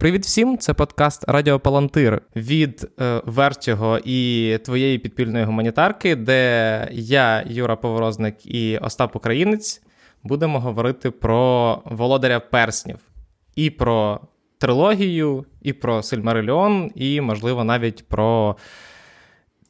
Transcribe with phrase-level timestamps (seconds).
[0.00, 0.58] Привіт всім!
[0.58, 8.46] Це подкаст Радіо Палантир від е, Вертіго і твоєї підпільної гуманітарки, де я, Юра Поворозник
[8.46, 9.82] і Остап Українець
[10.22, 12.98] будемо говорити про володаря перснів
[13.56, 14.20] і про
[14.58, 18.56] трилогію, і про Сильмарильон, і, можливо, навіть про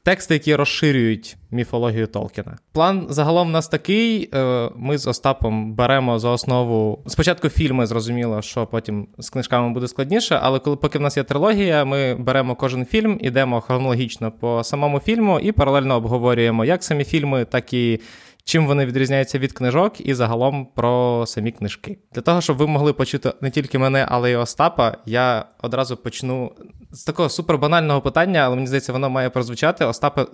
[0.08, 2.58] тексти, які розширюють міфологію Толкіна.
[2.72, 4.30] План загалом у нас такий.
[4.34, 9.88] Е, ми з Остапом беремо за основу спочатку фільми, зрозуміло, що потім з книжками буде
[9.88, 14.64] складніше, але коли поки в нас є трилогія, ми беремо кожен фільм, ідемо хронологічно по
[14.64, 18.00] самому фільму і паралельно обговорюємо як самі фільми, так і
[18.48, 21.98] чим вони відрізняються від книжок, і загалом про самі книжки.
[22.12, 26.52] Для того, щоб ви могли почути не тільки мене, але й Остапа, я одразу почну
[26.90, 29.84] з такого супербанального питання, але мені здається, воно має прозвучати.
[29.84, 30.26] Остапа,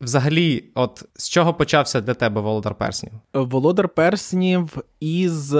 [0.00, 3.12] взагалі, от з чого почався для тебе Володар Перснів?
[3.34, 5.54] Володар Перснів із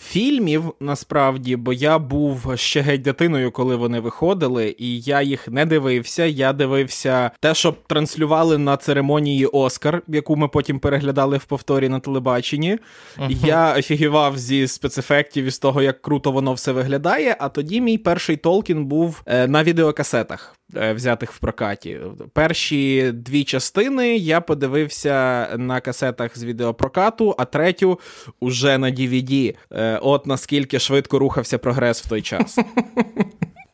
[0.00, 5.66] фільмів насправді, бо я був ще геть дитиною, коли вони виходили, і я їх не
[5.66, 6.24] дивився.
[6.24, 12.00] Я дивився те, що транслювали на церемонії Оскар, яку ми потім переглядали в повторі на
[12.00, 12.78] телебаченні.
[13.18, 13.46] Uh-huh.
[13.46, 17.36] Я офігівав зі спецефектів і з того, як круто воно все виглядає.
[17.40, 20.57] А тоді мій перший Толкін був е, на відеокасетах.
[20.76, 22.00] Е, взятих в прокаті.
[22.32, 28.00] Перші дві частини я подивився на касетах з відеопрокату, а третю
[28.40, 29.54] уже на DVD.
[29.72, 32.58] Е, от наскільки швидко рухався прогрес в той час.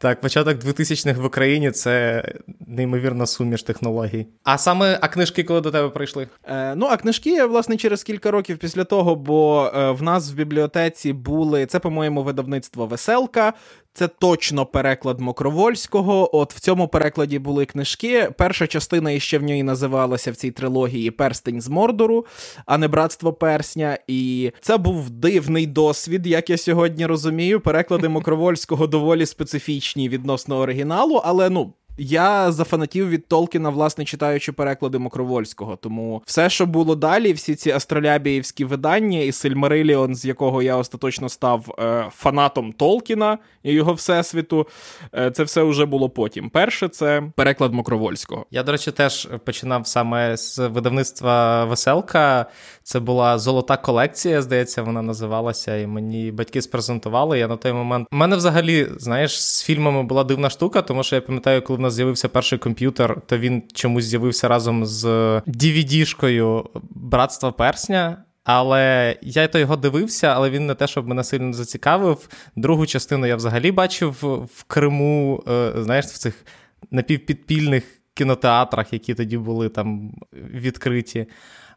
[0.05, 2.25] Так, початок 2000-х в Україні це
[2.67, 4.27] неймовірна суміш технологій.
[4.43, 6.29] А саме а книжки, коли до тебе прийшли?
[6.45, 10.35] Е, Ну, а книжки власне, через кілька років після того, бо е, в нас в
[10.35, 13.53] бібліотеці були це, по-моєму, видавництво Веселка.
[13.97, 16.37] Це точно переклад Мокровольського.
[16.37, 18.31] От в цьому перекладі були книжки.
[18.39, 22.27] Перша частина іще в ній називалася в цій трилогії Перстень з Мордору,
[22.67, 23.99] а не Братство Персня.
[24.07, 27.61] І це був дивний досвід, як я сьогодні розумію.
[27.61, 31.73] Переклади Мокровольського доволі специфічні відносно оригіналу, але ну.
[31.99, 35.77] Я зафанатів від Толкіна, власне, читаючи переклади Мокровольського.
[35.77, 41.29] Тому все, що було далі, всі ці астролябіївські видання, і Сильмариліон, з якого я остаточно
[41.29, 44.67] став е, фанатом Толкіна і його всесвіту,
[45.15, 46.51] е, це все вже було потім.
[46.51, 48.47] Перше, це переклад Мокровольського.
[48.51, 52.47] Я, до речі, теж починав саме з видавництва Веселка.
[52.83, 57.39] Це була золота колекція, здається, вона називалася, і мені батьки спрезентували.
[57.39, 58.09] Я на той момент.
[58.13, 61.95] У мене взагалі, знаєш, з фільмами була дивна штука, тому що я пам'ятаю, коли нас
[61.95, 65.05] з'явився перший комп'ютер, то він чомусь з'явився разом з
[65.47, 68.25] DVD-шкою Братства Персня.
[68.45, 72.29] Але я то його дивився, але він не те, щоб мене сильно зацікавив.
[72.57, 74.13] Другу частину я взагалі бачив
[74.55, 76.47] в Криму, е, знаєш, в цих
[76.91, 77.85] напівпідпільних
[78.15, 81.27] кінотеатрах, які тоді були там відкриті.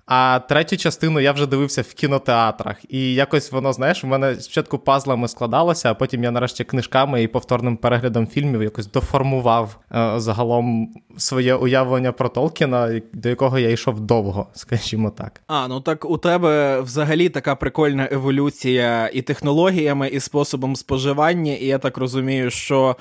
[0.08, 2.78] А третю частину я вже дивився в кінотеатрах.
[2.90, 7.28] І якось воно, знаєш, у мене спочатку пазлами складалося, а потім я нарешті книжками і
[7.28, 14.00] повторним переглядом фільмів якось доформував е, загалом своє уявлення про Толкіна, до якого я йшов
[14.00, 15.42] довго, скажімо так.
[15.48, 21.66] А, ну так у тебе взагалі така прикольна еволюція і технологіями, і способом споживання, і
[21.66, 22.96] я так розумію, що.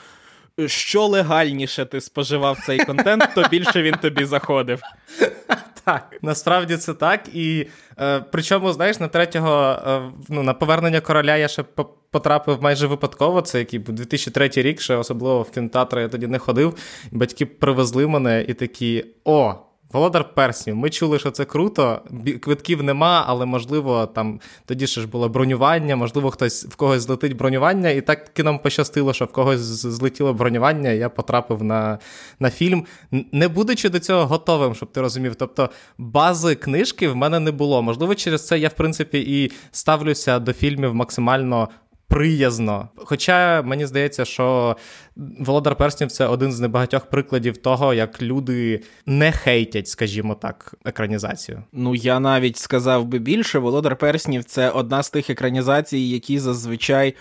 [0.66, 4.80] Що легальніше ти споживав цей контент, то більше він тобі заходив.
[5.86, 7.28] Так, насправді це так.
[7.34, 7.66] І
[7.98, 11.62] е, причому, знаєш, на третього е, ну, на повернення короля я ще
[12.10, 13.40] потрапив майже випадково.
[13.40, 16.76] Це який був 2003 рік, ще особливо в кінотеатр я тоді не ходив.
[17.12, 19.54] Батьки привезли мене і такі: о!
[19.96, 20.76] Володар перснів.
[20.76, 22.02] Ми чули, що це круто.
[22.40, 27.36] Квитків нема, але можливо, там тоді ще ж було бронювання, можливо, хтось в когось злетить
[27.36, 30.90] бронювання, і так нам пощастило, що в когось злетіло бронювання.
[30.90, 31.98] Я потрапив на
[32.40, 32.86] на фільм,
[33.32, 35.34] не будучи до цього готовим, щоб ти розумів.
[35.34, 37.82] Тобто бази книжки в мене не було.
[37.82, 41.68] Можливо, через це я в принципі і ставлюся до фільмів максимально
[42.08, 42.88] приязно.
[42.96, 44.76] Хоча мені здається, що
[45.16, 51.62] Володар Перснів це один з небагатьох прикладів того, як люди не хейтять, скажімо так, екранізацію.
[51.72, 57.14] Ну я навіть сказав би більше, Володар Перснів це одна з тих екранізацій, які зазвичай.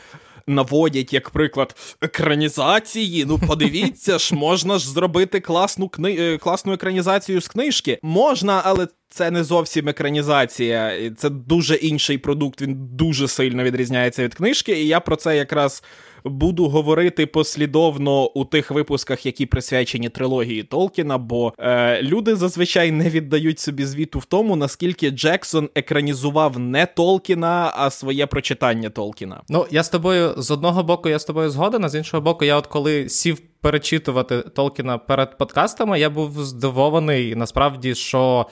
[0.47, 3.25] Наводять як приклад екранізації.
[3.25, 6.15] Ну, подивіться ж, можна ж зробити класну кни...
[6.19, 8.00] Е, класну екранізацію з книжки.
[8.01, 12.62] Можна, але це не зовсім екранізація, це дуже інший продукт.
[12.62, 14.81] Він дуже сильно відрізняється від книжки.
[14.81, 15.83] І я про це якраз
[16.25, 23.10] буду говорити послідовно у тих випусках, які присвячені трилогії Толкіна, бо е, люди зазвичай не
[23.10, 29.42] віддають собі звіту в тому, наскільки Джексон екранізував не Толкіна, а своє прочитання Толкіна.
[29.50, 32.45] Ну я з тобою з одного боку, я з тобою згоден, а з іншого боку,
[32.45, 33.42] я от коли сів.
[33.62, 38.45] Перечитувати Толкіна перед подкастами, я був здивований насправді, що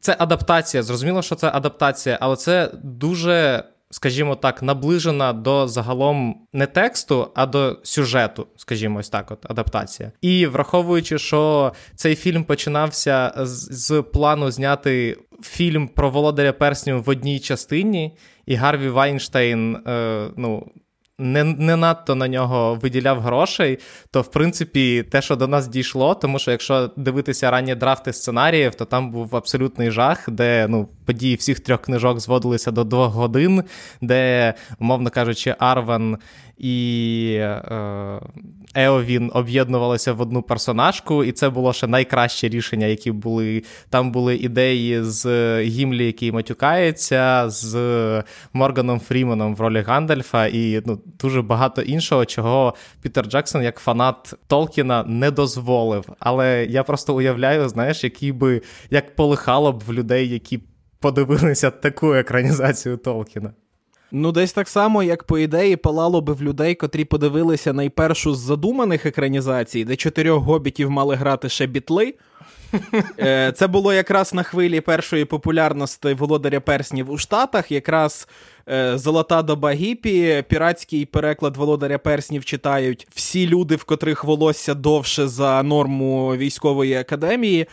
[0.00, 0.82] це адаптація.
[0.82, 7.46] Зрозуміло, що це адаптація, але це дуже скажімо так, наближена до загалом не тексту, а
[7.46, 10.12] до сюжету, скажімо, ось так, от адаптація.
[10.20, 17.08] І враховуючи, що цей фільм починався з, з плану зняти фільм про володаря перснів в
[17.08, 18.16] одній частині,
[18.46, 20.66] і Гарві Вайнштейн, е, ну
[21.18, 23.78] не не надто на нього виділяв грошей,
[24.10, 28.74] то в принципі те, що до нас дійшло, тому що якщо дивитися ранні драфти сценаріїв,
[28.74, 33.64] то там був абсолютний жах, де ну, події всіх трьох книжок зводилися до двох годин,
[34.00, 36.18] де, умовно кажучи, Арван
[36.58, 38.20] і е,
[38.76, 43.62] Еовін об'єднувалися в одну персонажку, і це було ще найкраще рішення, які були.
[43.90, 45.26] Там були ідеї з
[45.62, 47.74] Гімлі, який матюкається, з
[48.52, 54.34] Морганом Фріменом в ролі Гандальфа, і ну, дуже багато іншого, чого Пітер Джексон, як фанат
[54.46, 56.04] Толкіна, не дозволив.
[56.18, 60.60] Але я просто уявляю, знаєш, який би як полихало б в людей, які
[61.00, 63.52] подивилися таку екранізацію Толкіна.
[64.12, 68.38] Ну, десь так само, як по ідеї, палало би в людей, котрі подивилися найпершу з
[68.38, 72.14] задуманих екранізацій, де чотирьох гобітів мали грати ще бітли.
[73.18, 77.72] Е, це було якраз на хвилі першої популярності володаря перснів у Штатах.
[77.72, 78.28] Якраз
[78.94, 85.62] Золота доба гіпі, піратський переклад володаря перснів читають всі люди, в котрих волосся довше за
[85.62, 87.66] норму військової академії,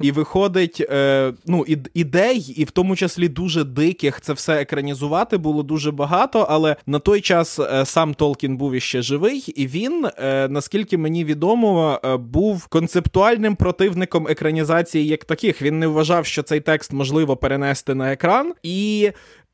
[0.00, 1.64] і виходить е, ну,
[1.94, 6.46] ідей, і в тому числі дуже диких це все екранізувати було дуже багато.
[6.50, 10.06] Але на той час е, сам Толкін був іще живий, і він,
[10.48, 15.62] наскільки мені відомо, був концептуальним противником екранізації як таких.
[15.62, 18.52] Він не вважав, що цей текст можливо перенести на екран.
[18.62, 19.10] І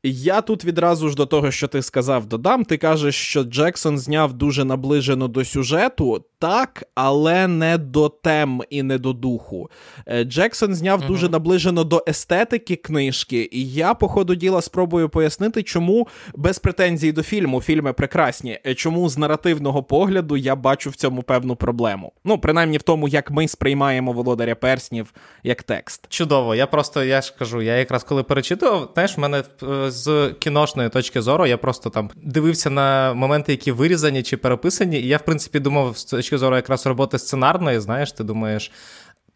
[0.09, 2.65] я тут відразу ж до того, що ти сказав, додам.
[2.65, 8.83] Ти кажеш, що Джексон зняв дуже наближено до сюжету, так, але не до тем і
[8.83, 9.69] не до духу.
[10.05, 11.07] Е, Джексон зняв uh-huh.
[11.07, 17.11] дуже наближено до естетики книжки, і я, по ходу діла, спробую пояснити, чому без претензій
[17.11, 22.11] до фільму фільми прекрасні, е, чому з наративного погляду я бачу в цьому певну проблему.
[22.25, 25.13] Ну, принаймні в тому, як ми сприймаємо володаря перснів
[25.43, 26.05] як текст.
[26.09, 30.35] Чудово, я просто я ж кажу, я якраз коли перечитував, знаєш, в мене е, з
[30.39, 35.17] кіношної точки зору я просто там дивився на моменти, які вирізані чи переписані, і я,
[35.17, 38.71] в принципі, думав з точки зору якраз роботи сценарної, знаєш, ти думаєш.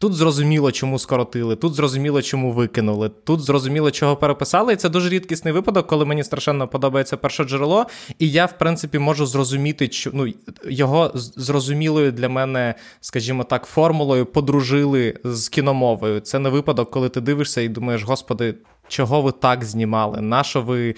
[0.02, 4.74] Тут зрозуміло, чому скоротили, тут зрозуміло, чому викинули, тут зрозуміло, чого переписали.
[4.74, 7.86] І це дуже рідкісний випадок, коли мені страшенно подобається перше джерело,
[8.19, 10.34] і я, в принципі, можу зрозуміти, ну,
[10.69, 16.19] його зрозумілою для мене, скажімо так, формулою подружили з кіномовою.
[16.19, 18.56] Це не випадок, коли ти дивишся і думаєш, господи,
[18.92, 20.96] чого ви так знімали, на що ви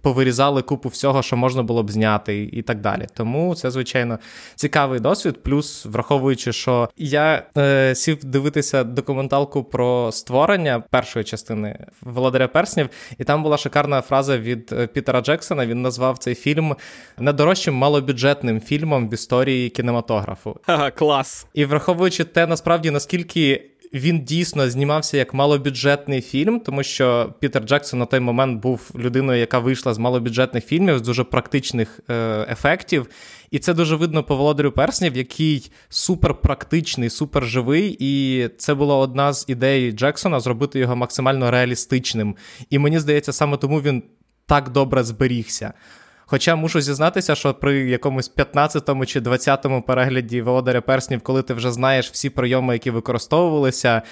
[0.00, 3.06] повирізали купу всього, що можна було б зняти, і так далі.
[3.14, 4.18] Тому це, звичайно,
[4.54, 5.42] цікавий досвід.
[5.42, 13.24] Плюс, враховуючи, що я е, сів дивитися документалку про створення першої частини Володаря Перснів, і
[13.24, 15.66] там була шикарна фраза від е, Пітера Джексона.
[15.66, 16.76] Він назвав цей фільм
[17.18, 20.56] найдорожчим малобюджетним фільмом в історії кінематографу.
[20.66, 21.46] Ага, Клас.
[21.54, 28.00] І враховуючи те, насправді наскільки він дійсно знімався як малобюджетний фільм, тому що Пітер Джексон
[28.00, 33.06] на той момент був людиною, яка вийшла з малобюджетних фільмів, з дуже практичних е, ефектів.
[33.50, 37.96] І це дуже видно по володарю перснів, який супер практичний, супер живий.
[38.00, 42.36] І це була одна з ідей Джексона зробити його максимально реалістичним.
[42.70, 44.02] І мені здається, саме тому він
[44.46, 45.72] так добре зберігся.
[46.32, 51.72] Хоча мушу зізнатися, що при якомусь 15-му чи 20-му перегляді володаря перснів, коли ти вже
[51.72, 54.02] знаєш всі прийоми, які використовувалися,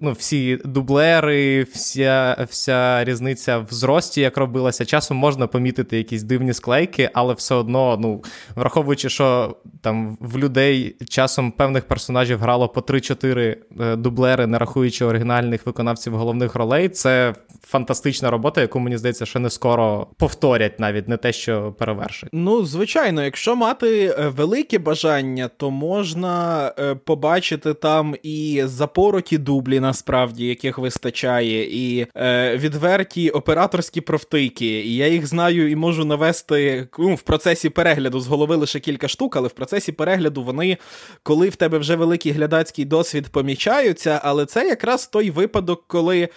[0.00, 6.52] ну, всі дублери, вся вся різниця в зрості, як робилася, часом можна помітити якісь дивні
[6.52, 8.24] склейки, але все одно, ну,
[8.54, 15.04] враховуючи, що там в людей часом певних персонажів грало по 3-4 е, дублери, не рахуючи
[15.04, 21.08] оригінальних виконавців головних ролей, це фантастична робота, яку мені здається, що не скоро повторять навіть
[21.08, 22.30] не те, що перевершить.
[22.32, 29.80] Ну, звичайно, якщо мати е, велике бажання, то можна е, побачити там і запороті дублі,
[29.80, 34.66] насправді, яких вистачає, і е, відверті операторські профтики.
[34.66, 39.08] І я їх знаю і можу навести ну, в процесі перегляду з голови лише кілька
[39.08, 40.76] штук, але в процесі перегляду вони,
[41.22, 44.20] коли в тебе вже великий глядацький досвід, помічаються.
[44.24, 46.28] Але це якраз той випадок, коли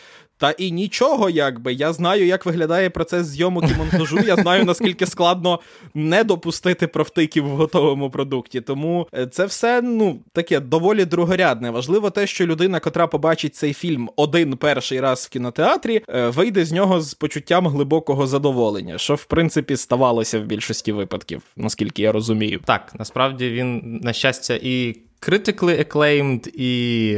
[0.42, 1.74] та і нічого, якби.
[1.74, 4.20] Я знаю, як виглядає процес зйомок і монтажу.
[4.28, 5.60] Я знаю, наскільки складно
[5.94, 8.62] не допустити профтиків в готовому продукті.
[8.62, 11.72] Тому е, це все ну таке доволі другорядне.
[11.72, 16.66] Важливо те, що людина, котра побачить цей фільм один перший раз в кінотеатрі, е, вийде
[16.66, 22.12] з нього з почуттям глибокого задоволення, що в принципі ставалося в більшості випадків, наскільки я
[22.12, 22.60] розумію.
[22.66, 27.18] Так, насправді він на щастя і critically acclaimed, і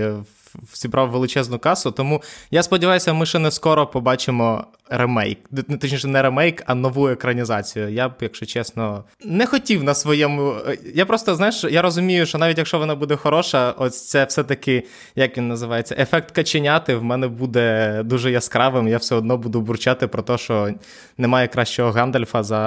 [0.74, 1.92] зібрав величезну касу.
[1.92, 4.66] Тому я сподіваюся, ми ще не скоро побачимо
[4.98, 5.40] ремейк.
[5.82, 7.90] Точніше, не ремейк, а нову екранізацію.
[7.90, 10.56] Я б, якщо чесно, не хотів на своєму.
[10.96, 14.84] Я просто знаєш, я розумію, що навіть якщо вона буде хороша, ось це все-таки,
[15.16, 18.88] як він називається, ефект каченяти в мене буде дуже яскравим.
[18.88, 20.70] Я все одно буду бурчати про те, що
[21.18, 22.60] немає кращого Гандальфа за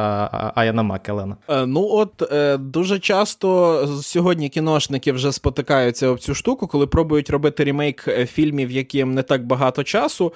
[0.54, 1.36] Аяна Макелена.
[1.48, 7.30] Е, ну от е, дуже часто сьогодні кіношники вже спотикаються об цю штуку, коли пробують
[7.30, 10.32] робити ремейк е, фільмів, яким не так багато часу,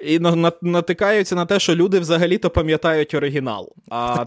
[0.00, 0.20] і
[0.62, 3.72] натикаються на те, що люди взагалі-то пам'ятають оригінал.
[3.90, 4.26] А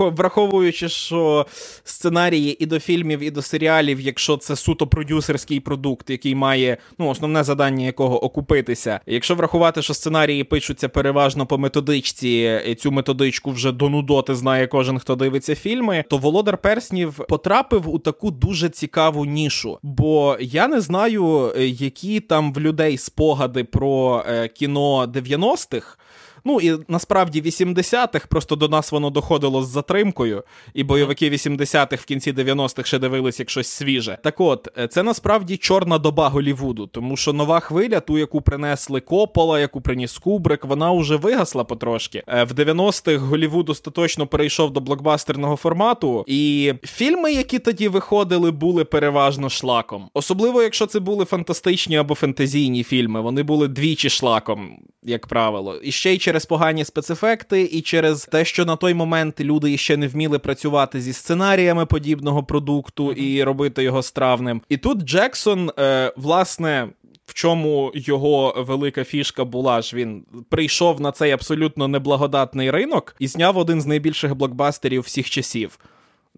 [0.00, 1.46] враховуючи, що
[1.84, 7.08] сценарії і до фільмів, і до серіалів, якщо це суто продюсерський продукт, який має ну,
[7.08, 9.00] основне завдання якого окупитися.
[9.06, 14.66] Якщо врахувати, що сценарії пишуться переважно по методичці, і цю методичку вже до нудоти знає
[14.66, 19.78] кожен, хто дивиться фільми, то Володар Перснів потрапив у таку дуже цікаву нішу.
[19.82, 25.98] Бо я не знаю, е, які там в людей спогади про е, кіно 90-х.
[26.46, 32.04] Ну і насправді 80-х просто до нас воно доходило з затримкою, і бойовики 80-х в
[32.04, 34.18] кінці 90-х ще дивились як щось свіже.
[34.22, 39.00] Так от, е, це насправді чорна доба Голівуду, тому що нова хвиля, ту, яку принесли
[39.00, 42.22] Копола, яку приніс Кубрик, вона вже вигасла потрошки.
[42.28, 48.84] Е, в 90-х Голівуд остаточно перейшов до блокбастерного формату, і фільми, які тоді виходили, були
[48.84, 50.08] переважно шлаком.
[50.14, 55.76] Особливо, якщо це були фантастичні або фентезійні фільми, вони були двічі шлаком, як правило.
[55.76, 59.76] І ще й через через погані спецефекти, і через те, що на той момент люди
[59.76, 64.62] ще не вміли працювати зі сценаріями подібного продукту і робити його стравним.
[64.68, 66.88] І тут Джексон, е, власне.
[67.26, 73.26] В чому його велика фішка була ж він прийшов на цей абсолютно неблагодатний ринок і
[73.26, 75.78] зняв один з найбільших блокбастерів всіх часів.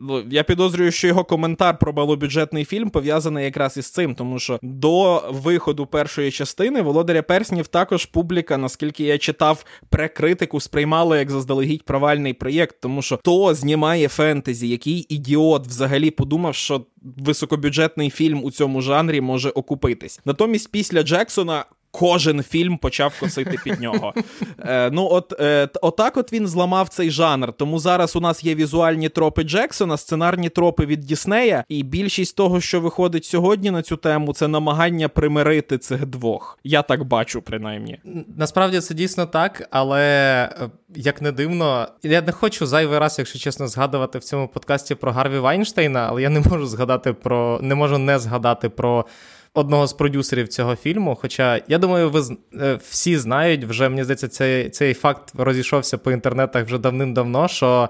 [0.00, 4.59] Ну, я підозрюю, що його коментар про малобюджетний фільм пов'язаний якраз із цим, тому що
[4.62, 11.83] до виходу першої частини Володаря Перснів також публіка, наскільки я читав, прекритику сприймала як заздалегідь
[11.83, 18.50] провальний проєкт, тому що то знімає фентезі, який ідіот взагалі подумав, що високобюджетний фільм у
[18.50, 20.21] цьому жанрі може окупитись.
[20.25, 24.14] Натомість після Джексона Кожен фільм почав косити під нього.
[24.59, 27.52] Е, Ну, от е, отак от він зламав цей жанр.
[27.52, 32.61] Тому зараз у нас є візуальні тропи Джексона, сценарні тропи від Діснея, і більшість того,
[32.61, 36.59] що виходить сьогодні на цю тему, це намагання примирити цих двох.
[36.64, 37.99] Я так бачу, принаймні.
[38.37, 40.02] Насправді це дійсно так, але
[40.62, 44.95] е, як не дивно, я не хочу зайвий раз, якщо чесно, згадувати в цьому подкасті
[44.95, 49.07] про Гарві Вайнштейна, але я не можу згадати про не можу не згадати про
[49.59, 51.19] одного з продюсерів цього фільму.
[51.21, 52.23] Хоча, я думаю, ви
[52.61, 57.49] е, всі знають, вже мені здається, цей, цей факт розійшовся по інтернетах вже давним-давно.
[57.49, 57.88] що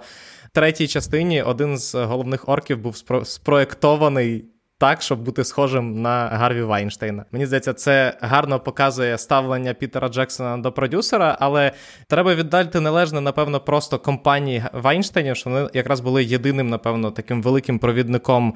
[0.53, 4.45] третій частині один з головних орків був спро- спроектований.
[4.81, 7.25] Так, щоб бути схожим на Гарві Вайнштейна.
[7.33, 11.73] Мені здається, це гарно показує ставлення Пітера Джексона до продюсера, але
[12.09, 17.79] треба віддати належне, напевно, просто компанії Вайнштейнів, що вони якраз були єдиним, напевно, таким великим
[17.79, 18.55] провідником,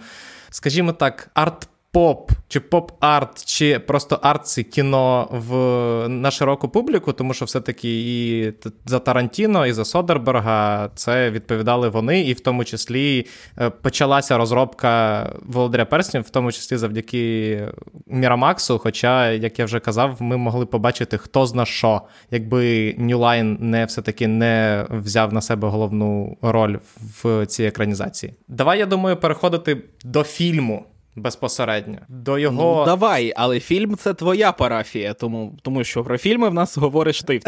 [0.51, 5.55] скажімо так, арт поп чи поп-арт, чи просто арт кіно в
[6.09, 8.53] на широку публіку, тому що все-таки і
[8.87, 13.27] за Тарантіно, і за Содерберга це відповідали вони, і в тому числі
[13.59, 17.69] е, почалася розробка Володаря Перснів, в тому числі завдяки
[18.07, 18.79] Мірамаксу.
[18.79, 24.29] Хоча, як я вже казав, ми могли побачити, хто зна що, якби New Line все-таки
[24.29, 26.77] не взяв на себе головну роль
[27.23, 28.35] в цій екранізації.
[28.49, 30.85] Давай, я думаю, переходити до фільму.
[31.17, 36.49] Безпосередньо до його Ну, давай, але фільм це твоя парафія, тому тому що про фільми
[36.49, 37.41] в нас говориш ти.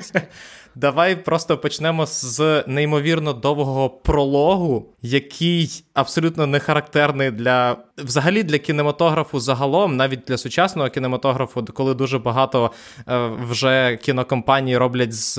[0.80, 9.40] Давай просто почнемо з неймовірно довгого прологу, який абсолютно не характерний для взагалі для кінематографу
[9.40, 12.70] загалом, навіть для сучасного кінематографу, коли дуже багато
[13.08, 15.38] е, вже кінокомпаній роблять з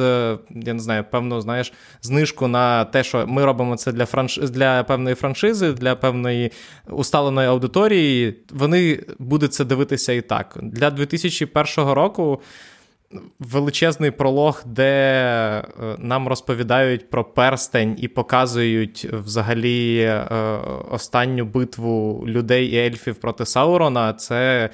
[0.50, 4.38] я не знаю, певну знаєш, знижку на те, що ми робимо це для франш...
[4.38, 6.52] для певної франшизи, для певної
[6.90, 8.36] усталеної аудиторії.
[8.52, 10.58] Вони будуть це дивитися і так.
[10.62, 12.42] Для 2001 року
[13.40, 15.64] величезний пролог, де е,
[15.98, 20.26] нам розповідають про перстень і показують взагалі е,
[20.92, 24.14] останню битву людей і ельфів проти Саурона.
[24.14, 24.70] Це.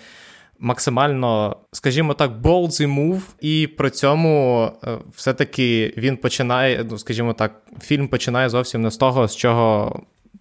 [0.60, 7.62] Максимально, скажімо так, ballsy move, і при цьому е, все-таки він починає, ну скажімо так,
[7.82, 10.00] фільм починає зовсім не з того, з чого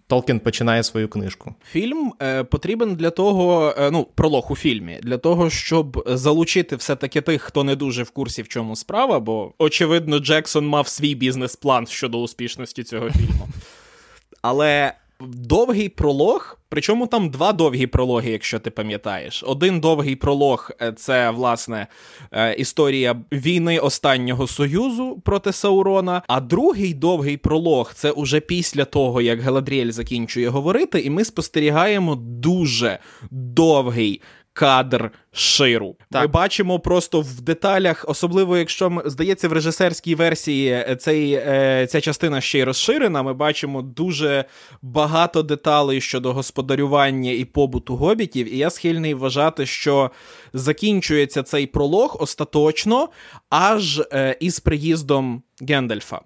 [0.08, 1.54] Толкін починає свою книжку.
[1.70, 7.20] Фільм е, потрібен для того, е, ну, пролог у фільмі, для того, щоб залучити все-таки
[7.20, 11.86] тих, хто не дуже в курсі, в чому справа, бо, очевидно, Джексон мав свій бізнес-план
[11.86, 13.48] щодо успішності цього фільму.
[14.42, 19.44] Але довгий пролог Причому там два довгі прологи, якщо ти пам'ятаєш.
[19.46, 21.86] Один довгий пролог е, це власне
[22.32, 26.22] е, історія війни останнього союзу проти Саурона.
[26.28, 32.14] А другий довгий пролог це уже після того, як Галадріель закінчує говорити, і ми спостерігаємо
[32.16, 32.98] дуже
[33.30, 34.20] довгий
[34.56, 35.96] кадр ширу.
[36.10, 36.22] Так.
[36.22, 42.00] Ми бачимо просто в деталях, особливо якщо здається, в режисерській версії е, цей, е, ця
[42.00, 43.22] частина ще й розширена.
[43.22, 44.44] Ми бачимо дуже
[44.82, 48.54] багато деталей щодо господарювання і побуту гобітів.
[48.54, 50.10] І я схильний вважати, що
[50.52, 53.08] закінчується цей пролог остаточно
[53.50, 56.20] аж е, із приїздом Гендальфа.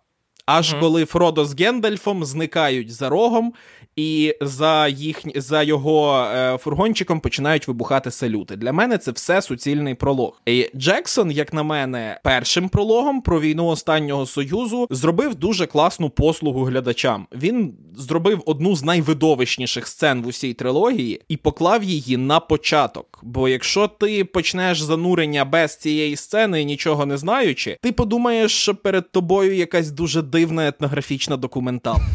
[0.46, 0.80] Аж mm-hmm.
[0.80, 3.52] коли Фродо з Гендальфом зникають за рогом,
[3.96, 8.56] і за їх, за його е, фургончиком починають вибухати салюти.
[8.56, 10.40] Для мене це все суцільний пролог.
[10.46, 16.64] І Джексон, як на мене, першим прологом про війну останнього союзу зробив дуже класну послугу
[16.64, 17.26] глядачам.
[17.32, 23.20] Він зробив одну з найвидовищніших сцен в усій трилогії і поклав її на початок.
[23.22, 29.12] Бо якщо ти почнеш занурення без цієї сцени, нічого не знаючи, ти подумаєш, що перед
[29.12, 32.06] тобою якась дуже дивна етнографічна документалка.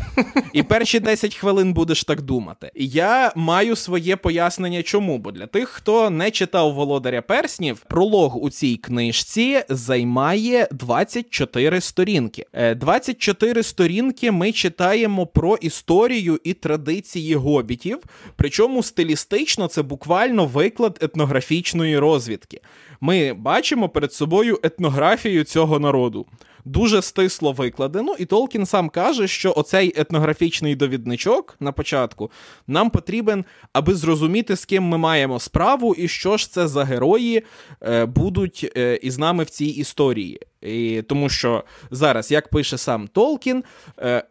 [0.53, 2.71] І перші 10 хвилин будеш так думати.
[2.75, 8.49] Я маю своє пояснення, чому, бо для тих, хто не читав Володаря Перснів, пролог у
[8.49, 12.45] цій книжці займає 24 сторінки.
[12.75, 17.99] 24 е, сторінки ми читаємо про історію і традиції гобітів,
[18.35, 22.61] причому стилістично це буквально виклад етнографічної розвідки.
[23.01, 26.25] Ми бачимо перед собою етнографію цього народу
[26.65, 32.31] дуже стисло викладено, і Толкін сам каже, що оцей етнографічний довідничок на початку
[32.67, 37.43] нам потрібен, аби зрозуміти, з ким ми маємо справу, і що ж це за герої
[37.81, 40.39] е, будуть е, із нами в цій історії.
[40.61, 43.63] І Тому що зараз, як пише сам Толкін,
[43.99, 44.23] е,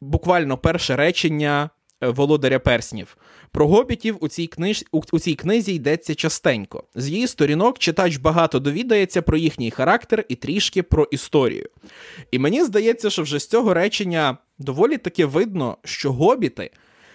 [0.00, 1.70] буквально перше речення
[2.02, 3.16] Е, Володаря Перснів.
[3.50, 4.84] Про гобітів у цій книж...
[4.92, 6.84] у, цій книзі йдеться частенько.
[6.94, 11.68] З її сторінок читач багато довідається про їхній характер і трішки про історію.
[12.30, 16.70] І мені здається, що вже з цього речення доволі таки видно, що гобіти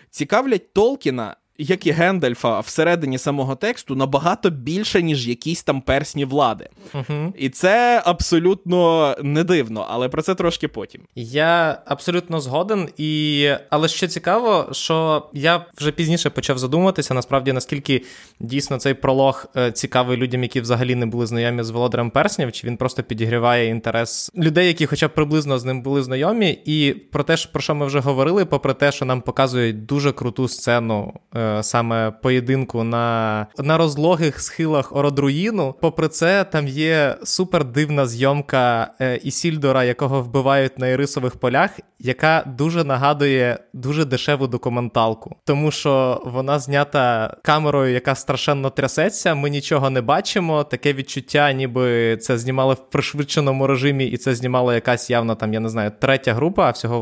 [0.10, 6.69] цікавлять Толкіна як і Гендальфа всередині самого тексту набагато більше, ніж якісь там персні влади.
[6.93, 11.02] uh І це абсолютно не дивно, але про це трошки потім.
[11.15, 18.02] Я абсолютно згоден, і але ще цікаво, що я вже пізніше почав задумуватися, насправді наскільки
[18.39, 22.67] дійсно цей пролог е, цікавий людям, які взагалі не були знайомі з Володарем Перснів, чи
[22.67, 27.24] він просто підігріває інтерес людей, які, хоча б приблизно з ним були знайомі, і про
[27.24, 31.13] те, про що ми вже говорили, попри те, що нам показують дуже круту сцену.
[31.62, 35.76] Саме поєдинку на на розлогих схилах Ородруїну.
[35.82, 42.44] Попри це, там є супер дивна зйомка е, Ісільдора, якого вбивають на ірисових полях, яка
[42.58, 49.36] дуже нагадує дуже дешеву документалку, тому що вона знята камерою, яка страшенно трясеться.
[49.36, 50.64] Ми нічого не бачимо.
[50.64, 55.60] Таке відчуття, ніби це знімали в пришвидшеному режимі, і це знімала якась явно там, я
[55.60, 56.68] не знаю, третя група.
[56.68, 57.00] А всього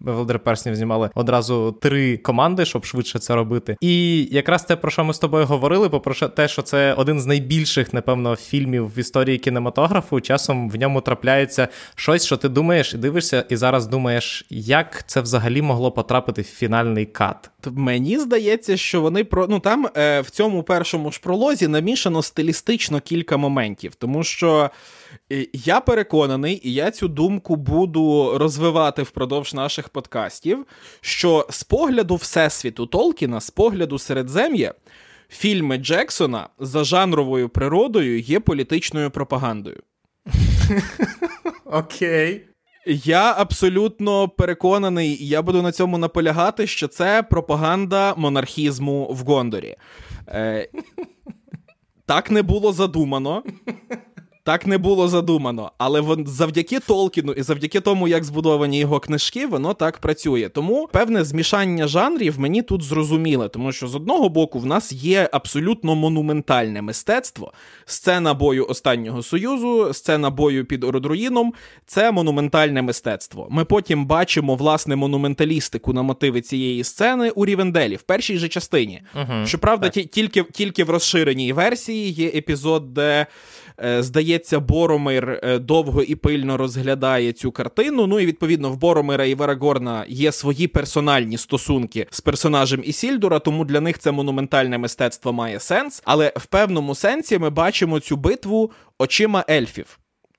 [0.00, 3.69] Володар Перснів знімали одразу три команди, щоб швидше це робити.
[3.80, 7.26] І якраз те, про що ми з тобою говорили, попро те, що це один з
[7.26, 10.20] найбільших, напевно, фільмів в історії кінематографу.
[10.20, 15.20] Часом в ньому трапляється щось, що ти думаєш і дивишся, і зараз думаєш, як це
[15.20, 17.50] взагалі могло потрапити в фінальний кат.
[17.66, 23.00] Мені здається, що вони про ну там е, в цьому першому ж пролозі намішано стилістично
[23.00, 24.70] кілька моментів, тому що.
[25.52, 30.66] Я переконаний, і я цю думку буду розвивати впродовж наших подкастів.
[31.00, 34.74] Що з погляду Всесвіту Толкіна, з погляду Середзем'я,
[35.28, 39.82] фільми Джексона за жанровою природою є політичною пропагандою.
[41.64, 42.46] Окей.
[42.86, 49.76] Я абсолютно переконаний, і я буду на цьому наполягати, що це пропаганда монархізму в Гондорі.
[50.28, 50.68] Е,
[52.06, 53.42] Так не було задумано.
[54.42, 59.46] Так не було задумано, але вон завдяки Толкіну і завдяки тому, як збудовані його книжки,
[59.46, 60.48] воно так працює.
[60.48, 65.28] Тому певне змішання жанрів мені тут зрозуміле, тому що з одного боку в нас є
[65.32, 67.52] абсолютно монументальне мистецтво.
[67.84, 71.52] Сцена бою останнього союзу, сцена бою під Ородруїном
[71.86, 73.48] це монументальне мистецтво.
[73.50, 79.02] Ми потім бачимо власне монументалістику на мотиви цієї сцени у Рівенделі в першій же частині.
[79.14, 83.26] Угу, Щоправда, тільки тільки в розширеній версії є епізод, де.
[83.84, 88.06] Е, здається, Боромир е, довго і пильно розглядає цю картину.
[88.06, 93.64] Ну і відповідно в Боромира і Верагорна є свої персональні стосунки з персонажем Ісільдура, тому
[93.64, 96.02] для них це монументальне мистецтво має сенс.
[96.04, 99.98] Але в певному сенсі ми бачимо цю битву очима ельфів.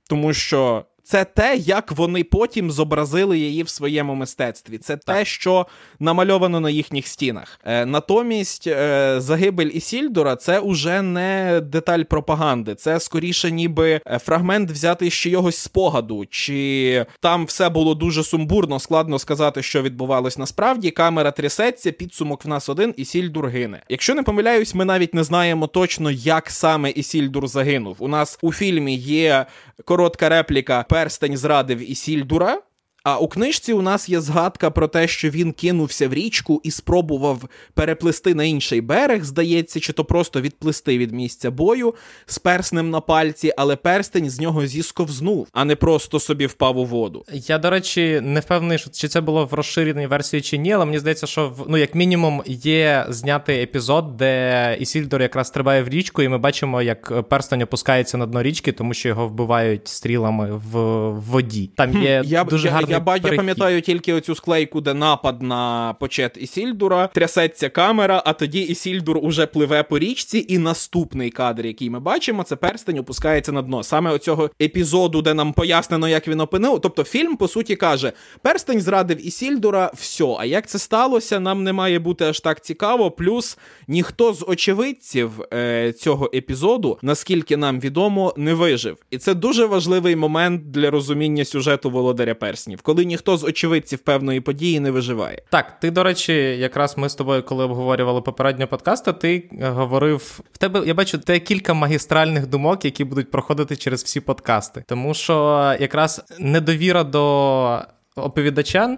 [0.09, 4.77] Тому що Це те, як вони потім зобразили її в своєму мистецтві.
[4.77, 5.15] Це так.
[5.17, 5.67] те, що
[5.99, 7.59] намальовано на їхніх стінах.
[7.65, 14.71] Е, Натомість е, загибель Ісільдора це уже не деталь пропаганди, це скоріше, ніби е, фрагмент
[14.71, 20.91] взяти ще йогось спогаду, чи там все було дуже сумбурно, складно сказати, що відбувалось насправді.
[20.91, 23.83] Камера трясеться, підсумок в нас один, Ісільдур гине.
[23.89, 27.95] Якщо не помиляюсь, ми навіть не знаємо точно, як саме Ісільдур загинув.
[27.99, 29.45] У нас у фільмі є
[29.85, 32.61] коротка репліка перстень зрадив Ісільдура.
[33.03, 36.71] А у книжці у нас є згадка про те, що він кинувся в річку і
[36.71, 42.89] спробував переплисти на інший берег, здається, чи то просто відплисти від місця бою з перснем
[42.89, 47.25] на пальці, але перстень з нього зісковзнув, а не просто собі впав у воду.
[47.33, 50.85] Я, до речі, не впевнений, що чи це було в розширеній версії чи ні, але
[50.85, 55.89] мені здається, що в ну, як мінімум, є знятий епізод, де Ісільдор якраз стрибає в
[55.89, 60.61] річку, і ми бачимо, як перстень опускається на дно річки, тому що його вбивають стрілами
[60.71, 61.69] в воді.
[61.75, 65.93] Там є я, дуже гарний я, я, я пам'ятаю тільки оцю склейку, де напад на
[65.99, 71.89] почет Ісільдура, трясеться камера, а тоді Ісільдур уже пливе по річці, і наступний кадр, який
[71.89, 73.83] ми бачимо, це перстень опускається на дно.
[73.83, 76.79] Саме оцього епізоду, де нам пояснено, як він опинив.
[76.81, 80.35] Тобто фільм, по суті, каже: перстень зрадив Ісільдура, все.
[80.39, 83.11] А як це сталося, нам не має бути аж так цікаво.
[83.11, 88.97] Плюс ніхто з очевидців е, цього епізоду, наскільки нам відомо, не вижив.
[89.11, 94.41] І це дуже важливий момент для розуміння сюжету Володаря Перснів коли ніхто з очевидців певної
[94.41, 95.41] події не виживає.
[95.49, 100.57] Так, ти, до речі, якраз ми з тобою, коли обговорювали попереднього подкасту, ти говорив в
[100.57, 100.83] тебе.
[100.85, 106.25] Я бачу те кілька магістральних думок, які будуть проходити через всі подкасти, тому що якраз
[106.39, 107.79] недовіра до
[108.15, 108.97] оповідача.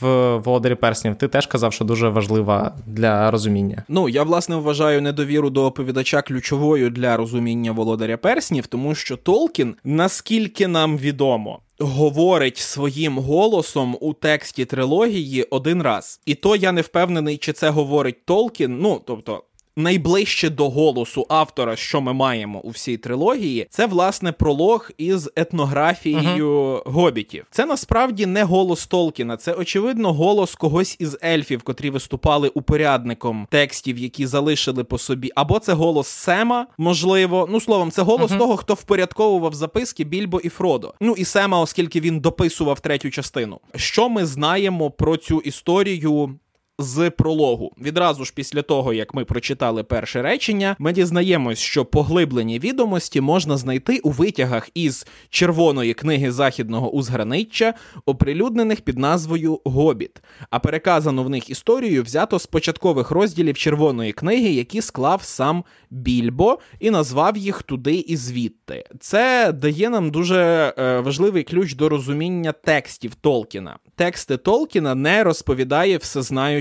[0.00, 3.82] В володарі перснів ти теж казав, що дуже важлива для розуміння.
[3.88, 9.74] Ну я власне вважаю недовіру до оповідача ключовою для розуміння володаря перснів, тому що Толкін,
[9.84, 16.20] наскільки нам відомо, говорить своїм голосом у тексті трилогії один раз.
[16.26, 18.78] І то я не впевнений, чи це говорить Толкін.
[18.78, 19.42] Ну тобто
[19.76, 26.50] найближче до голосу автора, що ми маємо у всій трилогії, це власне пролог із етнографією
[26.50, 26.90] uh-huh.
[26.90, 27.46] гобітів.
[27.50, 33.98] Це насправді не голос Толкіна, це очевидно голос когось із ельфів, котрі виступали упорядником текстів,
[33.98, 35.30] які залишили по собі.
[35.34, 37.48] Або це голос Сема, можливо.
[37.50, 38.38] Ну словом, це голос uh-huh.
[38.38, 40.94] того, хто впорядковував записки Більбо і Фродо.
[41.00, 43.60] Ну і Сема, оскільки він дописував третю частину.
[43.74, 46.38] Що ми знаємо про цю історію
[46.78, 47.72] з прологу.
[47.80, 53.56] Відразу ж після того, як ми прочитали перше речення, ми дізнаємось, що поглиблені відомості можна
[53.56, 57.74] знайти у витягах із червоної книги західного узграниччя,
[58.06, 64.48] оприлюднених під назвою Гобіт, а переказану в них історію взято з початкових розділів червоної книги,
[64.48, 68.84] які склав сам Більбо і назвав їх туди і звідти.
[69.00, 73.78] Це дає нам дуже е, важливий ключ до розуміння текстів Толкіна.
[73.96, 75.96] Тексти Толкіна не розповідає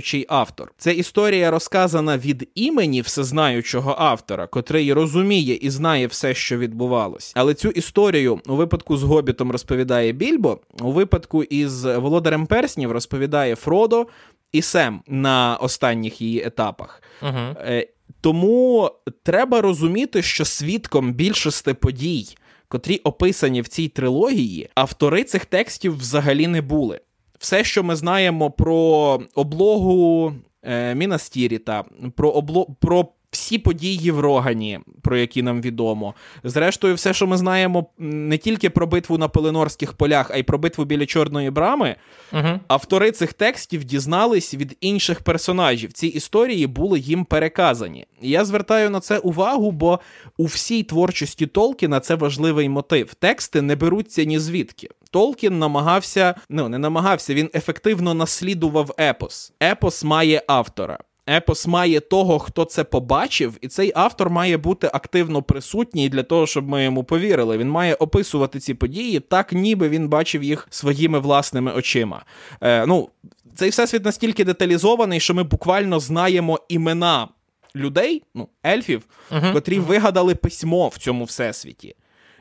[0.04, 0.72] всезнаючий автор.
[0.78, 7.32] Це історія розказана від імені всезнаючого автора, котрий розуміє і знає все, що відбувалось.
[7.36, 13.56] Але цю історію у випадку з Гобітом розповідає Більбо, у випадку із Володарем Перснів розповідає
[13.56, 14.08] Фродо
[14.52, 17.02] і Сем на останніх її етапах.
[17.22, 17.86] Uh-huh.
[18.22, 18.92] Тому
[19.24, 22.38] треба розуміти, що свідком більшості подій,
[22.68, 27.00] котрі описані в цій трилогії, автори цих текстів взагалі не були.
[27.44, 31.84] Все, що ми знаємо про облогу е, Мінас-Тіріта,
[32.16, 32.68] про обло...
[32.80, 36.14] про всі події в Рогані, про які нам відомо.
[36.44, 40.58] Зрештою, все, що ми знаємо не тільки про битву на Пеленорських полях, а й про
[40.58, 41.96] битву біля Чорної брами.
[42.34, 42.60] Угу.
[42.68, 45.94] Автори цих текстів дізнались від інших персонажів.
[45.94, 48.06] Ці історії були їм переказані.
[48.22, 50.00] І я звертаю на це увагу, бо
[50.38, 53.14] у всій творчості Толкіна це важливий мотив.
[53.14, 54.90] Тексти не беруться ні звідки.
[55.14, 59.54] Толкін намагався, ну не намагався, він ефективно наслідував епос.
[59.64, 61.00] Епос має автора.
[61.30, 66.48] Епос має того, хто це побачив, і цей автор має бути активно присутній для того,
[66.48, 67.58] щоб ми йому повірили.
[67.58, 72.26] Він має описувати ці події так, ніби він бачив їх своїми власними очима.
[72.62, 73.10] Е, Ну,
[73.56, 77.28] цей всесвіт настільки деталізований, що ми буквально знаємо імена
[77.76, 79.54] людей, ну, ельфів, uh-huh.
[79.54, 81.96] котрі вигадали письмо в цьому всесвіті.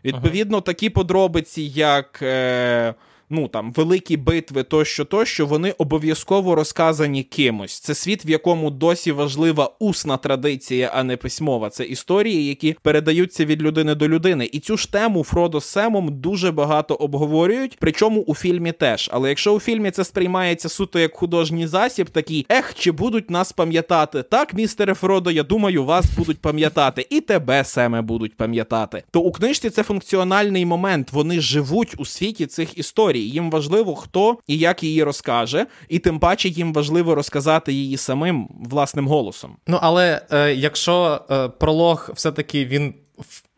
[0.05, 2.23] Відповідно, такі подробиці, як.
[2.23, 2.95] Е,
[3.33, 7.81] ну там великі битви, тощо, тощо, вони обов'язково розказані кимось.
[7.81, 11.71] Це світ, в якому досі важлива усна традиція, а не письмова.
[11.71, 14.49] Це історії, які передаються від людини до людини.
[14.53, 17.77] І цю ж тему Фродо з Семом дуже багато обговорюють.
[17.81, 19.11] Причому у фільмі теж.
[19.13, 23.53] Але якщо у фільмі це сприймається суто як художній засіб, такий ех, чи будуть нас
[23.53, 24.23] пам'ятати?
[24.23, 29.03] Так, містере Фродо, я думаю, вас будуть пам'ятати, і тебе Семе будуть пам'ятати.
[29.11, 31.13] То у книжці це функціональний момент.
[31.13, 33.22] Вони живуть у світі цих історій.
[33.29, 38.49] Їм важливо, хто і як її розкаже, і тим паче їм важливо розказати її самим
[38.71, 39.57] власним голосом.
[39.67, 42.95] Ну але е, якщо е, пролог все-таки він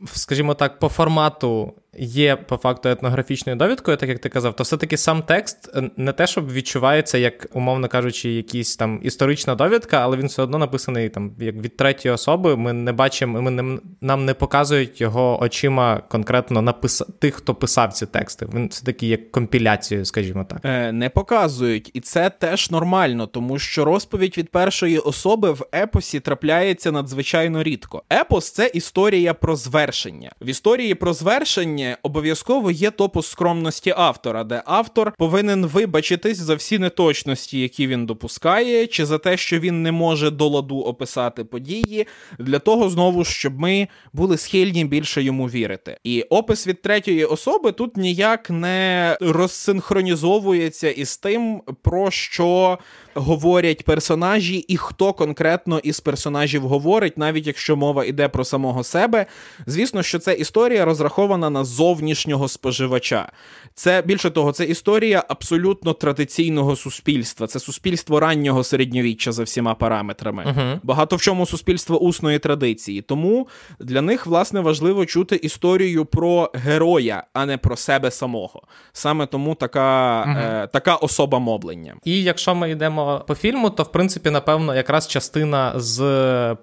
[0.06, 4.96] скажімо так, по формату є по факту етнографічною довідкою, так як ти казав, то все-таки
[4.96, 10.16] сам текст е, не те, щоб відчувається, як, умовно кажучи, якийсь там історична довідка, але
[10.16, 12.56] він все одно написаний там як від третьої особи.
[12.56, 17.02] Ми не бачимо, ми не, нам не показують його очима конкретно напис...
[17.18, 18.46] тих, хто писав ці тексти.
[18.54, 20.60] Він все-таки як компіляцією, скажімо так.
[20.64, 26.20] Е, Не показують, і це теж нормально, тому що розповідь від першої особи в епосі
[26.20, 28.02] трапляється надзвичайно рідко.
[28.12, 29.56] Епос це історія про
[29.94, 30.32] звершення.
[30.40, 36.78] В історії про звершення обов'язково є топус скромності автора, де автор повинен вибачитись за всі
[36.78, 42.06] неточності, які він допускає, чи за те, що він не може до ладу описати події,
[42.38, 45.98] для того знову щоб ми були схильні більше йому вірити.
[46.04, 52.78] І опис від третьої особи тут ніяк не розсинхронізовується із тим, про що
[53.14, 59.26] говорять персонажі, і хто конкретно із персонажів говорить, навіть якщо мова йде про самого себе.
[59.66, 63.32] Звісно, що це історія розрахована на зовнішнього споживача.
[63.74, 67.46] Це більше того, це історія абсолютно традиційного суспільства.
[67.46, 70.44] Це суспільство раннього середньовіччя за всіма параметрами.
[70.44, 70.80] Uh-huh.
[70.82, 73.02] Багато в чому суспільство усної традиції.
[73.02, 73.48] Тому
[73.80, 78.62] для них власне важливо чути історію про героя, а не про себе самого.
[78.92, 80.62] Саме тому така, uh-huh.
[80.62, 81.94] е, така особа мовлення.
[82.04, 86.00] І якщо ми йдемо по фільму, то в принципі, напевно, якраз частина з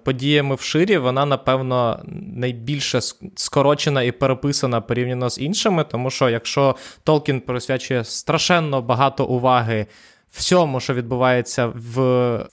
[0.04, 2.00] подіями в ширі, вона напевно
[2.36, 3.00] найбільше
[3.36, 9.86] скорочена і переписана порівняно з іншими, тому що якщо Толкін присвячує страшенно багато уваги
[10.32, 12.00] всьому, що відбувається в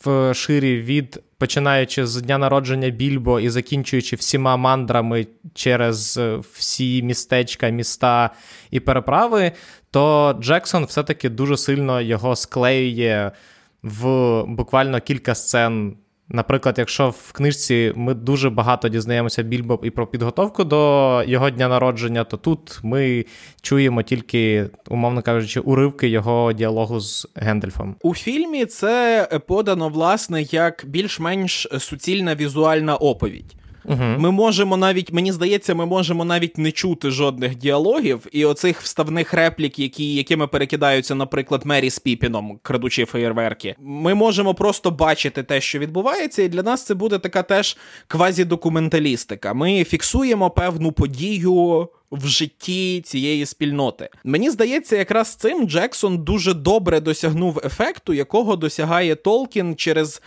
[0.06, 6.20] в ширі від починаючи з дня народження Більбо і закінчуючи всіма мандрами через
[6.54, 8.30] всі містечка, міста
[8.72, 9.52] і переправи,
[9.92, 13.32] то Джексон все-таки дуже сильно його склеює
[13.84, 15.98] в буквально кілька сцен.
[16.32, 21.68] Наприклад, якщо в книжці ми дуже багато дізнаємося Більбо і про підготовку до його дня
[21.68, 23.26] народження, то тут ми
[23.62, 27.96] чуємо тільки, умовно кажучи, уривки його діалогу з Гендельфом.
[28.02, 33.56] У фільмі це подано власне як більш-менш суцільна візуальна оповідь.
[33.86, 34.04] Угу.
[34.18, 39.34] Ми можемо навіть, мені здається, ми можемо навіть не чути жодних діалогів і оцих вставних
[39.34, 43.76] реплік, які, якими перекидаються, наприклад, Мері з Піпіном, крадучи феєрверки.
[43.80, 49.54] Ми можемо просто бачити те, що відбувається, і для нас це буде така теж квазідокументалістика.
[49.54, 51.88] Ми фіксуємо певну подію.
[52.12, 59.16] В житті цієї спільноти мені здається, якраз цим Джексон дуже добре досягнув ефекту, якого досягає
[59.16, 60.22] Толкін через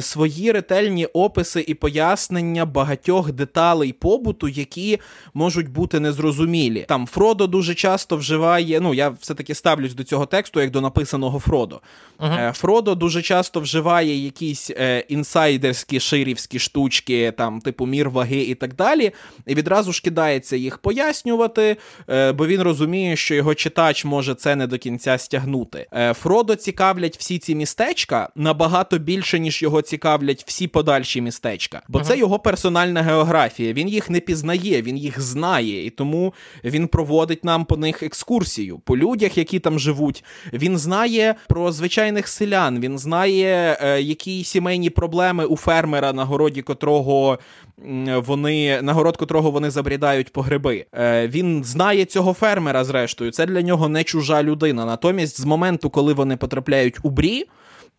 [0.00, 4.98] свої ретельні описи і пояснення багатьох деталей побуту, які
[5.34, 6.84] можуть бути незрозумілі.
[6.88, 8.80] Там Фродо дуже часто вживає.
[8.80, 11.80] Ну, я все-таки ставлюсь до цього тексту, як до написаного Фродо.
[12.18, 12.52] Uh-huh.
[12.52, 18.74] Фродо дуже часто вживає якісь е, інсайдерські ширівські штучки, там, типу мір ваги і так
[18.74, 19.12] далі.
[19.46, 21.76] І відразу ж кидається їх пояснювати,
[22.08, 25.86] е, бо він розуміє, що його читач може це не до кінця стягнути.
[25.92, 31.82] Е, Фродо цікавлять всі ці містечка набагато більше, ніж його його цікавлять всі подальші містечка,
[31.88, 32.02] бо uh-huh.
[32.02, 33.72] це його персональна географія.
[33.72, 38.78] Він їх не пізнає, він їх знає, і тому він проводить нам по них екскурсію
[38.78, 40.24] по людях, які там живуть.
[40.52, 42.80] Він знає про звичайних селян.
[42.80, 47.38] Він знає, е, які сімейні проблеми у фермера, на городі котрого
[48.16, 50.86] вони на город котрого вони забрідають по гриби.
[50.94, 52.84] Е, Він знає цього фермера.
[52.84, 54.84] Зрештою, це для нього не чужа людина.
[54.84, 57.46] Натомість, з моменту, коли вони потрапляють у брі.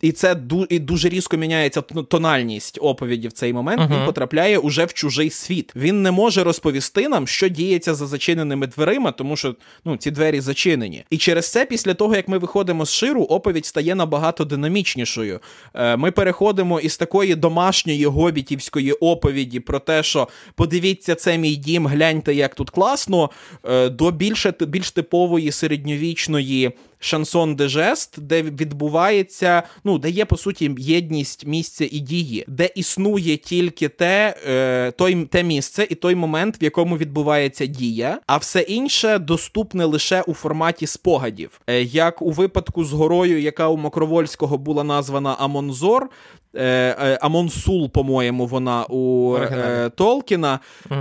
[0.03, 0.35] І це
[0.69, 3.81] і дуже різко міняється тональність оповіді в цей момент.
[3.81, 3.99] Uh-huh.
[3.99, 5.71] Він потрапляє уже в чужий світ.
[5.75, 10.41] Він не може розповісти нам, що діється за зачиненими дверима, тому що ну ці двері
[10.41, 11.03] зачинені.
[11.09, 15.39] І через це, після того як ми виходимо з ширу, оповідь стає набагато динамічнішою.
[15.73, 21.87] Е, Ми переходимо із такої домашньої гобітівської оповіді про те, що подивіться, це мій дім,
[21.87, 23.29] гляньте, як тут класно,
[23.63, 26.71] е, до більше більш типової середньовічної
[27.03, 32.69] шансон де жест, де відбувається, ну де є по суті єдність місця і дії, де
[32.75, 38.37] існує тільки те, е, той те місце і той момент, в якому відбувається дія, а
[38.37, 41.61] все інше доступне лише у форматі спогадів.
[41.67, 46.09] Е, як у випадку з горою, яка у Мокровольського була названа Амонзор,
[46.55, 50.59] Е, е, Амонсул, по-моєму, вона у е, Толкіна.
[50.91, 50.99] Угу.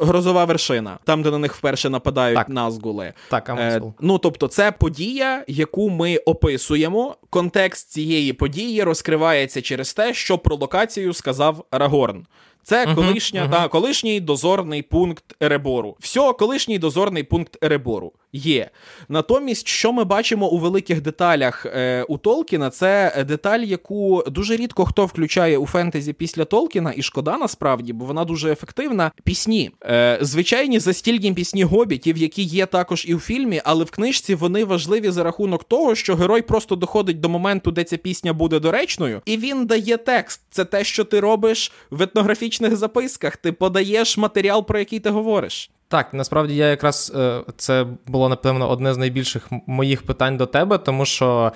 [0.00, 2.48] Грозова вершина, там, де на них вперше нападають так.
[2.48, 3.12] назгули.
[3.30, 3.92] Так, Амонсул.
[4.00, 7.16] Ну, тобто, це подія, яку ми описуємо.
[7.30, 12.26] Контекст цієї події розкривається через те, що про локацію сказав Рагорн.
[12.62, 13.50] Це uh-huh, колишня, uh-huh.
[13.50, 15.96] та колишній дозорний пункт Еребору.
[16.00, 18.70] Все, колишній дозорний пункт Еребору є.
[19.08, 24.84] Натомість, що ми бачимо у великих деталях е, у Толкіна, це деталь, яку дуже рідко
[24.84, 29.12] хто включає у фентезі після Толкіна, і шкода насправді, бо вона дуже ефективна.
[29.24, 29.70] Пісні.
[29.84, 34.64] Е, Звичайні застільні пісні гобітів, які є також і у фільмі, але в книжці вони
[34.64, 39.22] важливі за рахунок того, що герой просто доходить до моменту, де ця пісня буде доречною,
[39.24, 40.42] і він дає текст.
[40.50, 43.36] Це те, що ти робиш в етнографічних записках.
[43.36, 45.70] Ти подаєш матеріал, про який ти говориш.
[45.88, 50.78] Так, насправді я якраз е, це було напевно одне з найбільших моїх питань до тебе,
[50.78, 51.52] тому що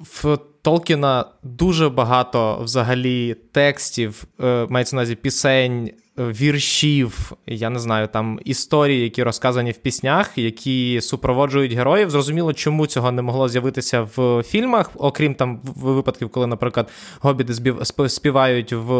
[0.00, 8.08] в Толкіна дуже багато взагалі текстів, е, мається на увазі пісень, віршів, я не знаю,
[8.08, 12.10] там історії, які розказані в піснях, які супроводжують героїв.
[12.10, 16.88] Зрозуміло, чому цього не могло з'явитися в фільмах, окрім там випадків, коли, наприклад,
[17.20, 17.74] гобіти
[18.08, 18.92] співають в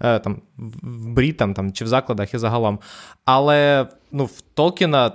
[0.00, 0.42] е, там
[0.82, 2.78] в брітам там чи в закладах і загалом.
[3.24, 5.12] Але ну, в Толкіна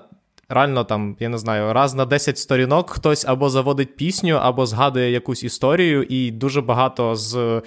[0.50, 5.12] реально там, я не знаю, раз на 10 сторінок хтось або заводить пісню, або згадує
[5.12, 7.62] якусь історію, і дуже багато з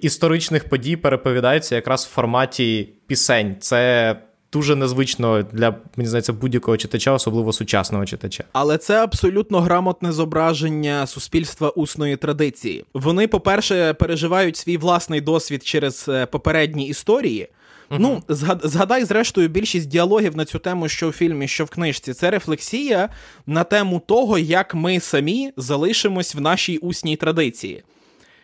[0.00, 3.56] історичних подій переповідається якраз в форматі пісень.
[3.60, 4.16] Це.
[4.52, 8.44] Дуже незвично для мені здається будь-якого читача, особливо сучасного читача.
[8.52, 12.84] Але це абсолютно грамотне зображення суспільства усної традиції.
[12.94, 17.48] Вони, по-перше, переживають свій власний досвід через е, попередні історії.
[17.90, 17.98] Uh-huh.
[17.98, 18.22] Ну,
[18.62, 23.08] згадай, зрештою, більшість діалогів на цю тему, що в фільмі, що в книжці, це рефлексія
[23.46, 27.82] на тему того, як ми самі залишимось в нашій усній традиції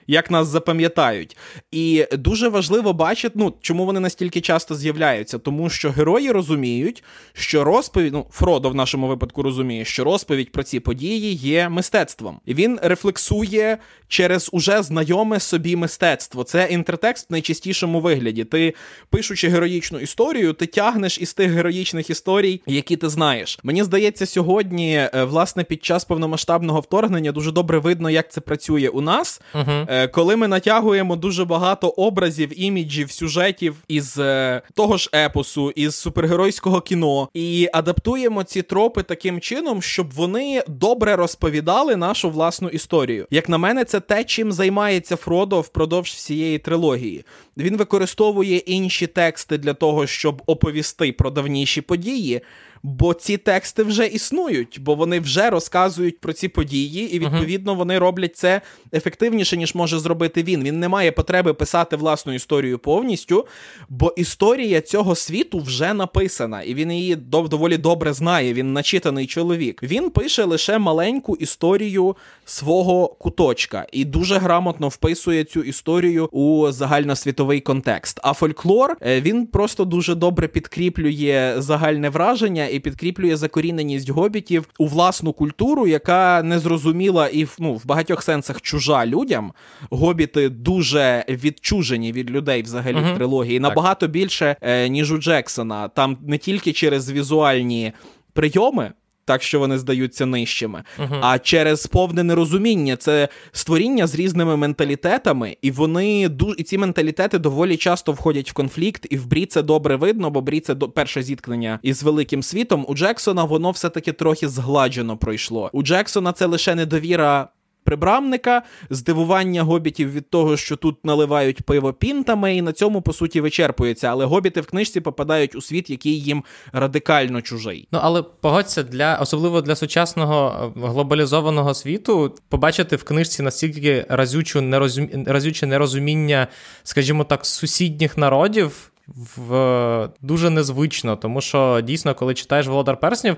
[0.07, 1.37] як нас запам'ятають.
[1.71, 7.65] І дуже важливо бачити, ну чому вони настільки часто з'являються, тому що герої розуміють, що
[7.65, 12.41] розповідь, ну Фродо в нашому випадку розуміє, що розповідь про ці події є мистецтвом.
[12.47, 16.45] І він рефлексує через уже знайоме собі мистецтво.
[16.45, 18.45] Це інтертекст в найчастішому вигляді.
[18.45, 18.75] Ти
[19.11, 23.59] пишучи героїчну історію, ти тягнеш із тих героїчних історій, які ти знаєш.
[23.63, 28.89] Мені здається, сьогодні, е, власне, під час повномасштабного вторгнення дуже добре видно, як це працює
[28.89, 29.41] у нас.
[29.55, 29.87] Uh-huh.
[29.95, 35.95] Е, коли ми натягуємо дуже багато образів, іміджів, сюжетів із е, того ж епосу, із
[35.95, 43.27] супергеройського кіно, і адаптуємо ці тропи таким чином, щоб вони добре розповідали нашу власну історію.
[43.31, 47.25] Як на мене, це те, чим займається Фродо впродовж всієї трилогії.
[47.57, 52.43] Він використовує інші тексти для того, щоб оповісти про давніші події
[52.87, 57.99] бо ці тексти вже існують, бо вони вже розказують про ці події, і відповідно вони
[57.99, 58.61] роблять це
[58.93, 60.65] ефективніше, ніж може зробити він.
[60.65, 63.47] Він не має потреби писати власну історію повністю,
[63.89, 68.53] бо історія цього світу вже написана, і він її доволі добре знає.
[68.53, 69.83] Він начитаний чоловік.
[69.83, 77.61] Він пише лише маленьку історію свого куточка і дуже грамотно вписує цю історію у загальносвітовий
[77.61, 78.21] контекст.
[78.23, 84.87] А фольклор е, він просто дуже добре підкріплює загальне враження і підкріплює закоріненість гобітів у
[84.87, 89.53] власну культуру, яка незрозуміла і ну, в багатьох сенсах чужа людям.
[89.91, 93.13] Гобіти дуже відчужені від людей взагалі угу.
[93.13, 93.61] в трилогії.
[93.61, 95.89] Набагато більше, е, ніж у Джексона.
[95.89, 97.93] Там не тільки через візуальні
[98.33, 98.93] прийоми
[99.25, 101.19] так що вони здаються нижчими, uh-huh.
[101.23, 107.77] а через повне нерозуміння це створіння з різними менталітетами, і вони і ці менталітети доволі
[107.77, 111.23] часто входять в конфлікт, і в Брі це добре видно, бо Брі це до перше
[111.23, 112.85] зіткнення із великим світом.
[112.89, 115.71] У Джексона воно все таки трохи згладжено пройшло.
[115.73, 117.49] У Джексона це лише недовіра
[117.85, 123.41] прибрамника, здивування гобітів від того, що тут наливають пиво пінтами, і на цьому по суті
[123.41, 124.09] вичерпується.
[124.09, 127.89] Але гобіти в книжці попадають у світ, який їм радикально чужий.
[127.93, 134.61] Ну але погодься для особливо для сучасного е, глобалізованого світу, побачити в книжці настільки разючу
[134.61, 135.09] нерозум...
[135.27, 136.49] разюче нерозуміння,
[136.83, 138.91] скажімо так, сусідніх народів.
[139.09, 143.37] В дуже незвично, тому що дійсно, коли читаєш Володар Перснів,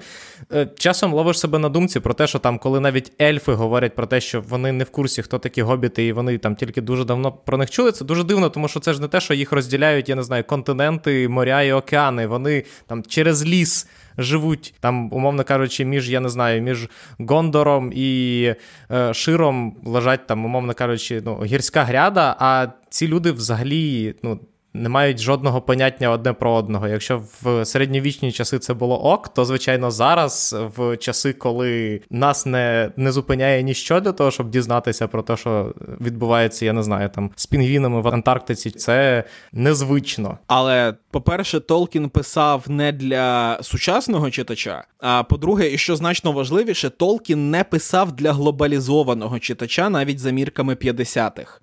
[0.52, 4.06] е, часом ловиш себе на думці про те, що там, коли навіть ельфи говорять про
[4.06, 7.32] те, що вони не в курсі, хто такі гобіти, і вони там тільки дуже давно
[7.32, 10.08] про них чули, це дуже дивно, тому що це ж не те, що їх розділяють,
[10.08, 12.26] я не знаю, континенти, моря і океани.
[12.26, 13.88] Вони там через ліс.
[14.18, 18.54] Живуть там, умовно кажучи, між, я не знаю, між Гондором і
[18.90, 24.40] е, Широм лежать там, умовно кажучи, ну, гірська гряда, а ці люди взагалі ну,
[24.82, 26.88] не мають жодного поняття одне про одного.
[26.88, 32.90] Якщо в середньовічні часи це було ок, то звичайно зараз, в часи, коли нас не
[32.96, 37.30] не зупиняє ніщо для того, щоб дізнатися про те, що відбувається, я не знаю, там
[37.36, 40.38] з пінгвінами в Антарктиці, це незвично.
[40.46, 44.84] Але по-перше, Толкін писав не для сучасного читача.
[45.00, 50.74] А по-друге, і що значно важливіше, Толкін не писав для глобалізованого читача навіть за мірками
[50.74, 51.60] 50-х.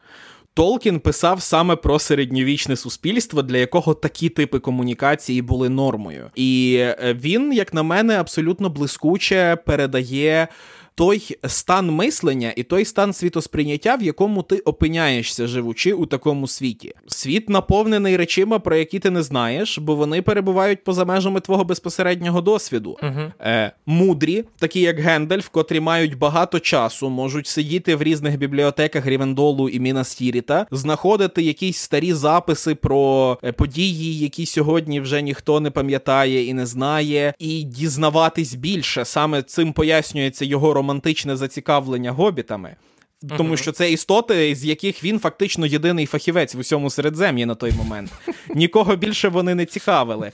[0.55, 6.31] Толкін писав саме про середньовічне суспільство, для якого такі типи комунікації були нормою.
[6.35, 10.47] І е, він, як на мене, абсолютно блискуче передає
[10.95, 16.93] той стан мислення і той стан світосприйняття, в якому ти опиняєшся, живучи у такому світі.
[17.07, 22.41] Світ наповнений речима, про які ти не знаєш, бо вони перебувають поза межами твого безпосереднього
[22.41, 22.97] досвіду.
[23.03, 23.31] Uh-huh.
[23.39, 29.69] Е, Мудрі, такі як Гендальф, котрі мають багато часу, можуть сидіти в різних бібліотеках Рівендолу
[29.69, 36.45] і Мінастіріта, знаходити якісь старі записи про е, події, які сьогодні вже ніхто не пам'ятає
[36.45, 39.05] і не знає, і дізнаватись більше.
[39.05, 42.75] Саме цим пояснюється його романтичне зацікавлення гобітами.
[43.37, 47.71] Тому що це істоти, з яких він фактично єдиний фахівець в усьому середзем'ї на той
[47.71, 48.11] момент.
[48.55, 50.31] Нікого більше вони не цікавили.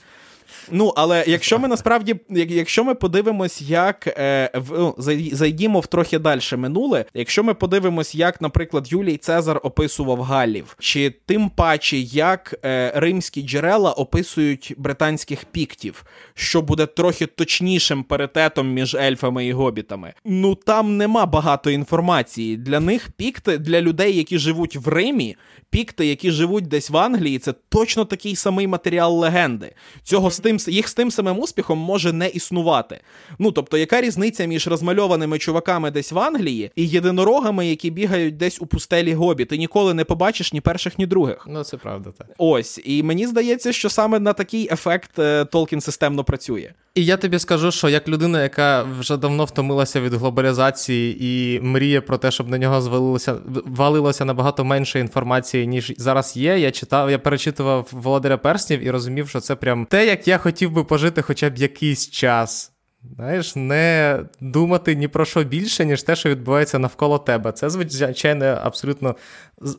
[0.70, 4.94] Ну, але якщо ми насправді, якщо ми подивимось, як е, в, ну,
[5.32, 11.14] зайдімо в трохи далі минуле, якщо ми подивимось, як, наприклад, Юлій Цезар описував Галів, чи
[11.26, 16.04] тим паче, як е, римські джерела описують британських піктів,
[16.34, 22.56] що буде трохи точнішим паритетом між ельфами і гобітами, ну там нема багато інформації.
[22.56, 25.36] Для них пікти, для людей, які живуть в Римі,
[25.70, 29.72] пікти, які живуть десь в Англії, це точно такий самий матеріал легенди.
[30.02, 33.00] Цього з тим їх з тим самим успіхом може не існувати.
[33.38, 38.60] Ну тобто, яка різниця між розмальованими чуваками десь в Англії і єдинорогами, які бігають десь
[38.60, 39.44] у пустелі Гобі?
[39.44, 41.46] Ти ніколи не побачиш ні перших, ні других.
[41.48, 42.26] Ну це правда, так.
[42.38, 46.70] Ось, і мені здається, що саме на такий ефект е, Толкін системно працює.
[46.94, 52.00] І я тобі скажу, що як людина, яка вже давно втомилася від глобалізації і мріє
[52.00, 53.36] про те, щоб на нього звалилося
[53.66, 56.58] валилося набагато менше інформації, ніж зараз є.
[56.58, 60.70] Я читав, я перечитував Володаря Перснів і розумів, що це прям те, як я хотів
[60.70, 62.72] би пожити хоча б якийсь час.
[63.16, 67.52] Знаєш, не думати ні про що більше, ніж те, що відбувається навколо тебе.
[67.52, 69.16] Це звичайно абсолютно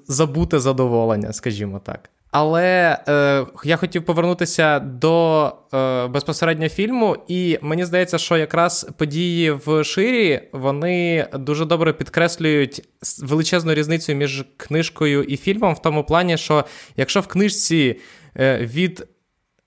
[0.08, 2.10] забуте задоволення, скажімо так.
[2.32, 9.52] Але е, я хотів повернутися до е, безпосередньо фільму, і мені здається, що якраз події
[9.52, 12.82] в ширі вони дуже добре підкреслюють
[13.24, 16.66] величезну різницю між книжкою і фільмом, в тому плані, що
[16.98, 18.00] якщо в книжці
[18.40, 19.08] е, від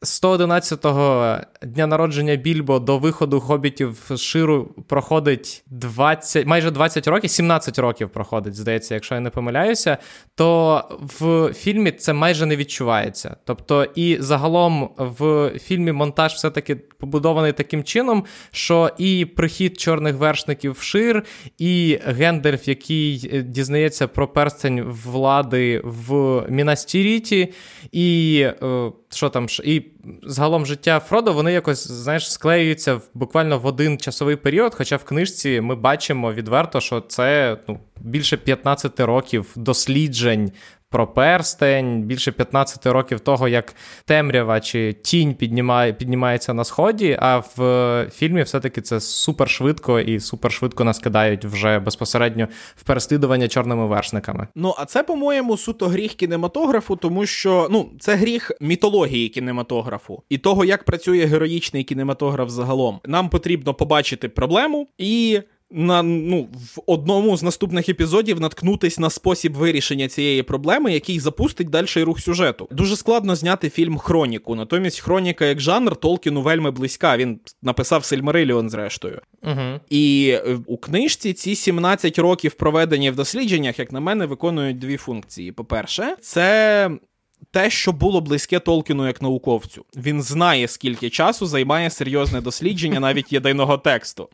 [0.05, 7.79] 111-го дня народження Більбо до виходу хобітів з Ширу проходить 20, майже 20 років, 17
[7.79, 9.99] років проходить, здається, якщо я не помиляюся,
[10.35, 10.83] то
[11.19, 13.37] в фільмі це майже не відчувається.
[13.45, 20.73] Тобто, і загалом в фільмі монтаж все-таки побудований таким чином, що і прихід чорних вершників
[20.73, 21.25] в Шир,
[21.59, 27.53] і Гендальф, який дізнається про перстень влади в Мінас-Тіріті,
[27.93, 29.83] і е, що там і
[30.23, 34.75] загалом життя Фродо, вони якось знаєш, склеюються в, буквально в один часовий період.
[34.75, 40.53] Хоча в книжці ми бачимо відверто, що це ну, більше 15 років досліджень
[40.95, 43.75] про перстень, більше 15 років того, як
[44.05, 47.17] темрява чи тінь піднімає, піднімається на сході.
[47.21, 52.83] А в фільмі все-таки це супер швидко і супер швидко нас кидають вже безпосередньо в
[52.83, 54.49] переслідування чорними вершниками.
[54.55, 60.39] Ну а це, по-моєму, суто гріх кінематографу, тому що ну це гріх мітології кінематографу і
[60.39, 63.01] того, як працює героїчний кінематограф загалом.
[63.05, 65.41] Нам потрібно побачити проблему і
[65.75, 71.71] на ну в одному з наступних епізодів наткнутись на спосіб вирішення цієї проблеми, який запустить
[71.71, 72.69] дальший рух сюжету.
[72.71, 74.55] Дуже складно зняти фільм Хроніку.
[74.55, 77.17] Натомість хроніка як жанр Толкіну вельми близька.
[77.17, 79.21] Він написав Сильмариліон, зрештою.
[79.43, 79.81] Угу.
[79.91, 84.97] І е, у книжці ці 17 років проведені в дослідженнях, як на мене, виконують дві
[84.97, 85.53] функції.
[85.53, 86.91] По-перше, це.
[87.51, 93.33] Те, що було близьке Толкіну як науковцю, він знає, скільки часу займає серйозне дослідження навіть
[93.33, 94.29] єдиного тексту.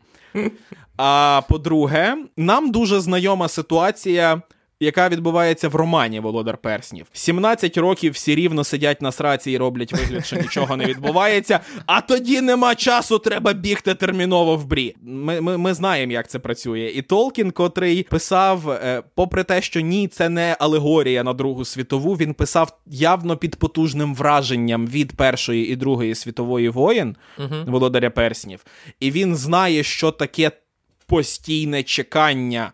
[0.97, 4.41] А по-друге, нам дуже знайома ситуація
[4.81, 7.05] яка відбувається в романі Володар Перснів.
[7.13, 11.59] 17 років всі рівно сидять на сраці і роблять вигляд, що нічого не відбувається.
[11.85, 14.95] А тоді нема часу, треба бігти терміново в брі.
[15.01, 16.91] Ми ми, ми знаємо, як це працює.
[16.95, 22.13] І Толкін, котрий писав, е, попри те, що ні, це не алегорія на Другу світову.
[22.15, 28.65] Він писав явно під потужним враженням від Першої і Другої світової воєн uh Володаря Перснів.
[28.99, 30.51] І він знає, що таке
[31.07, 32.71] постійне чекання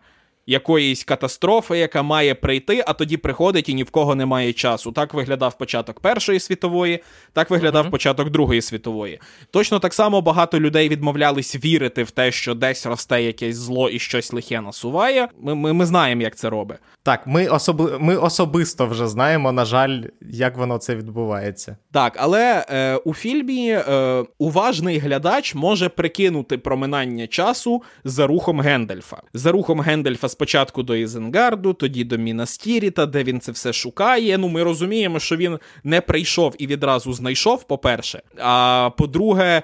[0.48, 4.92] якоїсь катастрофи, яка має прийти, а тоді приходить і ні в кого немає часу.
[4.92, 7.90] Так виглядав початок Першої світової, так виглядав mm-hmm.
[7.90, 9.20] початок Другої світової.
[9.50, 13.98] Точно так само багато людей відмовлялись вірити в те, що десь росте якесь зло і
[13.98, 15.28] щось лихе насуває.
[15.40, 16.78] Ми ми, ми знаємо, як це робить.
[17.02, 17.98] Так, ми особи...
[18.00, 21.76] ми особисто вже знаємо, на жаль, як воно це відбувається.
[21.92, 29.16] Так, але е, у фільмі е, уважний глядач може прикинути проминання часу за рухом Гендельфа.
[29.34, 34.38] За рухом Гендельфа спочатку до Ізенгарду, тоді до Мінастіріта, де він це все шукає.
[34.38, 38.22] Ну, ми розуміємо, що він не прийшов і відразу знайшов, по-перше.
[38.38, 39.62] А по-друге,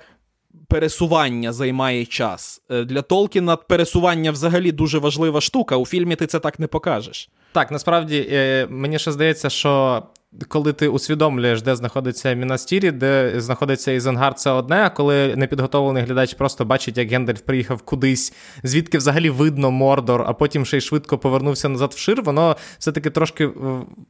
[0.68, 2.62] пересування займає час.
[2.70, 5.76] Е, для Толкіна пересування взагалі дуже важлива штука.
[5.76, 7.28] У фільмі ти це так не покажеш.
[7.52, 10.02] Так, насправді е, мені ще здається, що
[10.49, 16.35] коли ти усвідомлюєш, де знаходиться Мінас-Тіріт, де знаходиться Ізенгард, це одне, а коли непідготовлений глядач
[16.35, 18.32] просто бачить, як Гендальф приїхав кудись,
[18.62, 23.11] звідки взагалі видно Мордор, а потім ще й швидко повернувся назад в Шир, воно все-таки
[23.11, 23.51] трошки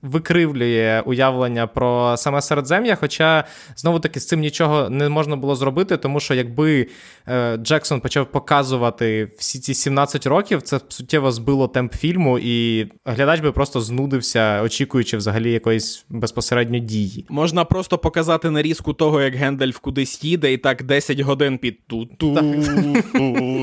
[0.03, 2.97] викривлює уявлення про саме середзем'я.
[2.97, 3.45] Хоча
[3.77, 6.87] знову таки з цим нічого не можна було зробити, тому що якби
[7.29, 13.41] е, Джексон почав показувати всі ці 17 років, це суттєво збило темп фільму, і глядач
[13.41, 17.27] би просто знудився, очікуючи взагалі якоїсь безпосередньо дії.
[17.29, 22.35] Можна просто показати нарізку того, як Гендальф кудись їде, і так 10 годин під ту-ту,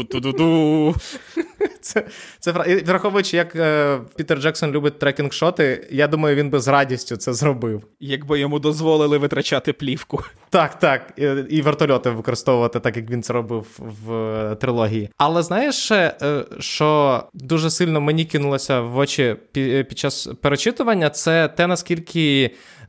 [0.09, 0.95] ту-ту-ту.
[1.81, 2.05] Це
[2.39, 2.51] це
[2.85, 7.17] враховуючи, як е, Пітер Джексон любить tracking shot и, я думаю, він би з радістю
[7.17, 7.83] це зробив.
[7.99, 10.23] Якби йому дозволили витрачати плівку.
[10.49, 11.13] Так, так.
[11.17, 15.09] І, і вертольоти використовувати, так як він це робив в е, трилогії.
[15.17, 16.15] Але знаєш, е,
[16.59, 22.40] що дуже сильно мені кинулося в очі під час перечитування, це те, наскільки.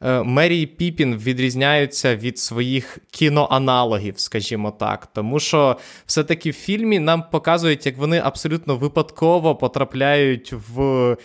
[0.05, 5.07] Е, Мері Піпін відрізняються від своїх кіноаналогів, скажімо так.
[5.07, 5.77] Тому що
[6.07, 11.17] все-таки в фільмі нам показують, як вони абсолютно випадково потрапляють в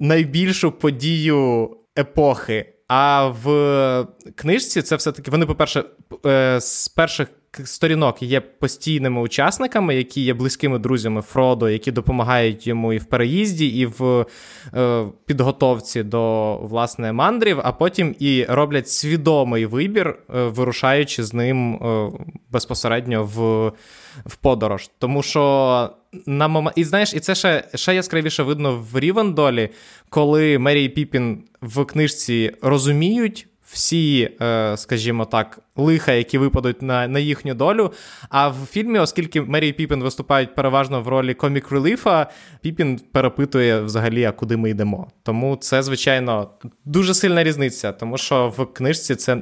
[0.00, 2.74] найбільшу подію епохи.
[2.88, 5.84] А в книжці це все-таки вони, по-перше,
[6.26, 7.28] е, з перших
[7.64, 13.66] сторінок є постійними учасниками, які є близькими друзями Фродо, які допомагають йому і в переїзді,
[13.66, 14.26] і в
[14.74, 21.74] е, підготовці до власне мандрів, а потім і роблять свідомий вибір, е, вирушаючи з ним
[21.74, 22.10] е,
[22.50, 23.72] безпосередньо в
[24.26, 24.90] в подорож.
[24.98, 25.90] Тому що
[26.26, 26.78] на момент.
[26.78, 29.68] І знаєш, і це ще ще яскравіше видно в Рівендолі,
[30.08, 37.08] коли Мері і Піпін в книжці розуміють всі, е, скажімо так, лиха, які випадуть на
[37.08, 37.92] на їхню долю.
[38.28, 42.26] А в фільмі, оскільки Мері і Піпін виступають переважно в ролі комік реліфа,
[42.60, 45.08] Піпін перепитує взагалі, а куди ми йдемо.
[45.22, 46.50] Тому це, звичайно,
[46.84, 49.38] дуже сильна різниця, тому що в книжці це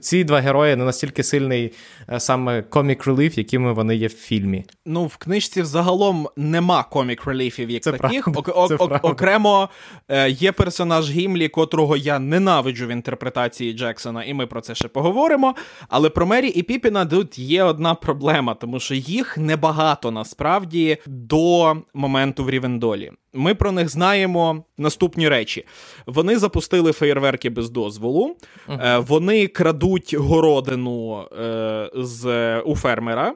[0.00, 1.72] ці два герої не настільки сильний
[2.08, 4.64] е, саме комік реліф, якими вони є в фільмі.
[4.86, 8.28] Ну, в книжці взагалом нема комік реліфів, як це таких.
[8.28, 9.68] О- це о- окремо
[10.08, 14.88] е, є персонаж Гімлі, котрого я ненавиджу в інтерпретації Джексона, і ми про це ще
[14.88, 15.54] поговоримо.
[15.88, 21.76] Але про Мері і Піпіна тут є одна проблема, тому що їх небагато насправді до
[21.94, 23.12] моменту в Рівендолі.
[23.34, 25.64] Ми про них знаємо наступні речі.
[26.06, 28.36] Вони запустили феєрверки без дозволу,
[28.68, 29.06] uh-huh.
[29.06, 33.34] вони крадуть городину е, з у фермера.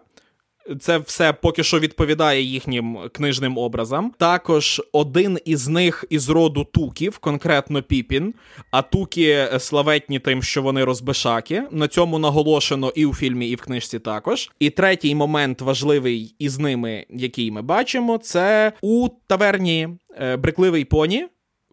[0.80, 4.12] Це все поки що відповідає їхнім книжним образам.
[4.18, 8.34] Також один із них із роду туків, конкретно Піпін.
[8.70, 11.62] А туки славетні тим, що вони розбишаки.
[11.70, 14.50] На цьому наголошено і у фільмі, і в книжці також.
[14.58, 19.88] І третій момент важливий із ними, який ми бачимо, це у таверні
[20.20, 21.26] е, Брикливий поні,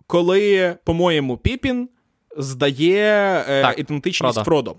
[0.07, 1.89] коли, по-моєму, Піпін
[2.37, 4.75] здає е, так, ідентичність Фродо.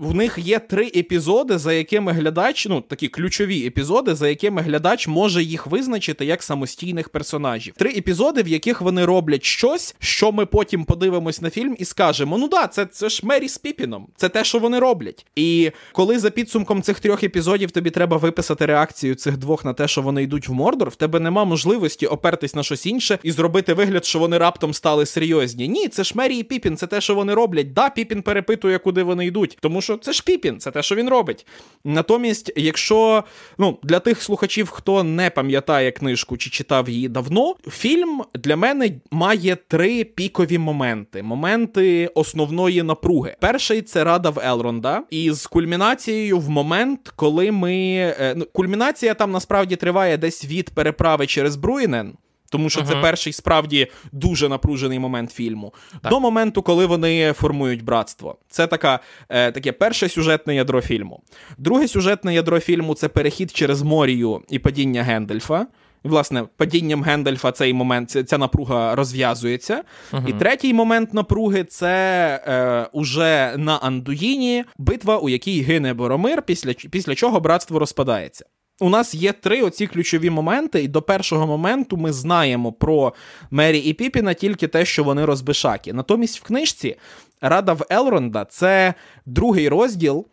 [0.00, 5.08] В них є три епізоди, за якими глядач, ну такі ключові епізоди, за якими глядач
[5.08, 7.74] може їх визначити як самостійних персонажів.
[7.76, 12.38] Три епізоди, в яких вони роблять щось, що ми потім подивимось на фільм і скажемо:
[12.38, 15.26] ну да, це це ж Мері з Піпіном, це те, що вони роблять.
[15.36, 19.88] І коли за підсумком цих трьох епізодів тобі треба виписати реакцію цих двох на те,
[19.88, 23.74] що вони йдуть в Мордор, в тебе нема можливості опертись на щось інше і зробити
[23.74, 25.68] вигляд, що вони раптом стали серйозні.
[25.68, 27.72] Ні, це ж Мері і Піпін, це те, що вони роблять.
[27.72, 31.46] Да, Піпін перепитує, куди вони йдуть, тому це ж Піпін, це те, що він робить.
[31.84, 33.24] Натомість, якщо
[33.58, 38.90] ну для тих слухачів, хто не пам'ятає книжку чи читав її давно, фільм для мене
[39.10, 43.36] має три пікові моменти: моменти основної напруги.
[43.40, 47.74] Перший це рада в Елронда, і з кульмінацією в момент, коли ми
[48.20, 52.14] е, ну, кульмінація там насправді триває десь від переправи через Бруїнен.
[52.50, 52.86] Тому що uh-huh.
[52.86, 55.74] це перший справді дуже напружений момент фільму.
[56.02, 56.10] Так.
[56.10, 58.36] До моменту, коли вони формують братство.
[58.48, 61.22] Це така, е, таке перше сюжетне ядро фільму.
[61.58, 65.66] Друге сюжетне ядро фільму це перехід через Морію і падіння Гендельфа.
[66.04, 69.82] І, власне, падінням Гендельфа цей момент, ця, ця напруга розв'язується.
[70.12, 70.28] Uh-huh.
[70.28, 76.72] І третій момент напруги це е, уже на Андуїні битва, у якій гине Боромир, після,
[76.72, 78.44] після чого братство розпадається.
[78.80, 83.14] У нас є три оці ключові моменти, і до першого моменту ми знаємо про
[83.50, 85.92] Мері і Піпіна тільки те, що вони розбишаки.
[85.92, 86.96] Натомість в книжці
[87.40, 88.94] Рада в Елронда це
[89.26, 90.26] другий розділ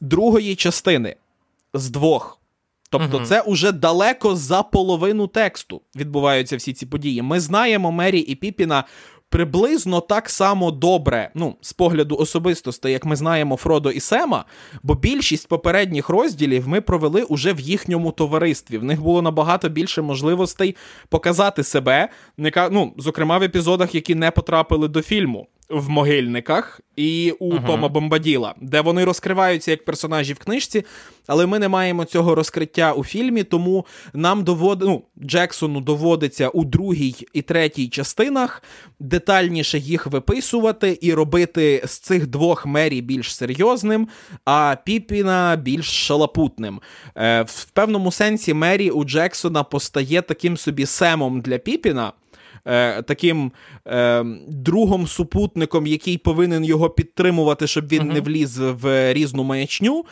[0.00, 1.16] другої частини
[1.74, 2.40] з двох.
[2.90, 3.26] Тобто, угу.
[3.26, 7.22] це уже далеко за половину тексту відбуваються всі ці події.
[7.22, 8.84] Ми знаємо Мері і Піпіна
[9.30, 14.44] приблизно так само добре, ну, з погляду особистостей, як ми знаємо Фродо і Сема,
[14.82, 18.78] бо більшість попередніх розділів ми провели уже в їхньому товаристві.
[18.78, 20.76] В них було набагато більше можливостей
[21.08, 22.08] показати себе,
[22.70, 27.66] ну, зокрема в епізодах, які не потрапили до фільму в могильниках і у uh-huh.
[27.66, 30.84] Тома Бомбаділа, де вони розкриваються як персонажі в книжці,
[31.26, 34.82] але ми не маємо цього розкриття у фільмі, тому нам довод...
[34.82, 38.62] ну, Джексону доводиться у другій і третій частинах
[39.00, 44.08] детальніше їх виписувати і робити з цих двох мері більш серйозним,
[44.44, 46.80] а Піпіна більш шалапутним.
[47.16, 52.12] Е, В певному сенсі Мері у Джексона постає таким собі семом для Піпіна
[52.64, 53.52] е, таким
[53.86, 58.12] е, другом супутником, який повинен його підтримувати, щоб він uh-huh.
[58.12, 60.04] не вліз в різну маячню.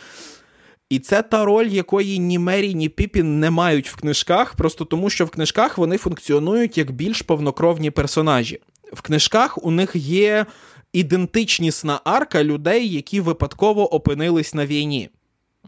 [0.91, 5.11] І це та роль, якої ні Мері, ні Піпін не мають в книжках, просто тому
[5.11, 8.61] що в книжках вони функціонують як більш повнокровні персонажі.
[8.93, 10.47] В книжках у них є
[10.93, 15.11] ідентичнісна арка людей, які випадково опинились на війні.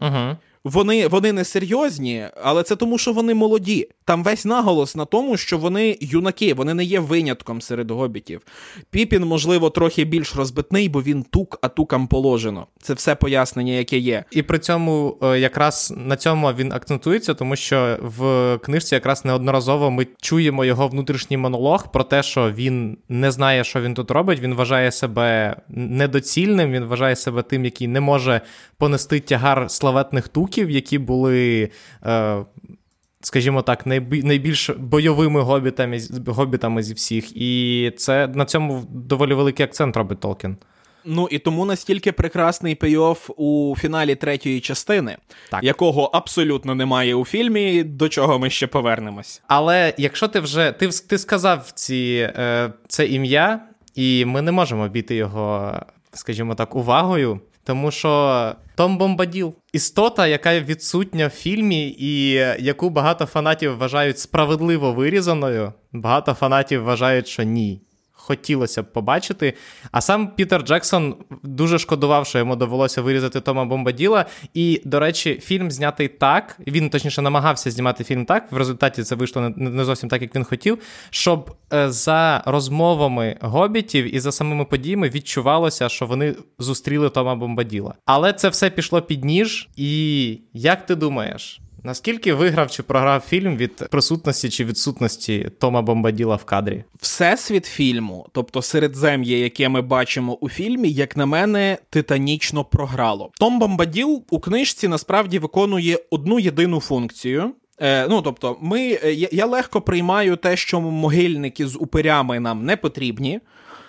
[0.01, 0.37] Угу.
[0.63, 3.89] Вони вони не серйозні, але це тому, що вони молоді.
[4.05, 8.41] Там весь наголос на тому, що вони юнаки, вони не є винятком серед гобітів.
[8.89, 12.67] Піпін, можливо, трохи більш розбитний, бо він тук, а тукам положено.
[12.81, 14.23] Це все пояснення, яке є.
[14.31, 19.91] І при цьому е, якраз на цьому він акцентується, тому що в книжці якраз неодноразово
[19.91, 24.39] ми чуємо його внутрішній монолог про те, що він не знає, що він тут робить.
[24.39, 28.41] Він вважає себе недоцільним, він вважає себе тим, який не може
[28.77, 31.69] понести тягар славетних тук звуків, які були,
[32.05, 32.45] е,
[33.21, 37.37] скажімо так, найбільш бойовими гобітами гобітами зі всіх.
[37.37, 40.57] І це на цьому доволі великий акцент робить Толкін.
[41.05, 45.17] Ну і тому настільки прекрасний пейоф у фіналі третьої частини,
[45.49, 45.63] так.
[45.63, 49.41] якого абсолютно немає у фільмі, до чого ми ще повернемось.
[49.47, 53.59] Але якщо ти вже ти ти сказав ці, е, це ім'я,
[53.95, 55.73] і ми не можемо обійти його,
[56.13, 63.25] скажімо так, увагою, тому що Том Бомбаділ істота, яка відсутня в фільмі, і яку багато
[63.25, 67.81] фанатів вважають справедливо вирізаною, багато фанатів вважають, що ні
[68.21, 69.53] хотілося б побачити.
[69.91, 74.25] А сам Пітер Джексон дуже шкодував, що йому довелося вирізати Тома Бомбаділа.
[74.53, 76.59] І, до речі, фільм знятий так.
[76.67, 78.51] Він точніше намагався знімати фільм так.
[78.51, 80.77] В результаті це вийшло не зовсім так, як він хотів.
[81.09, 87.93] Щоб е, за розмовами гобітів і за самими подіями відчувалося, що вони зустріли Тома Бомбаділа.
[88.05, 89.69] Але це все пішло під ніж.
[89.75, 91.61] І як ти думаєш?
[91.83, 96.83] Наскільки виграв чи програв фільм від присутності чи відсутності Тома Бомбаділа в кадрі?
[96.99, 103.31] Всесвіт фільму, тобто середзем'я, яке ми бачимо у фільмі, як на мене, титанічно програло.
[103.39, 107.51] Том Бомбаділ у книжці насправді виконує одну єдину функцію.
[107.81, 112.65] Е, Ну, тобто, ми е, я, я легко приймаю те, що могильники з упирями нам
[112.65, 113.39] не потрібні.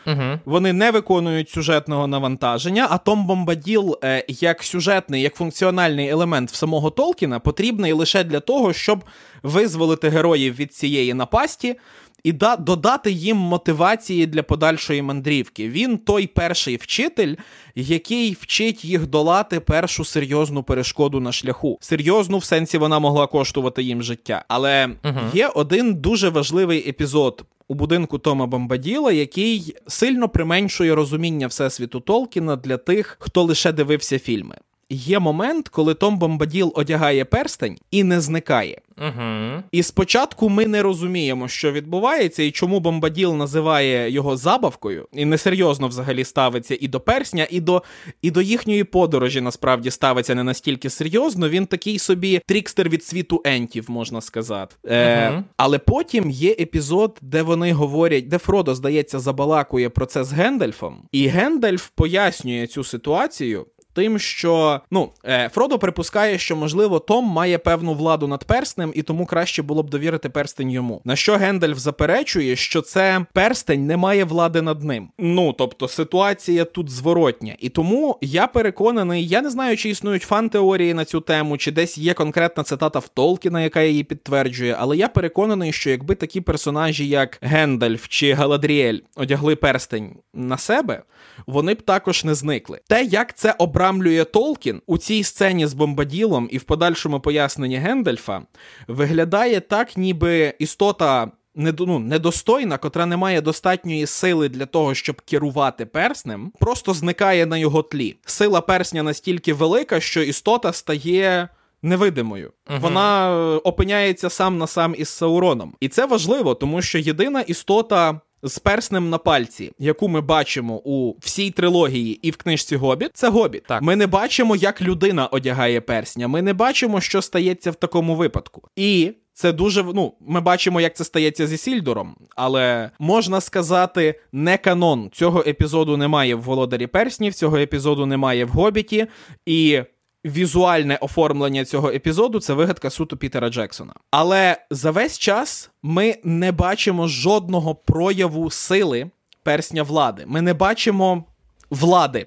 [0.06, 0.38] Угу.
[0.44, 6.54] Вони не виконують сюжетного навантаження, а Том Бомбаділ е, як сюжетний, як функціональний елемент в
[6.54, 9.04] самого Толкіна потрібний лише для того, щоб
[9.42, 11.76] визволити героїв від цієї напасті.
[12.24, 15.68] І да, додати їм мотивації для подальшої мандрівки.
[15.68, 17.34] Він той перший вчитель,
[17.74, 21.78] який вчить їх долати першу серйозну перешкоду на шляху.
[21.80, 24.44] Серйозну, в сенсі вона могла коштувати їм життя.
[24.48, 31.46] Але uh є один дуже важливий епізод у будинку Тома Бомбаділа, який сильно применшує розуміння
[31.46, 34.56] всесвіту Толкіна для тих, хто лише дивився фільми.
[34.92, 38.80] Є момент, коли Том Бомбаділ одягає перстень і не зникає.
[38.98, 39.62] Угу.
[39.72, 45.88] І спочатку ми не розуміємо, що відбувається, і чому Бомбаділ називає його забавкою, і несерйозно
[45.88, 47.82] взагалі ставиться і до персня, і до
[48.22, 51.48] і до їхньої подорожі насправді ставиться не настільки серйозно.
[51.48, 54.76] Він такий собі трікстер від світу ентів, можна сказати.
[54.86, 60.32] Е, Але потім є епізод, де вони говорять, де Фродо, здається, забалакує про це з
[60.32, 63.66] Гендальфом, і Гендальф пояснює цю ситуацію.
[63.94, 69.02] Тим, що ну е, Фродо припускає, що можливо Том має певну владу над перстнем, і
[69.02, 71.00] тому краще було б довірити перстень йому.
[71.04, 75.08] На що Гендальф заперечує, що це перстень не має влади над ним.
[75.18, 77.56] Ну тобто ситуація тут зворотня.
[77.58, 81.98] І тому я переконаний, я не знаю, чи існують фан-теорії на цю тему, чи десь
[81.98, 84.76] є конкретна цитата в Толкіна, яка її підтверджує.
[84.78, 91.02] Але я переконаний, що якби такі персонажі, як Гендальф чи Галадріель, одягли перстень на себе,
[91.46, 92.80] вони б також не зникли.
[92.88, 98.42] Те, як це обрамлює Толкін у цій сцені з бомбаділом і в подальшому поясненні Гендальфа,
[98.88, 101.30] виглядає так, ніби істота.
[101.54, 107.58] ну, недостойна, котра не має достатньої сили для того, щоб керувати перснем, просто зникає на
[107.58, 108.16] його тлі.
[108.26, 111.48] Сила персня настільки велика, що істота стає
[111.82, 112.52] невидимою.
[112.70, 112.80] Мгм.
[112.80, 115.74] Вона е, опиняється сам на сам із Сауроном.
[115.80, 118.20] І це важливо, тому що єдина істота.
[118.44, 123.28] З перснем на пальці, яку ми бачимо у всій трилогії і в книжці Гобіт, це
[123.28, 123.62] Гобіт.
[123.66, 123.82] Так.
[123.82, 126.28] Ми не бачимо, як людина одягає персня.
[126.28, 128.68] Ми не бачимо, що стається в такому випадку.
[128.76, 134.58] І це дуже ну, ми бачимо, як це стається зі Сільдором, але можна сказати, не
[134.58, 135.10] канон.
[135.12, 139.06] Цього епізоду немає в Володарі Перснів, цього епізоду немає в Гобіті,
[139.46, 139.82] і
[140.24, 143.94] візуальне оформлення цього епізоду це вигадка суто Пітера Джексона.
[144.10, 149.10] Але за весь час ми не бачимо жодного прояву сили
[149.42, 150.24] персня влади.
[150.26, 151.24] Ми не бачимо
[151.70, 152.26] влади,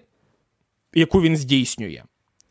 [0.94, 2.04] яку він здійснює.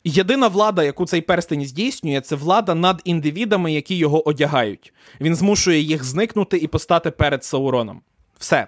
[0.05, 4.92] Єдина влада, яку цей перстень здійснює, це влада над індивідами, які його одягають.
[5.20, 8.01] Він змушує їх зникнути і постати перед Сауроном.
[8.38, 8.66] Все.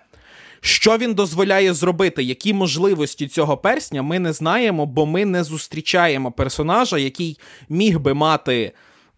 [0.67, 6.33] Що він дозволяє зробити, які можливості цього персня, ми не знаємо, бо ми не зустрічаємо
[6.33, 7.39] персонажа, який
[7.69, 8.73] міг би мати.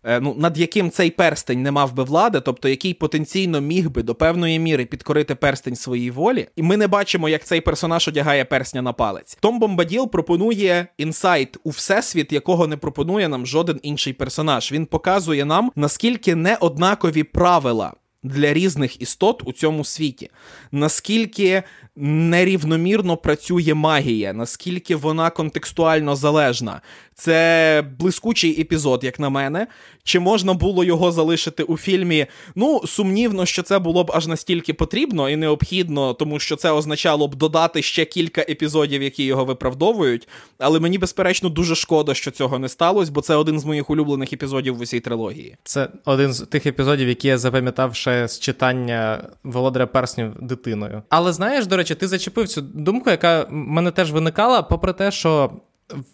[0.04, 4.02] е, Ну, над яким цей перстень не мав би влади, тобто який потенційно міг би
[4.02, 8.44] до певної міри підкорити перстень своїй волі, і ми не бачимо, як цей персонаж одягає
[8.44, 9.38] персня на палець.
[9.40, 14.72] Том Бомбаділ пропонує інсайт у всесвіт, якого не пропонує нам жоден інший персонаж.
[14.72, 17.92] Він показує нам, наскільки неоднакові правила
[18.28, 20.30] для різних істот у цьому світі,
[20.72, 21.62] наскільки
[21.96, 26.80] нерівномірно працює магія, наскільки вона контекстуально залежна.
[27.14, 29.66] Це блискучий епізод, як на мене.
[30.04, 32.26] Чи можна було його залишити у фільмі?
[32.54, 37.28] Ну, сумнівно, що це було б аж настільки потрібно і необхідно, тому що це означало
[37.28, 40.28] б додати ще кілька епізодів, які його виправдовують.
[40.58, 44.32] Але мені, безперечно, дуже шкода, що цього не сталося, бо це один з моїх улюблених
[44.32, 45.56] епізодів в усій трилогії.
[45.64, 51.02] Це один з тих епізодів, які я запам'ятав ще з читання Володаря Перснів дитиною.
[51.08, 55.10] Але знаєш, до речі, ти зачепив цю думку, яка в мене теж виникала, попри те,
[55.10, 55.52] що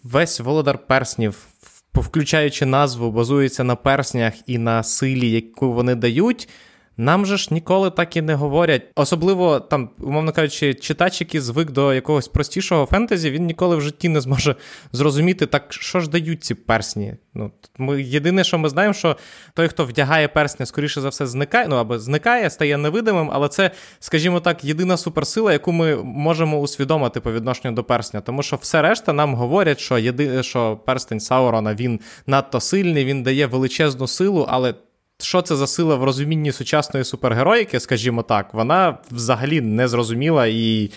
[0.03, 1.47] весь Володар Перснів,
[1.93, 6.49] включаючи назву, базується на перснях і на силі, яку вони дають.
[6.97, 8.81] Нам же ж ніколи так і не говорять.
[8.95, 14.09] Особливо там, умовно кажучи, читач, який звик до якогось простішого фентезі, він ніколи в житті
[14.09, 14.55] не зможе
[14.91, 17.13] зрозуміти, так що ж дають ці персні.
[17.33, 19.17] Ну, ми єдине, що ми знаємо, що
[19.53, 23.71] той, хто вдягає персня, скоріше за все, зникає, ну або зникає, стає невидимим, але це,
[23.99, 28.21] скажімо так, єдина суперсила, яку ми можемо усвідомити по відношенню до персня.
[28.21, 30.43] Тому що все решта нам говорять, що єди...
[30.43, 34.73] що перстень Саурона він надто сильний, він дає величезну силу, але.
[35.19, 40.91] Що це за сила в розумінні сучасної супергероїки, скажімо так, вона взагалі не зрозуміла і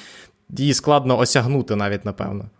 [0.48, 2.50] її складно осягнути навіть, напевно.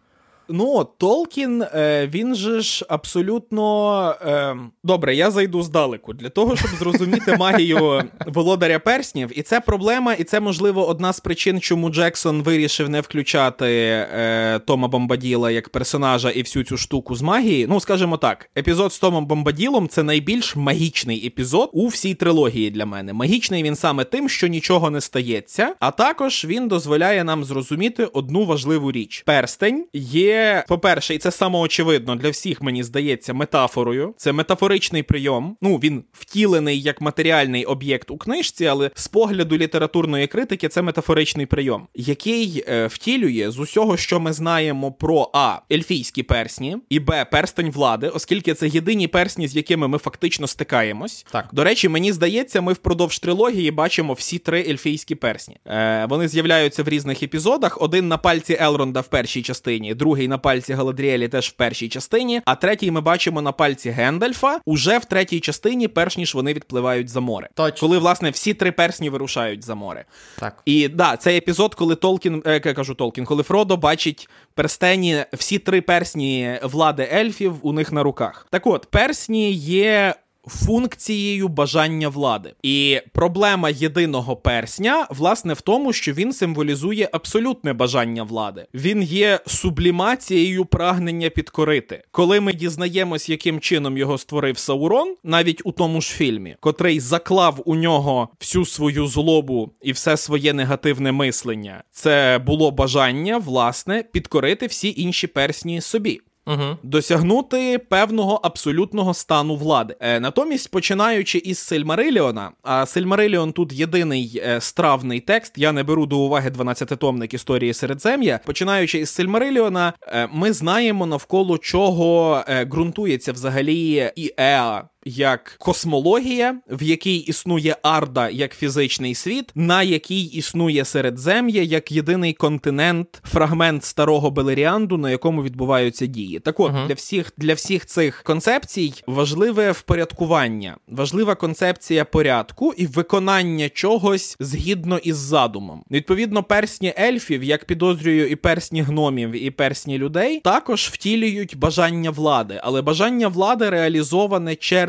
[0.51, 4.15] Ну, Толкін, е, він же ж абсолютно.
[4.27, 9.39] Е, добре, я зайду здалеку для того, щоб зрозуміти магію володаря перснів.
[9.39, 14.61] І це проблема, і це, можливо, одна з причин, чому Джексон вирішив не включати е,
[14.67, 17.67] Тома Бомбаділа як персонажа і всю цю штуку з магії.
[17.67, 22.87] Ну, скажімо так, епізод з Томом Бомбаділом це найбільш магічний епізод у всій трилогії для
[22.87, 23.13] мене.
[23.13, 28.45] Магічний він саме тим, що нічого не стається, а також він дозволяє нам зрозуміти одну
[28.45, 30.38] важливу річ: перстень є,
[30.69, 34.15] по-перше, і це самоочевидно для всіх, мені здається, метафорою.
[34.17, 35.57] Це метафоричний прийом.
[35.63, 41.47] Ну, він втілений як матеріальний об'єкт у книжці, але з погляду літературної критики це метафоричний
[41.47, 45.59] прийом, який е, втілює з усього, що ми знаємо про А.
[45.73, 47.25] Ельфійські персні, і Б.
[47.25, 51.27] Перстень влади, оскільки це єдині персні, з якими ми фактично стикаємось.
[51.31, 51.49] Так.
[51.53, 55.57] До речі, мені здається, ми впродовж трилогії бачимо всі три ельфійські персні.
[55.67, 60.39] Е, вони з'являються в різних епізодах: один на пальці Елронда в першій частині, другий другий
[60.39, 64.99] на пальці Галадріелі теж в першій частині, а третій ми бачимо на пальці Гендальфа уже
[64.99, 67.49] в третій частині, перш ніж вони відпливають за море.
[67.55, 67.81] Точно.
[67.81, 70.05] Коли, власне, всі три персні вирушають за море.
[70.39, 70.63] Так.
[70.65, 75.59] І да, цей епізод, коли Толкін, е, я кажу Толкін, коли Фродо бачить перстені, всі
[75.59, 78.47] три персні влади ельфів у них на руках.
[78.51, 80.15] Так от, персні є
[80.49, 82.55] функцією бажання влади.
[82.63, 88.67] І проблема єдиного персня, власне, в тому, що він символізує абсолютне бажання влади.
[88.75, 92.03] Він є сублімацією прагнення підкорити.
[92.11, 97.63] Коли ми дізнаємось, яким чином його створив Саурон, навіть у тому ж фільмі, котрий заклав
[97.65, 104.67] у нього всю свою злобу і все своє негативне мислення, це було бажання, власне, підкорити
[104.67, 106.21] всі інші персні собі.
[106.49, 106.77] Угу.
[106.83, 109.97] Досягнути певного абсолютного стану влади.
[110.01, 116.07] Е, натомість, починаючи із Сильмариліона, а Сильмариліон тут єдиний е, стравний текст, я не беру
[116.07, 118.41] до уваги 12-томник історії Середзем'я.
[118.45, 126.57] Починаючи із Сильмариліона, е, ми знаємо навколо чого е, ґрунтується взагалі і Еа як космологія,
[126.71, 133.85] в якій існує Арда як фізичний світ, на якій існує Середзем'я як єдиний континент, фрагмент
[133.85, 136.39] старого Белеріанду, на якому відбуваються дії.
[136.39, 136.87] Так от, Мгм.
[136.87, 144.99] для всіх для всіх цих концепцій важливе впорядкування, важлива концепція порядку і виконання чогось згідно
[144.99, 145.83] із задумом.
[145.91, 152.61] Відповідно, персні ельфів, як підозрюю, і персні гномів, і персні людей, також втілюють бажання влади,
[152.65, 154.88] але бажання влади реалізоване через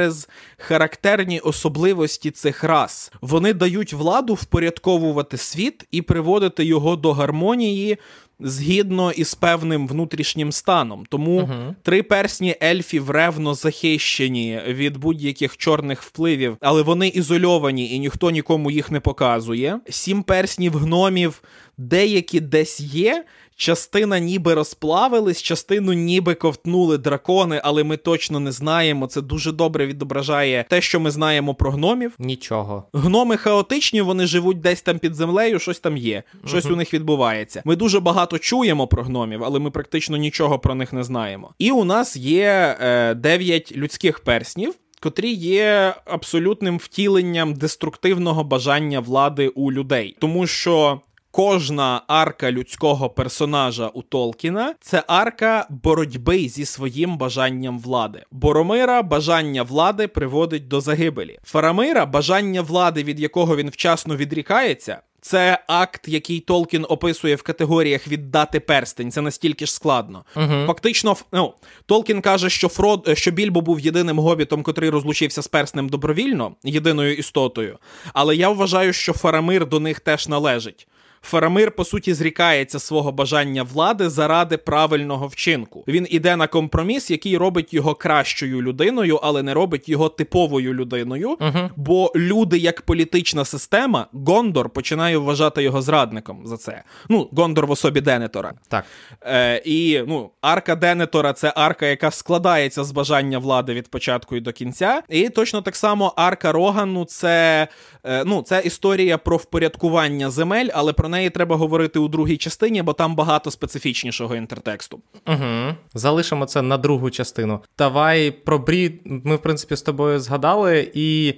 [0.58, 3.12] характерні особливості цих рас.
[3.22, 7.98] Вони дають владу впорядковувати світ і приводити його до гармонії.
[8.42, 11.76] Згідно із певним внутрішнім станом, тому Мгм.
[11.84, 18.72] три персні ельфів ревно захищені від будь-яких чорних впливів, але вони ізольовані і ніхто нікому
[18.72, 19.80] їх не показує.
[19.90, 21.42] Сім перснів гномів
[21.78, 23.26] деякі десь є.
[23.60, 29.08] Частина ніби розплавились, частину ніби ковтнули дракони, але ми точно не знаємо.
[29.08, 32.16] Це дуже добре відображає те, що ми знаємо про гномів.
[32.20, 32.84] Нічого.
[32.94, 37.62] Гноми хаотичні, вони живуть десь там під землею, щось там є, щось у них відбувається.
[37.66, 41.54] Ми дуже багато чуємо про гномів, але ми практично нічого про них не знаємо.
[41.60, 44.74] І у нас є е, дев'ять людських перснів.
[45.02, 51.02] Котрі є абсолютним втіленням деструктивного бажання влади у людей, тому що
[51.32, 58.24] кожна арка людського персонажа у Толкіна це арка боротьби зі своїм бажанням влади.
[58.32, 61.40] Боромира бажання влади приводить до загибелі.
[61.44, 65.02] Фарамира бажання влади, від якого він вчасно відрікається.
[65.22, 69.12] Це акт, який Толкін описує в категоріях віддати перстень.
[69.12, 70.26] Це настільки ж складно.
[70.36, 70.66] Угу.
[70.68, 71.54] Фактично, ну,
[71.86, 77.16] Толкін каже, що Фрод, що Більбо був єдиним гобітом, котрий розлучився з перснем добровільно, єдиною
[77.16, 77.78] істотою.
[78.14, 80.88] Але я вважаю, що Фарамир до них теж належить.
[81.22, 85.84] Фарамир, по суті, зрікається свого бажання влади заради правильного вчинку.
[85.88, 91.30] Він іде на компроміс, який робить його кращою людиною, але не робить його типовою людиною.
[91.30, 91.70] Угу.
[91.76, 96.84] Бо люди, як політична система, Гондор починає вважати його зрадником за це.
[97.10, 98.54] Ну, Гондор в особі Денетора.
[98.68, 98.86] Так.
[99.22, 104.40] Е, і ну, арка Денетора це арка, яка складається з бажання влади від початку і
[104.40, 105.02] до кінця.
[105.10, 107.68] І точно так само арка Рогану це,
[108.04, 112.82] е, ну, це історія про впорядкування земель, але про неї треба говорити у другій частині,
[112.82, 115.00] бо там багато специфічнішого інтертексту.
[115.28, 115.76] Угу.
[115.94, 117.60] Залишимо це на другу частину.
[117.78, 119.02] Давай про Брі.
[119.06, 120.92] Ми, в принципі, з тобою згадали.
[120.94, 121.34] І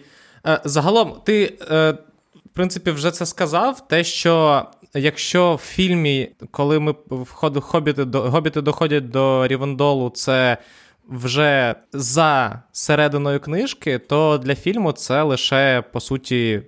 [0.47, 1.91] е, загалом, ти, е,
[2.45, 3.87] в принципі, вже це сказав.
[3.87, 6.95] Те, що якщо в фільмі, коли ми
[7.61, 10.57] хобіти, до, гобіти доходять до Рівендолу, це.
[11.09, 16.61] Вже за серединою книжки, то для фільму це лише по суті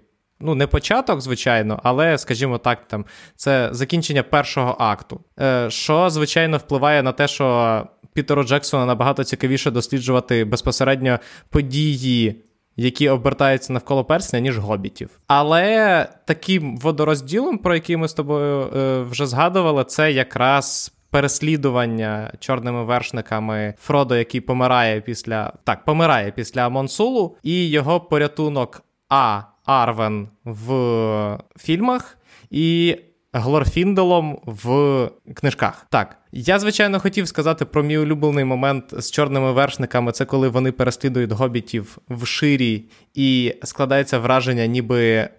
[0.44, 5.22] ну, не початок, звичайно, але, скажімо так, там це закінчення першого акту.
[5.40, 11.20] Е, що, звичайно, впливає на те, що Пітеру Джексону набагато цікавіше досліджувати безпосередньо
[11.50, 12.36] події.
[12.76, 15.10] Які обертаються навколо персня, ніж гобітів.
[15.28, 22.84] Але таким водорозділом, про який ми з тобою е, вже згадували, це якраз переслідування чорними
[22.84, 29.42] вершниками Фродо, який помирає після так, помирає після Монсулу, і його порятунок А.
[29.66, 32.18] Арвен в фільмах
[32.52, 32.98] і
[33.36, 35.88] Глорфінделом в книжках.
[35.90, 40.12] Так, я звичайно хотів сказати про мій улюблений момент з чорними вершниками.
[40.12, 42.84] Це коли вони переслідують гобітів в ширі,
[43.14, 45.30] і складається враження, ніби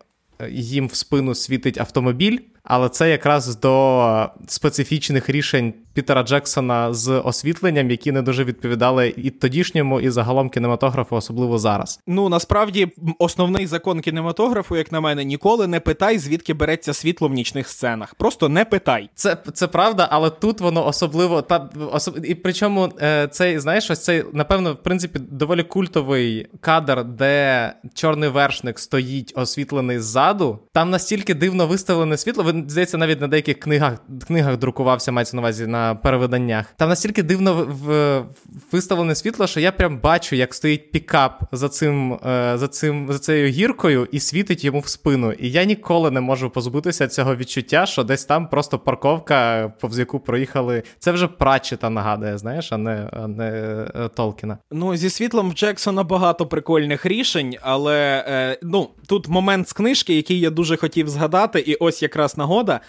[0.51, 2.39] їм в спину світить автомобіль.
[2.63, 9.31] але це якраз до специфічних рішень Пітера Джексона з освітленням, які не дуже відповідали і
[9.31, 12.01] тодішньому, і загалом кінематографу, особливо зараз.
[12.07, 12.89] Ну насправді
[13.19, 18.15] основний закон кінематографу, як на мене, ніколи не питай, звідки береться світло в нічних сценах.
[18.15, 19.11] Просто не питай.
[19.15, 22.25] Це це правда, але тут воно особливо та особ...
[22.25, 28.29] і причому е, цей знаєш, ось цей напевно, в принципі, доволі культовий кадр, де чорний
[28.29, 30.59] вершник стоїть освітлений ззаду.
[30.73, 32.53] Там настільки дивно виставлене світло.
[32.67, 36.75] Здається, навіть на деяких книгах книгах друкувався мається на увазі на перевиданнях.
[36.77, 38.25] Там настільки дивно в, в,
[38.73, 43.19] виставлене світло, що я прям бачу, як стоїть пікап за цим, е, за цим, за
[43.19, 45.33] цією гіркою і світить йому в спину.
[45.33, 50.21] І я ніколи не можу позбутися цього відчуття, що десь там просто парковка, повз яку
[50.21, 50.83] проїхали.
[50.99, 53.49] Це вже Пратчета нагадує, знаєш, а не а не
[53.95, 54.59] е, Толкіна.
[54.71, 60.41] Ну, зі світлом Джексона багато прикольних рішень, але е, ну, тут момент з книжки, який
[60.41, 62.81] я дуже хотів згадати, і ось якраз нагода.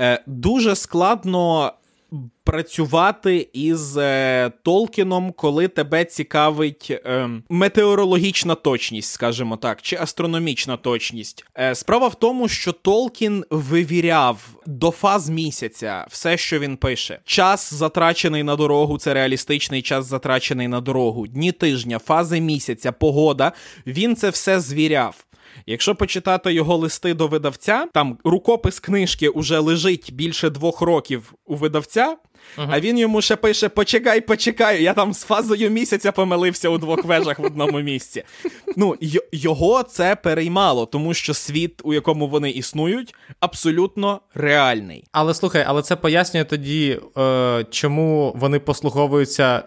[0.00, 1.72] Е, Дуже складно
[2.44, 11.44] працювати із е, Толкіном, коли тебе цікавить е, метеорологічна точність, скажімо так, чи астрономічна точність.
[11.58, 17.20] Е, справа в тому, що Толкін вивіряв до фаз місяця все, що він пише.
[17.24, 23.52] Час затрачений на дорогу, це реалістичний час затрачений на дорогу, дні тижня, фази місяця, погода.
[23.86, 25.24] Він це все звіряв.
[25.66, 31.54] Якщо почитати його листи до видавця, там рукопис книжки уже лежить більше двох років у
[31.54, 32.16] видавця.
[32.58, 32.68] Uh-huh.
[32.70, 37.04] А він йому ще пише: Почекай, почекай, я там з фазою місяця помилився у двох
[37.04, 38.22] вежах в одному місці.
[38.76, 45.04] Ну, й- його це переймало, тому що світ, у якому вони існують, абсолютно реальний.
[45.12, 49.62] Але слухай, але це пояснює тоді, е, чому вони послуговуються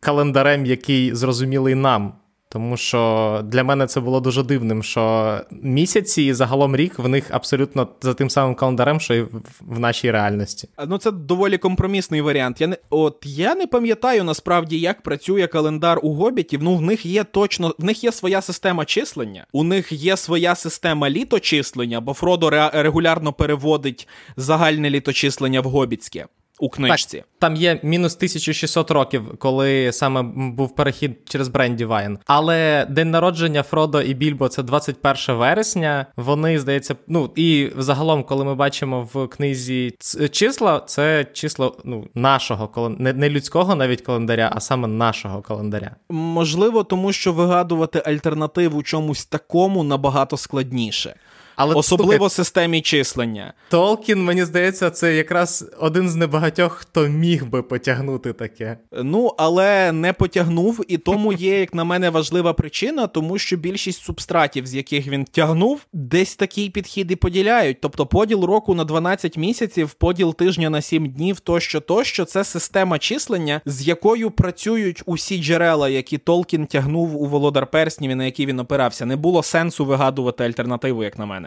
[0.00, 2.14] календарем, який зрозумілий нам.
[2.52, 7.24] Тому що для мене це було дуже дивним, що місяці і загалом рік в них
[7.30, 9.22] абсолютно за тим самим календарем, що і
[9.60, 10.68] в нашій реальності.
[10.88, 12.60] Ну це доволі компромісний варіант.
[12.60, 16.62] Я не от я не пам'ятаю насправді, як працює календар у гобітів.
[16.62, 20.54] Ну в них є точно в них є своя система числення, у них є своя
[20.54, 26.26] система літочислення, бо Фродо регулярно переводить загальне літочислення в гобітське
[26.62, 27.16] у книжці.
[27.16, 32.18] Так, Там є мінус 1600 років, коли саме був перехід через Брендівайн.
[32.26, 36.06] Але день народження Фродо і Більбо це 21 вересня.
[36.16, 39.94] Вони, здається, ну і загалом, коли ми бачимо в книзі
[40.30, 45.96] числа, це число ну, нашого не, не людського навіть календаря, а саме нашого календаря.
[46.10, 51.14] Можливо, тому що вигадувати альтернативу чомусь такому набагато складніше.
[51.56, 53.52] Але Особливо слухай, системі числення.
[53.68, 58.78] Толкін, мені здається, це якраз один з небагатьох, хто міг би потягнути таке.
[59.02, 64.02] Ну, але не потягнув, і тому є, як на мене, важлива причина, тому що більшість
[64.02, 67.80] субстратів, з яких він тягнув, десь такий підхід і поділяють.
[67.80, 72.98] Тобто поділ року на 12 місяців, поділ тижня на 7 днів, тощо, тощо, це система
[72.98, 78.46] числення, з якою працюють усі джерела, які Толкін тягнув у Володар Перснів і на які
[78.46, 79.06] він опирався.
[79.06, 81.41] Не було сенсу вигадувати альтернативу, як на мене.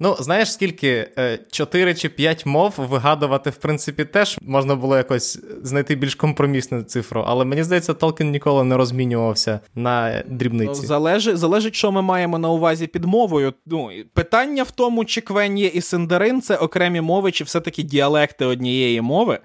[0.00, 5.40] Ну, знаєш, скільки е, чотири чи п'ять мов вигадувати, в принципі, теж можна було якось
[5.62, 10.86] знайти більш компромісну цифру, але мені здається, Толкін ніколи не розмінювався на дрібниці.
[10.86, 13.54] Залежить, залежить, що ми маємо на увазі під мовою.
[13.66, 19.00] Ну, Питання в тому, чи Квен'є і Синдарин це окремі мови, чи все-таки діалекти однієї
[19.00, 19.38] мови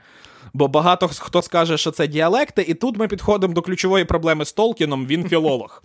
[0.56, 4.53] бо багато хто скаже, що це діалекти, і тут ми підходимо до ключової проблеми з
[4.53, 5.06] Толкіном.
[5.06, 5.84] Він філолог.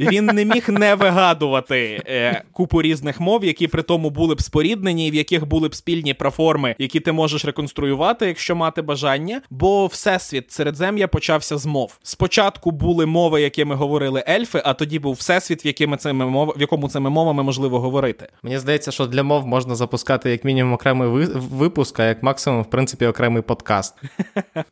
[0.00, 5.08] Він не міг не вигадувати е, купу різних мов, які при тому були б споріднені,
[5.08, 9.42] і в яких були б спільні проформи, які ти можеш реконструювати, якщо мати бажання.
[9.50, 11.98] Бо всесвіт середзем'я почався з мов.
[12.02, 16.54] Спочатку були мови, якими говорили ельфи, а тоді був всесвіт, в якими цими мов...
[16.56, 18.28] в якому цими мовами можливо говорити.
[18.42, 22.70] Мені здається, що для мов можна запускати як мінімум окремий випуск, а як максимум, в
[22.70, 23.94] принципі, окремий подкаст.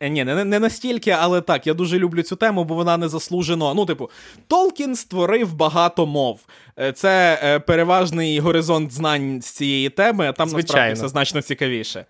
[0.01, 3.73] Ні, не не настільки, але так, я дуже люблю цю тему, бо вона не заслужено.
[3.73, 4.09] Ну, типу,
[4.47, 6.39] Толкін створив багато мов.
[6.79, 10.67] Е, це е, переважний горизонт знань з цієї теми, а там Звичайно.
[10.67, 12.05] насправді все значно цікавіше.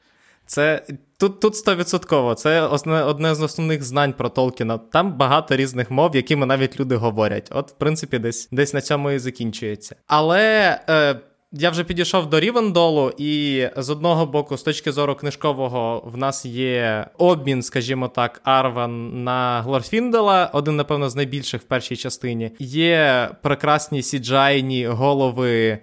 [0.46, 0.84] Це
[1.18, 2.36] тут тут стовідсотково.
[2.36, 4.78] Це одне, одне з основних знань про Толкіна.
[4.78, 7.50] Там багато різних мов, якими навіть люди говорять.
[7.52, 9.96] От, в принципі, десь десь на цьому і закінчується.
[10.08, 11.20] Але е,
[11.52, 16.46] я вже підійшов до Рівендолу, і з одного боку, з точки зору книжкового, в нас
[16.46, 22.52] є обмін, скажімо так, Арвен на Глорфіндела, один, напевно, з найбільших в першій частині.
[22.60, 25.80] Є прекрасні CGI ні голови е,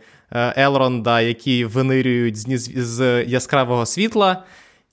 [0.56, 4.44] Елронда, які винирюють з, з яскравого світла.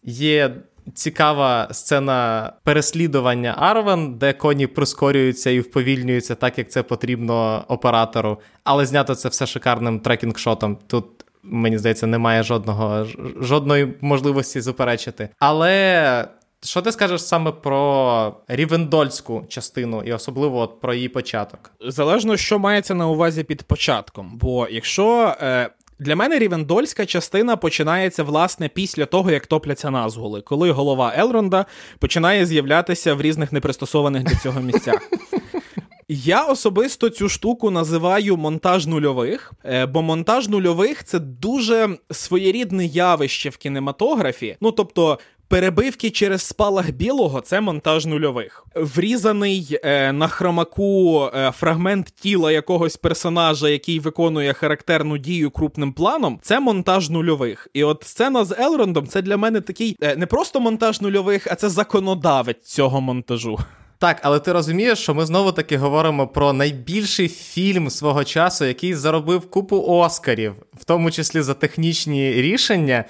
[0.03, 0.55] Є
[0.93, 8.39] цікава сцена переслідування Арвен, де коні прискорюються і вповільнюються так, як це потрібно оператору.
[8.63, 10.77] Але знято це все шикарним tracking shot ом.
[10.87, 11.05] Тут
[11.43, 13.07] мені здається, немає жодного
[13.39, 15.29] жодної можливості заперечити.
[15.39, 16.27] Але.
[16.65, 21.71] Що ти скажеш саме про рівендольську частину, і особливо от про її початок?
[21.87, 24.31] Залежно, що мається на увазі під початком.
[24.41, 25.69] Бо якщо е,
[25.99, 31.65] для мене рівендольська частина починається власне після того, як топляться назгули, коли голова Елронда
[31.99, 35.09] починає з'являтися в різних непристосованих для цього місцях.
[36.07, 43.49] Я особисто цю штуку називаю монтаж нульових, е, бо монтаж нульових це дуже своєрідне явище
[43.49, 44.57] в кінематографі.
[44.61, 45.19] Ну тобто.
[45.53, 48.65] Перебивки через спалах білого це монтаж нульових.
[48.75, 56.39] Врізаний е, на хромаку е, фрагмент тіла якогось персонажа, який виконує характерну дію крупним планом,
[56.41, 57.67] це монтаж нульових.
[57.73, 61.55] І от сцена з Елрондом це для мене такий е, не просто монтаж нульових, а
[61.55, 63.59] це законодавець цього монтажу.
[63.97, 68.93] Так, але ти розумієш, що ми знову таки говоримо про найбільший фільм свого часу, який
[68.93, 73.05] заробив купу Оскарів, в тому числі за технічні рішення.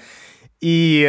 [0.60, 1.08] І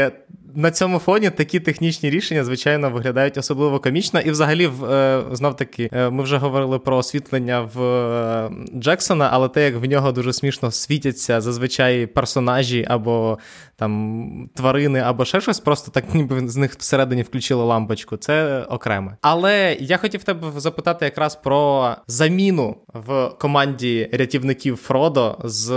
[0.56, 4.20] на цьому фоні такі технічні рішення, звичайно, виглядають особливо комічно.
[4.20, 9.50] І, взагалі, е, знов таки, е, ми вже говорили про освітлення в е, Джексона, але
[9.50, 13.38] те, як в нього дуже смішно світяться зазвичай персонажі або
[13.76, 18.18] там тварини, або ще щось, просто так ніби з них всередині включили лампочку.
[18.18, 19.18] Це окреме.
[19.22, 25.70] Але я хотів тебе запитати якраз про заміну в команді рятівників Фродо з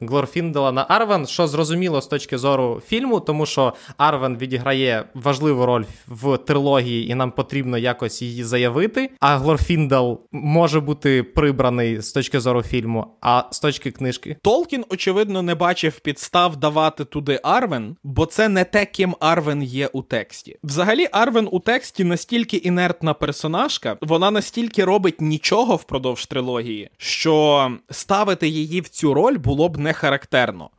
[0.00, 5.84] Глорфіндела на Арвен, що зрозуміло з точки зору фільму, тому що Арвен відіграє важливу роль
[6.08, 9.10] в трилогії, і нам потрібно якось її заявити.
[9.20, 14.36] А Глорфіндел може бути прибраний з точки зору фільму, а з точки книжки.
[14.42, 19.86] Толкін, очевидно, не бачив підстав давати туди Арвен, бо це не те, ким Арвен є
[19.86, 20.58] у тексті.
[20.64, 28.48] Взагалі, Арвен у тексті настільки інертна персонажка, вона настільки робить нічого впродовж трилогії, що ставити
[28.48, 30.70] її в цю роль було б не характерно.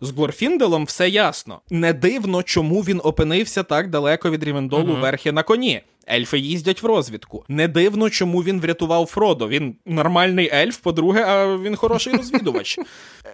[0.00, 1.60] З Глорфінделом все ясно.
[1.70, 5.00] Не дивно, чому він опинився так далеко від Рівендолу uh-huh.
[5.00, 5.82] верхи на коні.
[6.12, 7.44] Ельфи їздять в розвідку.
[7.48, 9.48] Не дивно, чому він врятував Фродо.
[9.48, 12.78] Він нормальний ельф, по-друге, а він хороший розвідувач.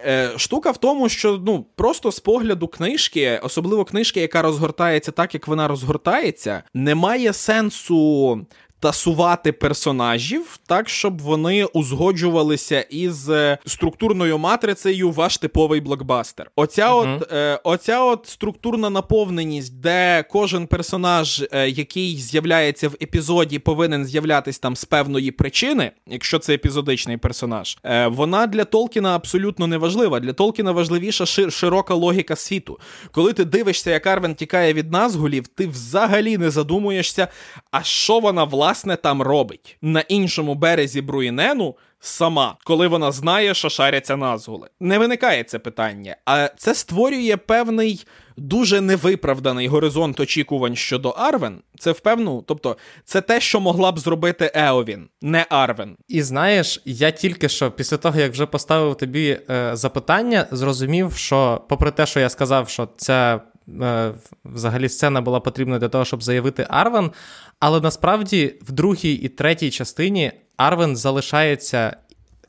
[0.06, 5.34] Е, Штука в тому, що ну просто з погляду книжки, особливо книжки, яка розгортається так,
[5.34, 8.46] як вона розгортається, немає сенсу
[8.82, 16.50] тасувати персонажів так, щоб вони узгоджувалися із е, структурною матрицею ваш типовий блокбастер.
[16.56, 17.16] Оця uh-huh.
[17.16, 24.06] от е, оця от структурна наповненість, де кожен персонаж, е, який з'являється в епізоді, повинен
[24.06, 29.78] з'являтись там з певної причини, якщо це епізодичний персонаж, е, вона для Толкіна абсолютно не
[29.78, 30.20] важлива.
[30.20, 32.78] Для Толкіна важливіша шир- широка логіка світу.
[33.12, 37.28] Коли ти дивишся, як Арвен тікає від назгулів, ти взагалі не задумуєшся,
[37.70, 43.54] а що вона власне власне там робить на іншому березі Бруїнену сама, коли вона знає,
[43.54, 44.68] що шаряться назгули.
[44.80, 48.06] Не виникає це питання, а це створює певний.
[48.36, 51.62] Дуже невиправданий горизонт очікувань щодо Арвен.
[51.78, 55.96] Це впевну, тобто це те, що могла б зробити Еовін, не Арвен.
[56.08, 61.64] І знаєш, я тільки що після того, як вже поставив тобі е, запитання, зрозумів, що,
[61.68, 63.40] попри те, що я сказав, що ця е,
[64.44, 67.10] взагалі сцена була потрібна для того, щоб заявити Арвен,
[67.60, 71.96] але насправді в другій і третій частині Арвен залишається.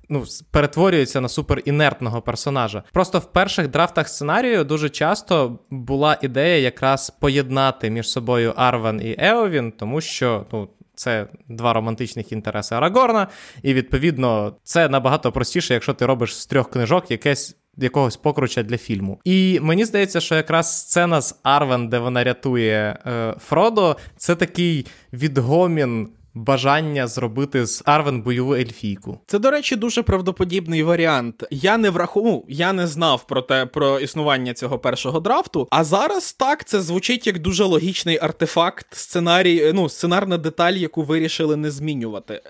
[0.09, 2.83] Ну, перетворюється на суперінертного персонажа.
[2.91, 9.15] Просто в перших драфтах сценарію дуже часто була ідея якраз поєднати між собою Арвен і
[9.19, 13.27] Еовін, тому що ну, це два романтичних інтереси Арагорна,
[13.61, 18.77] і відповідно це набагато простіше, якщо ти робиш з трьох книжок якесь якогось покруча для
[18.77, 19.19] фільму.
[19.23, 24.85] І мені здається, що якраз сцена з Арвен, де вона рятує е, Фродо, це такий
[25.13, 26.09] відгомін.
[26.35, 29.19] Бажання зробити з Арвен бойову ельфійку.
[29.27, 31.43] Це, до речі, дуже правдоподібний варіант.
[31.51, 35.67] Я не врахував, я не знав про те про існування цього першого драфту.
[35.71, 41.55] А зараз так це звучить як дуже логічний артефакт, сценарій, ну сценарна деталь, яку вирішили
[41.55, 42.41] не змінювати.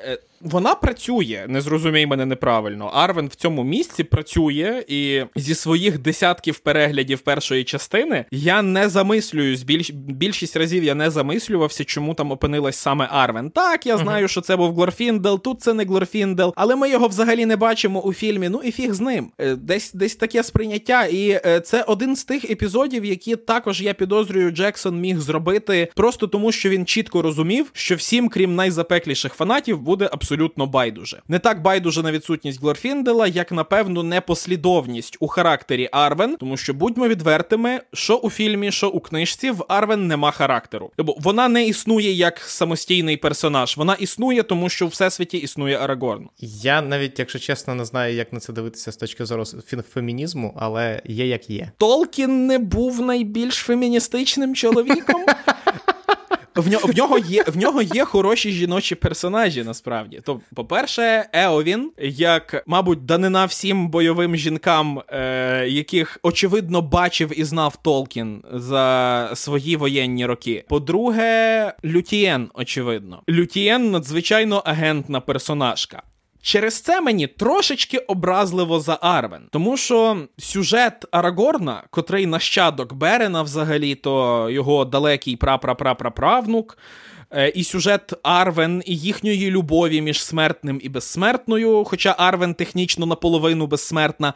[0.43, 2.85] Вона працює, не зрозумій мене неправильно.
[2.85, 9.63] Арвен в цьому місці працює, і зі своїх десятків переглядів першої частини я не замислююсь.
[9.63, 13.49] Більш більшість разів я не замислювався, чому там опинилась саме Арвен.
[13.49, 14.29] Так, я знаю, uh-huh.
[14.29, 18.13] що це був Глорфіндел, тут це не Глорфіндел, але ми його взагалі не бачимо у
[18.13, 18.49] фільмі.
[18.49, 19.31] Ну і фіг з ним.
[19.37, 21.05] Е, десь десь таке сприйняття.
[21.05, 26.27] І е, це один з тих епізодів, які також я підозрюю, Джексон міг зробити просто
[26.27, 31.21] тому, що він чітко розумів, що всім, крім найзапекліших фанатів, буде абсолютно абсолютно байдуже.
[31.27, 37.07] Не так байдуже на відсутність Глорфіндела, як напевно непослідовність у характері Арвен, тому що будьмо
[37.07, 40.91] відвертими, що у фільмі, що у книжці в Арвен нема характеру.
[40.97, 43.77] Бо вона не існує як самостійний персонаж.
[43.77, 46.29] Вона існує, тому що в всесвіті існує Арагорн.
[46.39, 49.43] Я навіть, якщо чесно, не знаю, як на це дивитися з точки зору
[49.93, 51.71] фемінізму, але є як є.
[51.77, 55.25] Толкін не був найбільш феміністичним чоловіком.
[56.55, 60.21] В нього в нього є в нього є хороші жіночі персонажі, насправді.
[60.23, 67.75] То, по-перше, Еовін, як, мабуть, данина всім бойовим жінкам, е, яких очевидно бачив і знав
[67.83, 70.65] Толкін за свої воєнні роки.
[70.69, 73.23] По-друге, Лютієн, очевидно.
[73.29, 76.03] Лютієн надзвичайно агентна персонажка.
[76.45, 83.95] Через це мені трошечки образливо за Арвен, тому що сюжет Арагорна, котрий нащадок Берена, взагалі,
[83.95, 86.77] то його далекий прапрапрапраправнук,
[87.31, 93.67] е, і сюжет Арвен і їхньої любові між смертним і безсмертною, хоча Арвен технічно наполовину
[93.67, 94.33] безсмертна,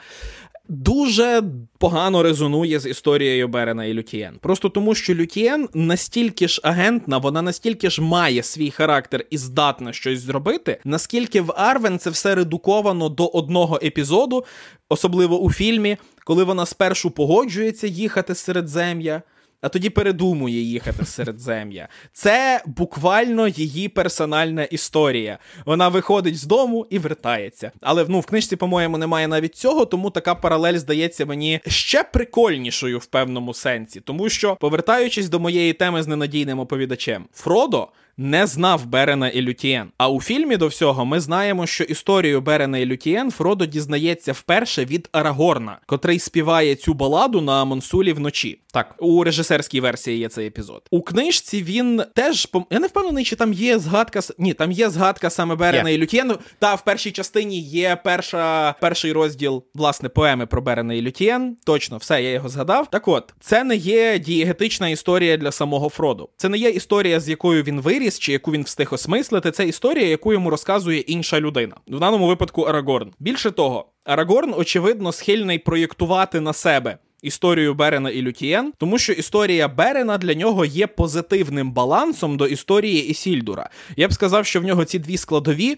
[0.69, 1.43] дуже
[1.77, 4.37] погано резонує з історією Берена і Лютієн.
[4.41, 9.93] Просто тому, що Лютієн настільки ж агентна, вона настільки ж має свій характер і здатна
[9.93, 14.45] щось зробити, наскільки в Арвен це все редуковано до одного епізоду,
[14.89, 19.21] особливо у фільмі, коли вона спершу погоджується їхати з Середзем'я
[19.61, 21.87] а тоді передумує їхати в Середзем'я.
[22.13, 25.39] Це буквально її персональна історія.
[25.65, 27.71] Вона виходить з дому і вертається.
[27.81, 32.99] Але ну, в книжці, по-моєму, немає навіть цього, тому така паралель здається мені ще прикольнішою
[32.99, 37.87] в певному сенсі, тому що, повертаючись до моєї теми з ненадійним оповідачем, Фродо
[38.17, 39.87] не знав Берена і Лютієн.
[39.97, 44.85] А у фільмі до всього ми знаємо, що історію Берена і Лютієн Фродо дізнається вперше
[44.85, 48.59] від Арагорна, котрий співає цю баладу на Монсулі вночі.
[48.73, 50.81] Так, у режисерській версії є цей епізод.
[50.91, 55.29] У книжці він теж я не впевнений, чи там є згадка Ні, там є згадка
[55.29, 55.93] саме Берена yeah.
[55.93, 56.37] і Лютієну.
[56.59, 61.57] Та в першій частині є перша, перший розділ власне поеми про Берена і Лютієн.
[61.65, 62.89] Точно, все, я його згадав.
[62.89, 66.29] Так от, це не є дієгетична історія для самого Фроду.
[66.37, 69.67] Це не є історія, з якою він виріс виріс, чи яку він встиг осмислити, це
[69.67, 71.75] історія, яку йому розказує інша людина.
[71.87, 73.11] В даному випадку Арагорн.
[73.19, 76.97] Більше того, Арагорн, очевидно, схильний проєктувати на себе.
[77.21, 83.07] Історію Берена і Лютієн, тому що історія Берена для нього є позитивним балансом до історії
[83.07, 83.69] Ісільдура.
[83.97, 85.77] Я б сказав, що в нього ці дві складові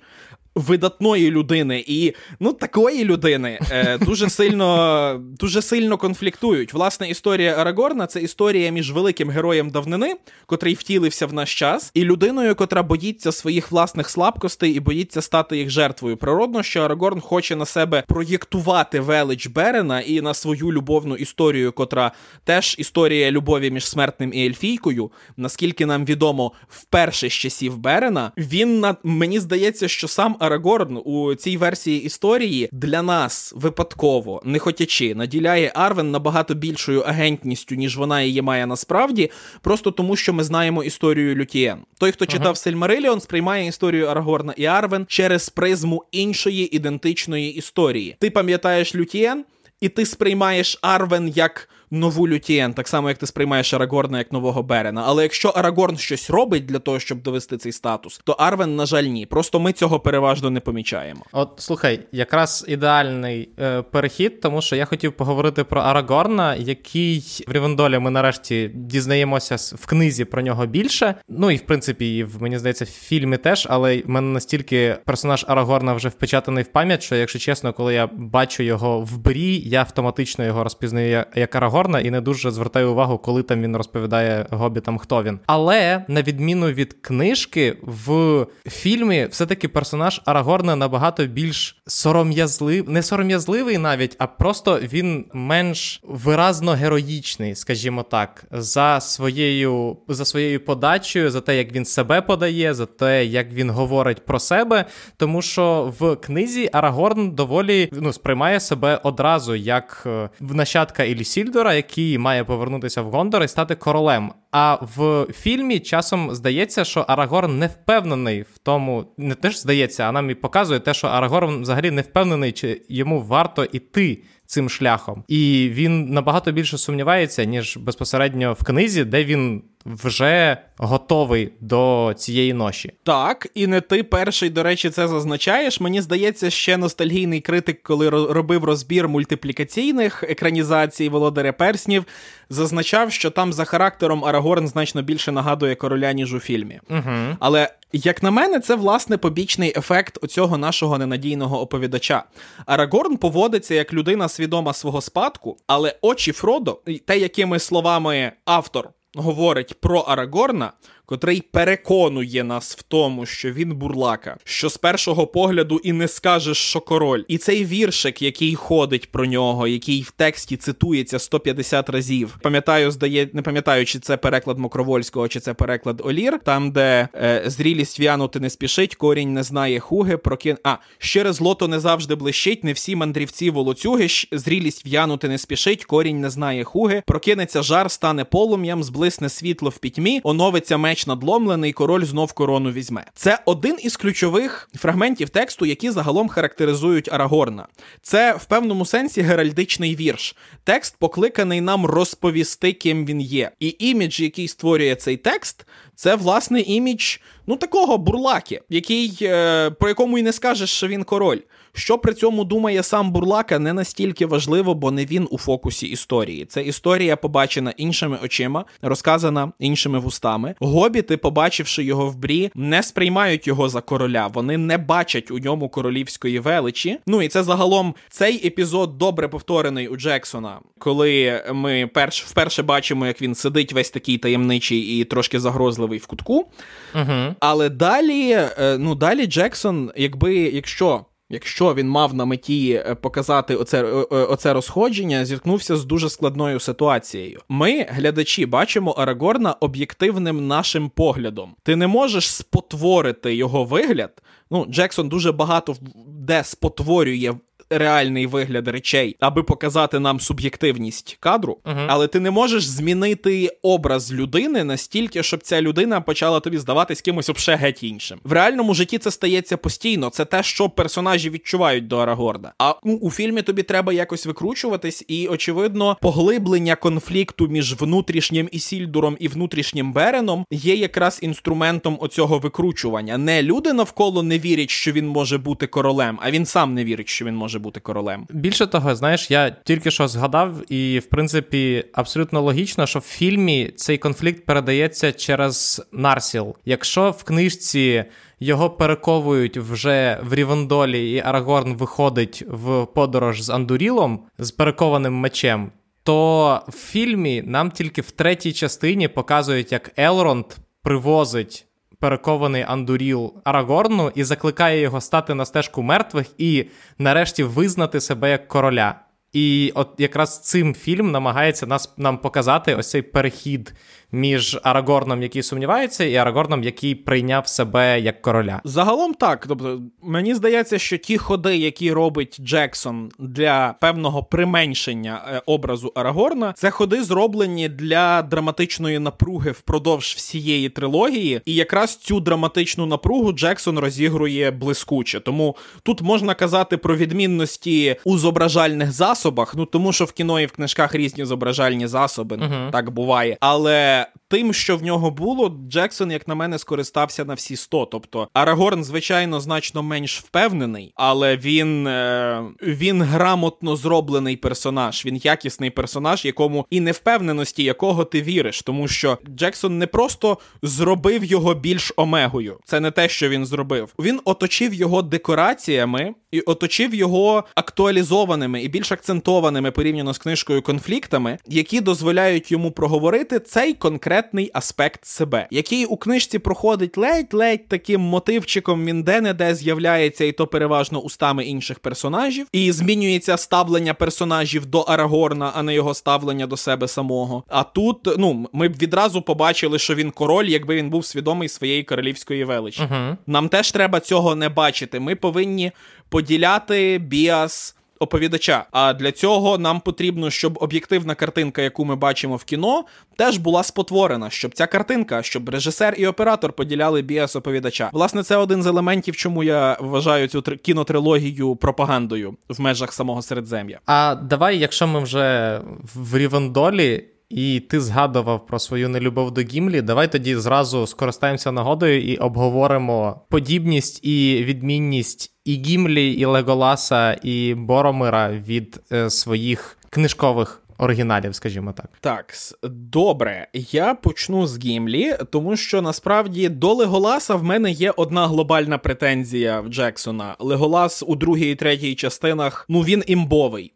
[0.56, 6.74] видатної людини і ну такої людини е, дуже сильно дуже сильно конфліктують.
[6.74, 10.16] Власне, історія Арагорна це історія між великим героєм давнини,
[10.46, 15.58] котрий втілився в наш час, і людиною, котра боїться своїх власних слабкостей і боїться стати
[15.58, 16.18] їх жертвою.
[16.18, 22.12] Природно, що Арагорн хоче на себе проєктувати велич Берена і на свою любовну історію, котра
[22.44, 25.12] теж історія любові між смертним і ельфійкою.
[25.38, 31.36] Наскільки нам відомо, вперше з часів Берена він на мені здається, що сам Арагорн у
[31.36, 38.22] цій версії історії для нас випадково, не хотячи, наділяє Арвен набагато більшою агентністю, ніж вона
[38.22, 41.78] її має насправді, просто тому, що ми знаємо історію Лютієн.
[42.00, 42.56] Той, хто читав ага.
[42.56, 48.16] Сильмариліон, сприймає історію Арагорна і Арвен через призму іншої ідентичної історії.
[48.20, 49.46] Ти пам'ятаєш Лютієн,
[49.82, 54.64] і ти сприймаєш Арвен як нову Лютієн, так само як ти сприймаєш Арагорна як нового
[54.64, 55.04] Берена.
[55.06, 59.04] Але якщо Арагорн щось робить для того, щоб довести цей статус, то Арвен, на жаль,
[59.04, 59.26] ні.
[59.26, 61.22] Просто ми цього переважно не помічаємо.
[61.32, 67.52] От слухай, якраз ідеальний е, перехід, тому що я хотів поговорити про Арагорна, який в
[67.52, 71.16] Рівендолі ми нарешті дізнаємося в книзі про нього більше.
[71.30, 75.46] Ну і в принципі, в мені здається, в фільмі теж, але в мене настільки персонаж
[75.48, 79.80] Арагорна вже впечатаний в пам'ять, що, якщо чесно, коли я бачу його в брі, я
[79.80, 81.79] автоматично його розпізнаю як Арагорн.
[81.80, 85.40] Арагорна і не дуже звертаю увагу, коли там він розповідає гобітам, хто він.
[85.46, 93.78] Але на відміну від книжки, в фільмі все-таки персонаж Арагорна набагато більш сором'язливий, не сором'язливий
[93.78, 101.42] навіть, а просто він менш виразно героїчний, скажімо так, за своєю за своєю подачею, за
[101.42, 104.86] те, як він себе подає, за те, як він говорить про себе.
[105.18, 111.76] Тому що в книзі Арагорн доволі ну, сприймає себе одразу як е, нащадка Ілісільдора, Гандора,
[111.76, 114.34] який має повернутися в Гондор і стати королем.
[114.52, 120.12] А в фільмі часом здається, що Арагорн не впевнений в тому, не теж здається, а
[120.12, 125.24] нам і показує те, що Арагорн взагалі не впевнений, чи йому варто іти цим шляхом.
[125.28, 132.54] І він набагато більше сумнівається, ніж безпосередньо в книзі, де він вже готовий до цієї
[132.54, 132.94] ноші.
[133.04, 135.80] Так, і не ти перший, до речі, це зазначаєш.
[135.80, 142.06] Мені здається, ще ностальгійний критик, коли робив розбір мультиплікаційних екранізацій Володаря Перснів,
[142.50, 146.80] зазначав, що там за характером Арагорн значно більше нагадує короля, ніж у фільмі.
[146.90, 147.38] Угу.
[147.40, 152.24] Але як на мене, це власне побічний ефект оцього нашого ненадійного оповідача.
[152.66, 159.80] Арагорн поводиться як людина свідома свого спадку, але очі Фродо, те, якими словами автор говорить
[159.80, 160.76] про Арагорна,
[161.10, 166.58] котрий переконує нас в тому, що він бурлака, що з першого погляду і не скажеш,
[166.58, 167.24] що король.
[167.28, 172.38] І цей віршик, який ходить про нього, який в тексті цитується 150 разів.
[172.42, 177.44] Пам'ятаю, здає, не пам'ятаю, чи це переклад Мокровольського, чи це переклад Олір, там, де е,
[177.46, 180.58] зрілість в'янути не спішить, корінь не знає хуги, прокин.
[180.64, 186.22] А щире злото не завжди блищить, не всі мандрівці волоцюги, зрілість в'янути не спішить, корінь
[186.22, 191.74] не знає хуги, прокинеться жар, стане полум'ям, зблисне світло в пітьмі, оновиться меч меч надломлений,
[191.74, 193.06] король знов корону візьме.
[193.16, 197.68] Це один із ключових фрагментів тексту, які загалом характеризують Арагорна.
[198.02, 200.36] Це в певному сенсі геральдичний вірш.
[200.64, 203.52] Текст покликаний нам розповісти, ким він є.
[203.60, 205.66] І імідж, який створює цей текст,
[205.96, 207.18] це власне імідж
[207.48, 211.40] ну такого бурлаки, який е, про якому й не скажеш, що він король.
[211.74, 216.46] Що при цьому думає сам Бурлака, не настільки важливо, бо не він у фокусі історії.
[216.46, 220.56] Це історія побачена іншими очима, розказана іншими вустами.
[220.60, 224.28] Гобіти, побачивши його в брі, не сприймають його за короля.
[224.28, 226.98] Вони не бачать у ньому королівської величі.
[227.08, 233.08] Ну і це загалом цей епізод добре повторений у Джексона, коли ми перш вперше бачимо,
[233.08, 236.48] як він сидить весь такий таємничий і трошки загрозливий в кутку.
[236.96, 237.36] Угу.
[237.40, 243.56] Але далі, е, ну далі Джексон, якби якщо якщо він мав на меті е, показати
[243.56, 247.42] оце е, е, оце розходження, зіткнувся з дуже складною ситуацією.
[247.50, 251.56] Ми, глядачі, бачимо Арагорна об'єктивним нашим поглядом.
[251.64, 254.22] Ти не можеш спотворити його вигляд.
[254.52, 255.76] Ну, Джексон дуже багато
[256.08, 257.34] де спотворює
[257.70, 261.86] реальний вигляд речей, аби показати нам суб'єктивність кадру, uh-huh.
[261.88, 267.30] але ти не можеш змінити образ людини настільки, щоб ця людина почала тобі здаватись кимось
[267.30, 268.20] обше геть іншим.
[268.24, 270.10] В реальному житті це стається постійно.
[270.10, 272.54] Це те, що персонажі відчувають до Арагорна.
[272.58, 279.18] А ну, у фільмі тобі треба якось викручуватись, і очевидно, поглиблення конфлікту між внутрішнім Ісільдуром
[279.20, 283.18] і внутрішнім Береном є якраз інструментом оцього викручування.
[283.18, 287.10] Не люди навколо не вірять, що він може бути королем, а він сам не вірить,
[287.10, 288.28] що він може може бути королем.
[288.30, 293.72] Більше того, знаєш, я тільки що згадав, і в принципі абсолютно логічно, що в фільмі
[293.76, 296.56] цей конфлікт передається через Нарсіл.
[296.66, 298.06] Якщо в книжці.
[298.42, 305.72] Його перековують вже в Рівендолі, і Арагорн виходить в подорож з Андурілом з перекованим мечем.
[306.04, 310.46] То в фільмі нам тільки в третій частині показують, як Елронд
[310.84, 311.66] привозить
[312.00, 316.66] перекований Андуріл Арагорну і закликає його стати на стежку мертвих і
[316.98, 318.96] нарешті визнати себе як короля.
[319.34, 323.74] І от якраз цим фільм намагається нас нам показати ось цей перехід
[324.12, 328.62] між Арагорном, який сумнівається, і Арагорном, який прийняв себе як короля.
[328.64, 329.46] Загалом так.
[329.48, 336.54] Тобто, мені здається, що ті ходи, які робить Джексон для певного применшення е, образу Арагорна,
[336.58, 343.80] це ходи зроблені для драматичної напруги впродовж всієї трилогії, і якраз цю драматичну напругу Джексон
[343.80, 345.20] розігрує блискуче.
[345.20, 349.19] Тому тут можна казати про відмінності у зображальних засобах.
[349.58, 352.72] Ну тому що в кіно і в книжках різні зображальні засоби, uh-huh.
[352.72, 353.38] так буває.
[353.40, 357.86] Але тим, що в нього було, Джексон, як на мене, скористався на всі 100.
[357.86, 365.06] Тобто Арагорн, звичайно, значно менш впевнений, але він е, він грамотно зроблений персонаж.
[365.06, 371.24] Він якісний персонаж, якому і невпевненості, якого ти віриш, тому що Джексон не просто зробив
[371.24, 372.58] його більш омегою.
[372.66, 373.94] Це не те, що він зробив.
[374.00, 381.38] Він оточив його декораціями і оточив його актуалізованими і більш акцентованими порівняно з книжкою конфліктами,
[381.48, 384.19] які дозволяють йому проговорити цей конкретний
[384.54, 388.86] аспект себе, який у книжці проходить ледь-ледь таким мотивчиком.
[388.86, 395.52] Він де-не-де з'являється, і то переважно устами інших персонажів, і змінюється ставлення персонажів до Арагорна,
[395.56, 397.44] а не його ставлення до себе самого.
[397.48, 401.84] А тут ну ми б відразу побачили, що він король, якби він був свідомий своєї
[401.84, 402.82] королівської величі.
[402.82, 403.18] Uh-huh.
[403.28, 405.00] Нам теж треба цього не бачити.
[405.00, 405.72] Ми повинні
[406.10, 408.66] поділяти біас оповідача.
[408.72, 412.84] А для цього нам потрібно, щоб об'єктивна картинка, яку ми бачимо в кіно,
[413.16, 417.90] теж була спотворена, щоб ця картинка, щоб режисер і оператор поділяли біас оповідача.
[417.94, 423.80] Власне, це один з елементів, чому я вважаю цю кінотрилогію пропагандою в межах самого середзем'я.
[423.86, 425.62] А давай, якщо ми вже
[425.96, 427.06] в Рівендолі.
[427.30, 433.22] І ти згадував про свою нелюбов до Гімлі, давай тоді зразу скористаємося нагодою і обговоримо
[433.30, 441.74] подібність і відмінність і Гімлі, і Леголаса, і Боромира від е, своїх книжкових оригіналів, скажімо
[441.74, 441.90] так.
[442.02, 442.34] Так,
[442.72, 443.48] добре.
[443.54, 449.62] Я почну з Гімлі, тому що насправді до Леголаса в мене є одна глобальна претензія
[449.62, 450.36] в Джексона.
[450.40, 453.74] Леголас у другій і третій частинах, ну він імбовий.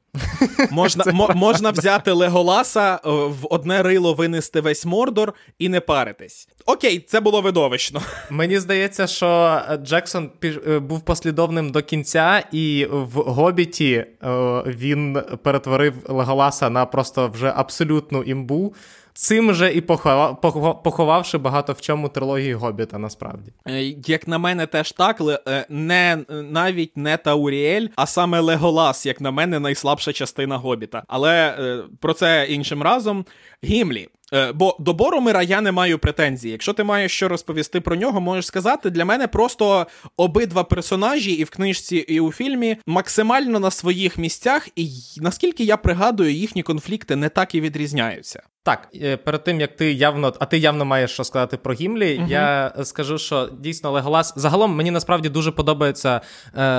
[0.71, 6.47] Можна м- можна взяти Леголаса е, в одне рило винести весь Мордор і не паритись.
[6.65, 8.01] Окей, це було видовищно.
[8.29, 14.07] Мені здається, що Джексон е, був послідовним до кінця, і в Гобіті е,
[14.65, 18.73] він перетворив Леголаса на просто вже абсолютну імбу.
[19.13, 20.41] Цим же і поховав,
[20.83, 23.51] поховавши багато в чому трилогії Гобіта, насправді.
[24.07, 25.21] Як на мене, теж так,
[25.69, 31.03] не навіть не Тауріель, а саме Леголас, як на мене, найслабша частина Гобіта.
[31.07, 31.57] Але
[31.99, 33.25] про це іншим разом.
[33.63, 34.09] Гімлі.
[34.33, 36.49] Е, бо до Боромира я не маю претензій.
[36.49, 38.89] Якщо ти маєш що розповісти про нього, можеш сказати.
[38.89, 39.87] Для мене просто
[40.17, 45.77] обидва персонажі, і в книжці, і у фільмі максимально на своїх місцях, і наскільки я
[45.77, 48.43] пригадую, їхні конфлікти не так і відрізняються.
[48.65, 52.19] Так, е, перед тим як ти явно, а ти явно маєш що сказати про Гімлі,
[52.19, 54.33] uh я скажу, що дійсно Леголас.
[54.35, 56.21] Загалом мені насправді дуже подобається е,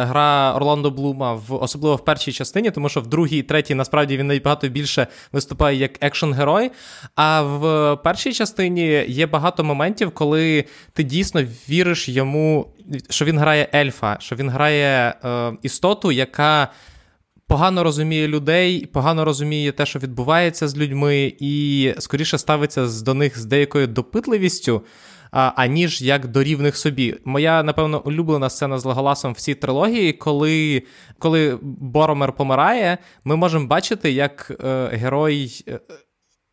[0.02, 4.16] гра Орландо Блума, в особливо в першій частині, тому що в другій і третій насправді
[4.16, 6.70] він набагато більше виступає як екшн-герой.
[7.15, 12.66] А в першій частині є багато моментів, коли ти дійсно віриш йому,
[13.11, 16.69] що він грає ельфа, що він грає е, істоту, яка.
[17.48, 23.38] Погано розуміє людей, погано розуміє те, що відбувається з людьми, і скоріше ставиться до них
[23.38, 24.82] з деякою допитливістю,
[25.30, 27.16] аніж як до рівних собі.
[27.24, 30.82] Моя, напевно, улюблена сцена з Леголасом в цій трилогії, коли
[31.18, 35.64] коли Боромер помирає, ми можемо бачити, як е, герой.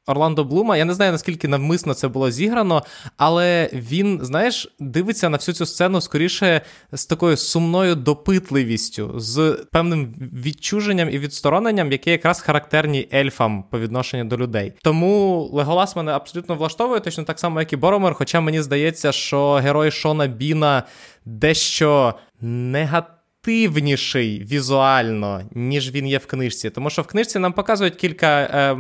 [0.08, 2.84] Орландо Блума, я не знаю, наскільки навмисно це було зіграно,
[3.18, 6.62] але він, знаєш, дивиться на всю цю сцену скоріше
[6.92, 14.26] з такою сумною допитливістю, з певним відчуженням і відстороненням, які якраз характерні ельфам по відношенню
[14.26, 14.74] до людей.
[14.84, 18.14] Тому Леголас мене абсолютно влаштовує, точно так само, як і Боромер.
[18.14, 20.84] Хоча мені здається, що герой Шона Біна
[21.26, 26.70] дещо негативно активніший візуально, ніж він є в книжці.
[26.70, 28.78] Тому що в книжці нам показують кілька е,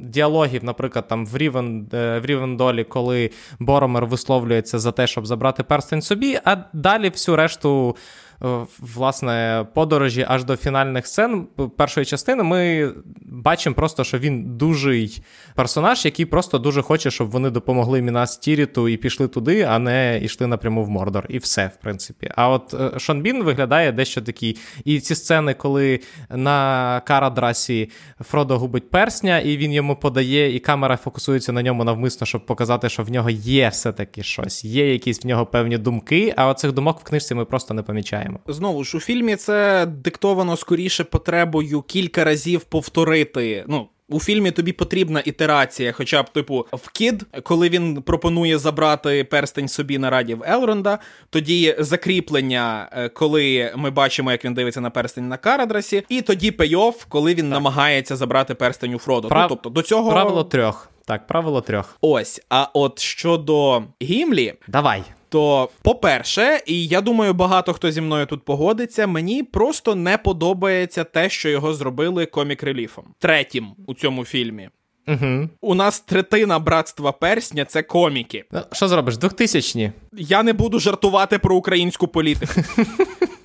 [0.00, 5.62] діалогів, наприклад, там в Рівен, е, в Рівендолі, коли Боромер висловлюється за те, щоб забрати
[5.62, 7.96] перстень собі, а далі всю решту.
[8.44, 11.46] Е, власне подорожі аж до фінальних сцен
[11.76, 12.92] першої частини, ми
[13.22, 15.22] бачимо просто, що він дужий
[15.54, 20.20] персонаж, який просто дуже хоче, щоб вони допомогли Мінас Тіріту і пішли туди, а не
[20.22, 21.26] йшли напряму в Мордор.
[21.28, 22.30] І все, в принципі.
[22.36, 24.56] А от е, Шон Бін виглядає дещо такий.
[24.84, 26.00] І ці сцени, коли
[26.30, 27.90] на Карадрасі
[28.20, 32.88] Фродо губить персня, і він йому подає, і камера фокусується на ньому навмисно, щоб показати,
[32.88, 37.00] що в нього є все-таки щось, є якісь в нього певні думки, а оцих думок
[37.00, 38.40] в книжці ми просто не помічаємо знаємо.
[38.48, 43.64] Знову ж у фільмі це диктовано скоріше потребою кілька разів повторити.
[43.68, 43.88] Ну.
[44.10, 49.68] У фільмі тобі потрібна ітерація, хоча б типу в кід, коли він пропонує забрати перстень
[49.68, 50.98] собі на раді в Елронда,
[51.30, 56.50] тоді закріплення, е, коли ми бачимо, як він дивиться на перстень на Карадрасі, і тоді
[56.50, 57.50] пейоф, коли він так.
[57.50, 59.28] намагається забрати перстень у Фродо.
[59.28, 59.42] Прав...
[59.42, 60.90] Ну, тобто до цього правило трьох.
[61.04, 61.96] Так, правило трьох.
[62.00, 62.40] Ось.
[62.48, 65.02] А от щодо Гімлі, давай.
[65.28, 71.04] То, по-перше, і я думаю, багато хто зі мною тут погодиться, мені просто не подобається
[71.04, 73.02] те, що його зробили комік-реліфом.
[73.18, 74.68] Третім у цьому фільмі.
[75.08, 75.48] Угу.
[75.60, 78.44] У нас третина братства персня це коміки.
[78.52, 79.16] Ну, що зробиш?
[79.16, 79.92] Двохтисячні?
[80.12, 82.52] Я не буду жартувати про українську політику.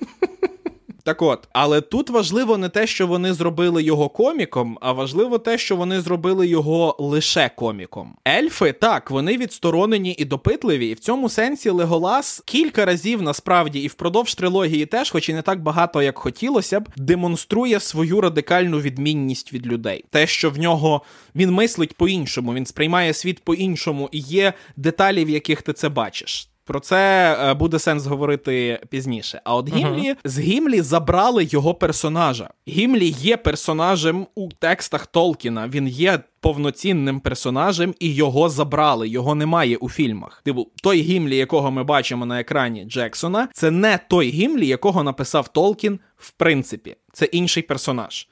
[1.04, 5.58] Так от, але тут важливо не те, що вони зробили його коміком, а важливо те,
[5.58, 8.16] що вони зробили його лише коміком.
[8.28, 13.88] Ельфи так, вони відсторонені і допитливі, і в цьому сенсі Леголас кілька разів насправді і
[13.88, 19.52] впродовж трилогії теж, хоч і не так багато, як хотілося б, демонструє свою радикальну відмінність
[19.52, 20.04] від людей.
[20.10, 21.02] Те, що в нього
[21.34, 26.48] він мислить по-іншому, він сприймає світ по-іншому, і є деталі, в яких ти це бачиш.
[26.64, 29.40] Про це е, буде сенс говорити пізніше.
[29.44, 30.16] А от Гімлі uh-huh.
[30.24, 32.50] з Гімлі забрали його персонажа.
[32.68, 35.68] Гімлі є персонажем у текстах Толкіна.
[35.68, 39.08] Він є повноцінним персонажем, і його забрали.
[39.08, 40.42] Його немає у фільмах.
[40.44, 45.48] Типу, той Гімлі, якого ми бачимо на екрані Джексона, це не той Гімлі, якого написав
[45.48, 46.96] Толкін, в принципі.
[47.12, 48.28] Це інший персонаж.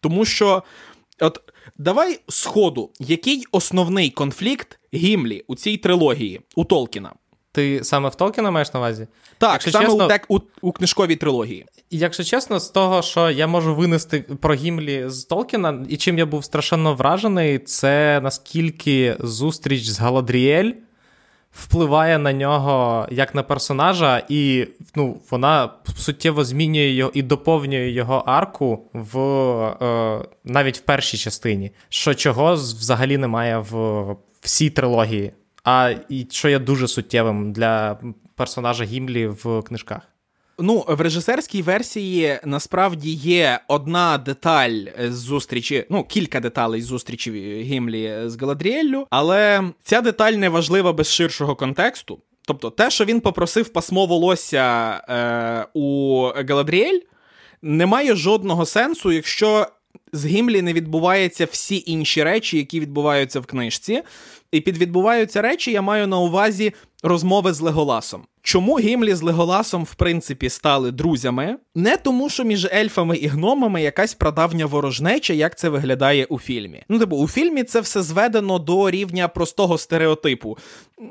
[0.00, 0.62] Тому що,
[1.20, 1.40] от
[1.78, 7.12] давай сходу, який основний конфлікт Гімлі у цій трилогії у Толкіна?
[7.56, 9.06] Ти саме в Толкіна маєш на увазі?
[9.38, 11.66] Так, Якщо саме чесно, у, тек, у, у книжковій трилогії.
[11.90, 16.26] Якщо чесно, з того, що я можу винести про Гімлі з Толкіна, і чим я
[16.26, 20.72] був страшенно вражений, це наскільки зустріч з Галадріель
[21.52, 28.22] впливає на нього як на персонажа, і ну, вона суттєво змінює його і доповнює його
[28.26, 29.18] арку в
[29.82, 35.32] е, навіть в першій частині, що чого взагалі немає в всій трилогії.
[35.66, 37.98] А і що є дуже суттєвим для
[38.34, 40.00] персонажа Гімлі в книжках.
[40.58, 47.30] Ну, в режисерській версії насправді є одна деталь з зустрічі, ну кілька деталей з зустрічі
[47.62, 52.18] Гімлі з Галадріеллю, але ця деталь не важлива без ширшого контексту.
[52.46, 57.00] Тобто, те, що він попросив пасмо волосся е, у Галадріель,
[57.62, 59.66] не має жодного сенсу, якщо
[60.12, 64.02] з Гімлі не відбуваються всі інші речі, які відбуваються в книжці.
[64.56, 66.72] І під відбуваються речі, я маю на увазі
[67.02, 68.22] розмови з Леголасом.
[68.42, 71.56] Чому Гімлі з Леголасом, в принципі, стали друзями?
[71.74, 76.82] Не тому, що між ельфами і гномами якась прадавня ворожнеча, як це виглядає у фільмі.
[76.88, 80.58] Ну, типу, у фільмі це все зведено до рівня простого стереотипу.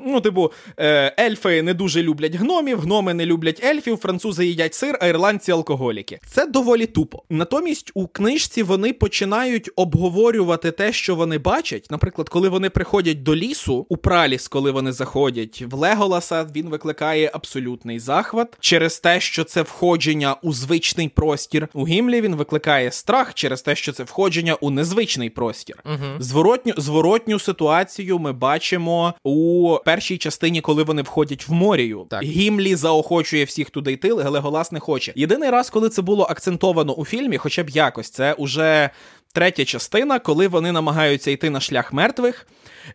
[0.06, 4.98] Ну, типу, е, ельфи не дуже люблять гномів, гноми не люблять ельфів, французи їдять сир,
[5.00, 6.18] а ірландці алкоголіки.
[6.26, 7.22] Це доволі тупо.
[7.30, 11.86] Натомість у книжці вони починають обговорювати те, що вони бачать.
[11.90, 17.30] Наприклад, коли вони приходять до лісу, у праліс, коли вони заходять в Леголаса, він викликає
[17.34, 21.68] абсолютний захват через те, що це входження у звичний простір.
[21.74, 25.76] У Гімлі він викликає страх через те, що це входження у незвичний простір.
[25.84, 25.96] Угу.
[26.18, 32.06] Зворотню зворотню ситуацію ми бачимо у першій частині, коли вони входять в морію.
[32.10, 32.22] Так.
[32.22, 35.12] Гімлі заохочує всіх туди йти, але Леголас не хоче.
[35.16, 38.90] Єдиний раз, коли це було акцентовано у фільмі, хоча б якось, це уже
[39.32, 42.46] третя частина, коли вони намагаються йти на шлях мертвих.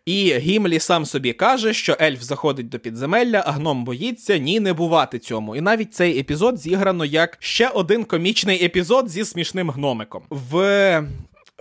[0.06, 4.74] І Гімлі сам собі каже, що ельф заходить до підземелля, а гном боїться ні не
[4.74, 5.56] бувати цьому.
[5.56, 10.22] І навіть цей епізод зіграно як ще один комічний епізод зі смішним гномиком.
[10.30, 11.04] В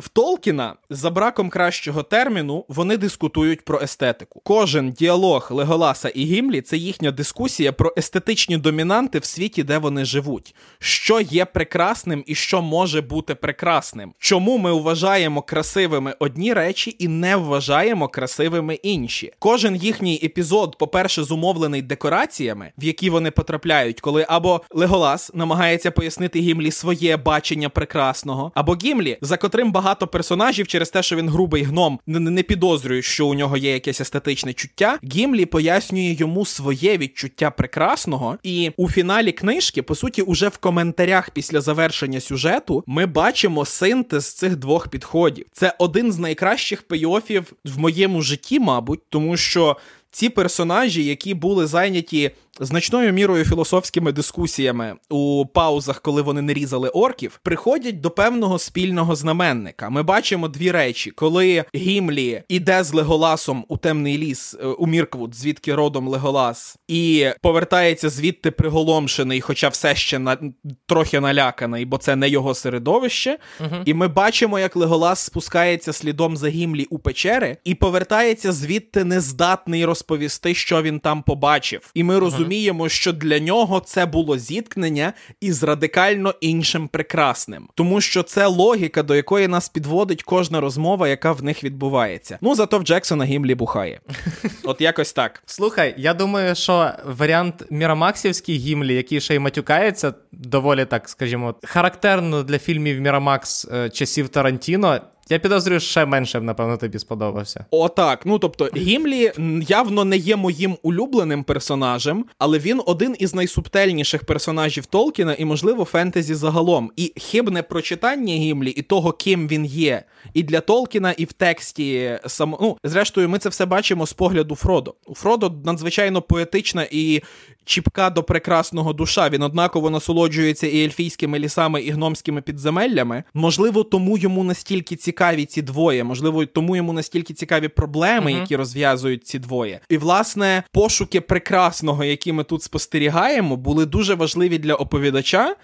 [0.01, 4.40] в Толкіна за браком кращого терміну вони дискутують про естетику.
[4.44, 10.05] Кожен діалог Леголаса і Гімлі це їхня дискусія про естетичні домінанти в світі, де вони
[10.05, 14.12] живуть, що є прекрасним і що може бути прекрасним.
[14.18, 19.32] Чому ми вважаємо красивими одні речі і не вважаємо красивими інші?
[19.39, 26.40] Кожен їхній епізод, по-перше, зумовлений декораціями, в які вони потрапляють, коли або Леголас намагається пояснити
[26.40, 31.28] Гімлі своє бачення прекрасного, або Гімлі, за котрим багато багато персонажів через те, що він
[31.28, 34.98] грубий гном, не, не підозрюють, що у нього є якесь естетичне чуття.
[35.14, 41.30] Гімлі пояснює йому своє відчуття прекрасного, і у фіналі книжки, по суті, уже в коментарях
[41.30, 45.46] після завершення сюжету ми бачимо синтез цих двох підходів.
[45.52, 49.76] Це один з найкращих пейофів в моєму житті, мабуть, тому що
[50.10, 52.30] ці персонажі, які були зайняті
[52.60, 59.16] значною мірою філософськими дискусіями у паузах, коли вони не різали орків, приходять до певного спільного
[59.16, 59.90] знаменника.
[59.90, 65.35] Ми бачимо дві речі: коли Гімлі іде з Леголасом у темний ліс е, у Мірквуд,
[65.35, 70.39] звідки родом Леголас, і повертається звідти приголомшений, хоча все ще на
[70.86, 73.39] трохи наляканий, бо це не його середовище.
[73.60, 79.05] е І ми бачимо, як Леголас спускається слідом за Гімлі у печери і повертається звідти
[79.05, 81.90] нездатний розповісти, що він там побачив.
[81.94, 88.00] І ми розуміємо розуміємо, що для нього це було зіткнення із радикально іншим прекрасним, тому
[88.00, 92.38] що це логіка, до якої нас підводить кожна розмова, яка в них відбувається.
[92.40, 94.00] Ну зато в Джексона Гімлі бухає.
[94.64, 95.42] От якось так.
[95.46, 102.42] Слухай, я думаю, що варіант Мірамаксівський Гімлі, який ще й матюкається, доволі так, скажімо, характерно
[102.42, 105.00] для фільмів Мірамакс е, часів Тарантіно.
[105.31, 107.65] Я підозрюю, ще менше, напевно, тобі сподобався.
[107.70, 108.27] Отак.
[108.27, 109.32] Ну тобто, Гімлі
[109.69, 115.85] явно не є моїм улюбленим персонажем, але він один із найсубтельніших персонажів Толкіна і, можливо,
[115.85, 116.90] фентезі загалом.
[116.97, 120.02] І хибне прочитання Гімлі і того, ким він є,
[120.35, 122.59] і для Толкіна, і в тексті само.
[122.62, 124.94] Ну, зрештою, ми це все бачимо з погляду Фродо.
[125.07, 127.23] У Фродо надзвичайно поетична і
[127.65, 129.28] чіпка до прекрасного душа.
[129.28, 133.24] Він однаково насолоджується і ельфійськими лісами, і гномськими підземеллями.
[133.35, 138.41] Можливо, тому йому настільки цікаві ці двоє, можливо, тому йому настільки цікаві проблеми, uh-huh.
[138.41, 139.81] які розв'язують ці двоє.
[139.89, 145.57] І власне пошуки прекрасного, які ми тут спостерігаємо, були дуже важливі для оповідача.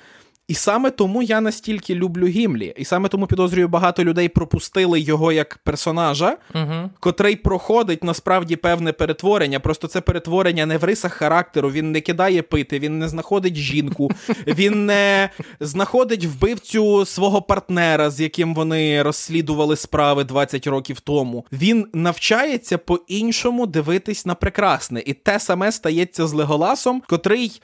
[0.49, 5.33] І саме тому я настільки люблю Гімлі, і саме тому підозрюю, багато людей пропустили його
[5.33, 6.91] як персонажа, угу.
[7.01, 9.61] котрий проходить насправді певне перетворення.
[9.61, 11.71] Просто це перетворення не в рисах характеру.
[11.71, 14.11] Він не кидає пити, він не знаходить жінку,
[14.47, 21.45] він не знаходить вбивцю свого партнера, з яким вони розслідували справи 20 років тому.
[21.53, 27.61] Він навчається по-іншому дивитись на прекрасне, і те саме стається з Леголасом, котрий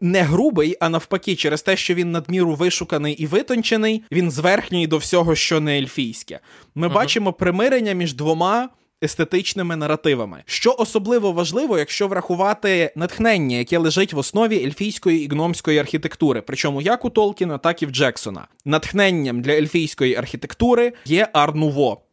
[0.00, 4.98] не грубий, а навпаки, через те, що він надміру вишуканий і витончений, він зверхній до
[4.98, 6.40] всього, що не ельфійське.
[6.74, 8.68] Ми uh бачимо примирення між двома.
[9.04, 15.78] Естетичними наративами, що особливо важливо, якщо врахувати натхнення, яке лежить в основі ельфійської і гномської
[15.78, 18.48] архітектури, причому як у Толкіна, так і в Джексона.
[18.64, 22.05] Натхненням для ельфійської архітектури є Арнуво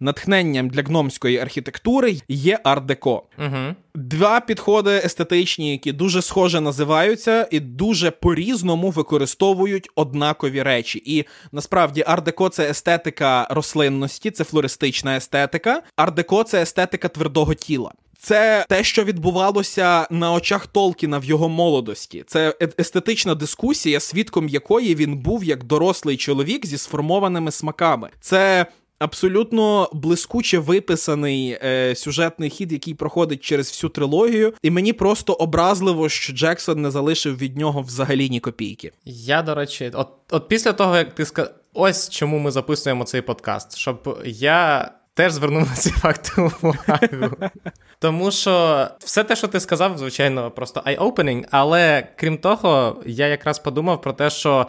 [0.00, 3.22] натхненням для гномської архітектури є ар-деко.
[3.38, 3.74] Угу.
[3.94, 11.02] Два підходи естетичні, які дуже схоже називаються, і дуже по-різному використовують однакові речі.
[11.06, 15.82] І насправді ар-деко це естетика рослинності, це флористична естетика.
[15.96, 17.92] Ар-деко це естетика твердого тіла.
[18.22, 22.24] Це те, що відбувалося на очах Толкіна в його молодості.
[22.26, 28.10] Це е, естетична дискусія, свідком якої він був як дорослий чоловік зі сформованими смаками.
[28.20, 28.66] Це
[29.00, 36.08] абсолютно блискуче виписаний е, сюжетний хід, який проходить через всю трилогію, і мені просто образливо,
[36.08, 38.92] що Джексон не залишив від нього взагалі ні копійки.
[39.04, 43.20] Я, до речі, от, от після того, як ти сказав, ось чому ми записуємо цей
[43.22, 44.90] подкаст, щоб я.
[45.14, 47.36] Теж звернув на ці факти увагу.
[47.98, 53.58] Тому що все те, що ти сказав, звичайно, просто eye-opening, але крім того, я якраз
[53.58, 54.66] подумав про те, що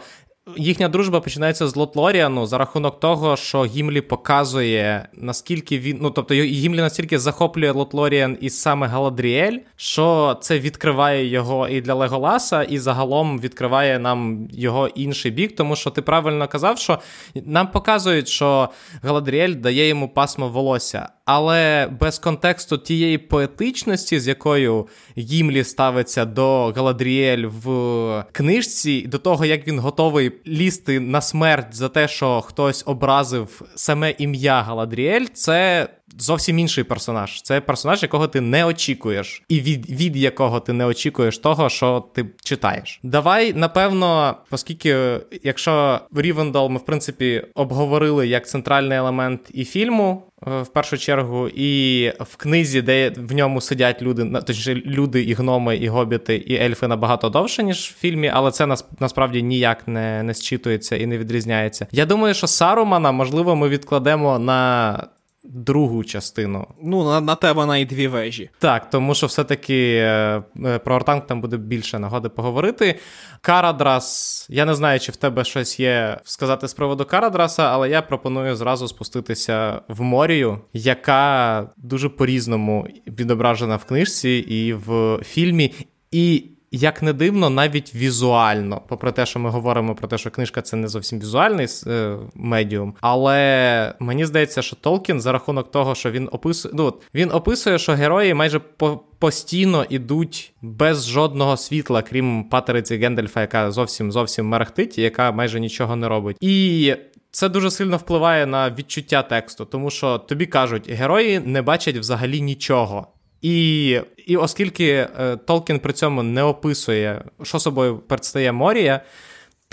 [0.56, 5.98] Їхня дружба починається з Лотлоріану за рахунок того, що Гімлі показує, наскільки він.
[6.00, 11.94] Ну, тобто, Гімлі настільки захоплює Лотлоріан і саме Галадріель, що це відкриває його і для
[11.94, 15.56] Леголаса, і загалом відкриває нам його інший бік.
[15.56, 16.98] Тому що ти правильно казав, що
[17.34, 18.68] нам показують, що
[19.02, 24.86] Галадріель дає йому пасмо волосся але без контексту тієї поетичності, з якою
[25.18, 31.88] Гімлі ставиться до Галадріель в книжці, до того, як він готовий лізти на смерть за
[31.88, 35.88] те, що хтось образив саме ім'я Галадріель, це
[36.18, 37.42] зовсім інший персонаж.
[37.42, 42.04] Це персонаж, якого ти не очікуєш, і від від якого ти не очікуєш того, що
[42.14, 43.00] ти читаєш.
[43.02, 50.22] Давай, напевно, оскільки, якщо Рівендал ми в принципі обговорили як центральний елемент і фільму.
[50.46, 55.34] Е, в першу чергу, і в книзі, де в ньому сидять люди, точніше, люди, і
[55.34, 60.22] гноми, і гобіти, і ельфи набагато довше, ніж в фільмі, але це насправді ніяк не
[60.22, 61.86] не зчитується і не відрізняється.
[61.92, 65.06] Я думаю, що Сарумана, можливо, ми відкладемо на
[65.44, 66.66] другу частину.
[66.82, 68.50] Ну, на, на те вона і дві вежі.
[68.58, 72.98] Так, тому що все-таки е, е, про Ортанг там буде більше нагоди поговорити.
[73.40, 78.02] Карадрас, я не знаю, чи в тебе щось є сказати з приводу Карадраса, але я
[78.02, 85.74] пропоную зразу спуститися в морію, яка дуже по-різному відображена в книжці і в фільмі.
[86.10, 90.62] І як не дивно, навіть візуально, попри те, що ми говоримо про те, що книжка
[90.62, 96.10] це не зовсім візуальний е, медіум, але мені здається, що Толкін за рахунок того, що
[96.10, 99.00] він описує, ну, він описує, що герої майже по.
[99.18, 105.96] Постійно ідуть без жодного світла, крім патериці Гендельфа, яка зовсім зовсім мерехтить, яка майже нічого
[105.96, 106.36] не робить.
[106.40, 106.94] І
[107.30, 112.40] це дуже сильно впливає на відчуття тексту, тому що тобі кажуть, герої не бачать взагалі
[112.40, 113.06] нічого.
[113.42, 119.00] І і оскільки е, Толкін при цьому не описує, що собою предстає Морія,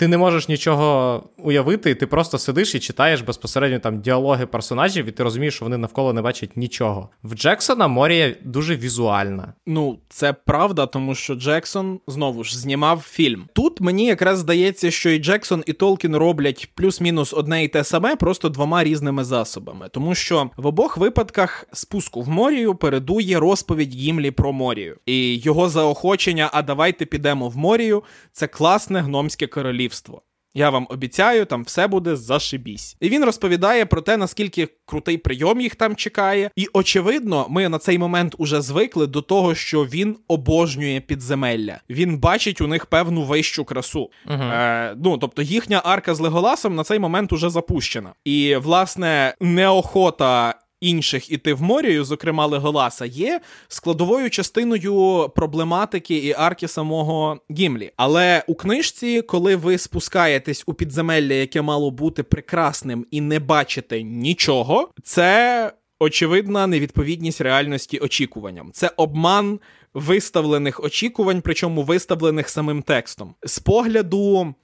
[0.00, 5.10] ти не можеш нічого уявити, ти просто сидиш і читаєш безпосередньо там діалоги персонажів, і
[5.10, 7.08] ти розумієш, що вони навколо не бачать нічого.
[7.22, 9.52] В Джексона Морія дуже візуальна.
[9.66, 13.48] Ну, це правда, тому що Джексон знову ж знімав фільм.
[13.52, 18.16] Тут мені якраз здається, що і Джексон, і Толкін роблять плюс-мінус одне і те саме,
[18.16, 19.88] просто двома різними засобами.
[19.92, 24.96] Тому що в обох випадках спуску в Морію передує розповідь Гімлі про Морію.
[25.06, 28.02] І його заохочення, а давайте підемо в Морію,
[28.32, 30.22] це класне гномське королівство королівство.
[30.54, 32.96] Я вам обіцяю, там все буде зашибісь.
[33.00, 36.50] І він розповідає про те, наскільки крутий прийом їх там чекає.
[36.56, 41.80] І очевидно, ми на цей момент уже звикли до того, що він обожнює підземелля.
[41.90, 44.10] Він бачить у них певну вищу красу.
[44.26, 48.12] uh Е, Ну тобто їхня арка з Леголасом на цей момент уже запущена.
[48.24, 56.68] І власне неохота інших іти в морію, зокрема Леголаса, є складовою частиною проблематики і арки
[56.68, 57.92] самого Гімлі.
[57.96, 64.02] Але у книжці, коли ви спускаєтесь у підземелля, яке мало бути прекрасним, і не бачите
[64.02, 68.70] нічого, це очевидна невідповідність реальності очікуванням.
[68.72, 69.60] Це обман.
[69.94, 73.34] Виставлених очікувань, причому виставлених самим текстом.
[73.42, 74.54] З погляду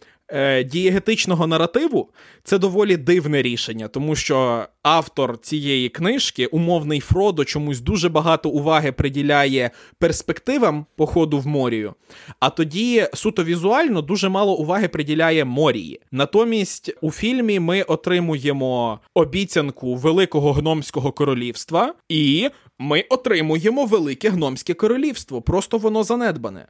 [0.64, 2.08] дієгетичного наративу
[2.44, 8.92] це доволі дивне рішення, тому що автор цієї книжки, умовний Фродо, чомусь дуже багато уваги
[8.92, 11.94] приділяє перспективам походу в морію,
[12.40, 16.00] а тоді суто візуально дуже мало уваги приділяє морії.
[16.12, 25.42] Натомість у фільмі ми отримуємо обіцянку великого гномського королівства, і ми отримуємо велике гномське королівство.
[25.42, 26.66] Просто воно занедбане.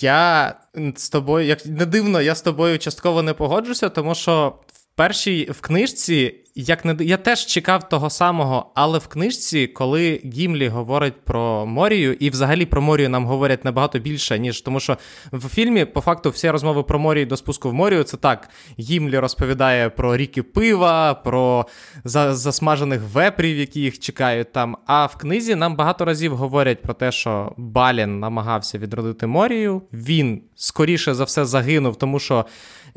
[0.00, 0.54] Я
[0.96, 5.50] з тобою, як не дивно, я з тобою частково не погоджуся, тому що в першій
[5.50, 11.24] в книжці як не я теж чекав того самого, але в книжці, коли Гімлі говорить
[11.24, 14.98] про Морію, і взагалі про Морію нам говорять набагато більше, ніж тому, що
[15.32, 18.48] в фільмі, по факту, всі розмови про Морію до спуску в Морію, це так.
[18.80, 21.66] Гімлі розповідає про ріки пива, про
[22.04, 24.76] засмажених вепрів, які їх чекають там.
[24.86, 29.82] А в книзі нам багато разів говорять про те, що Балін намагався відродити Морію.
[29.92, 32.46] Він скоріше за все загинув, тому що.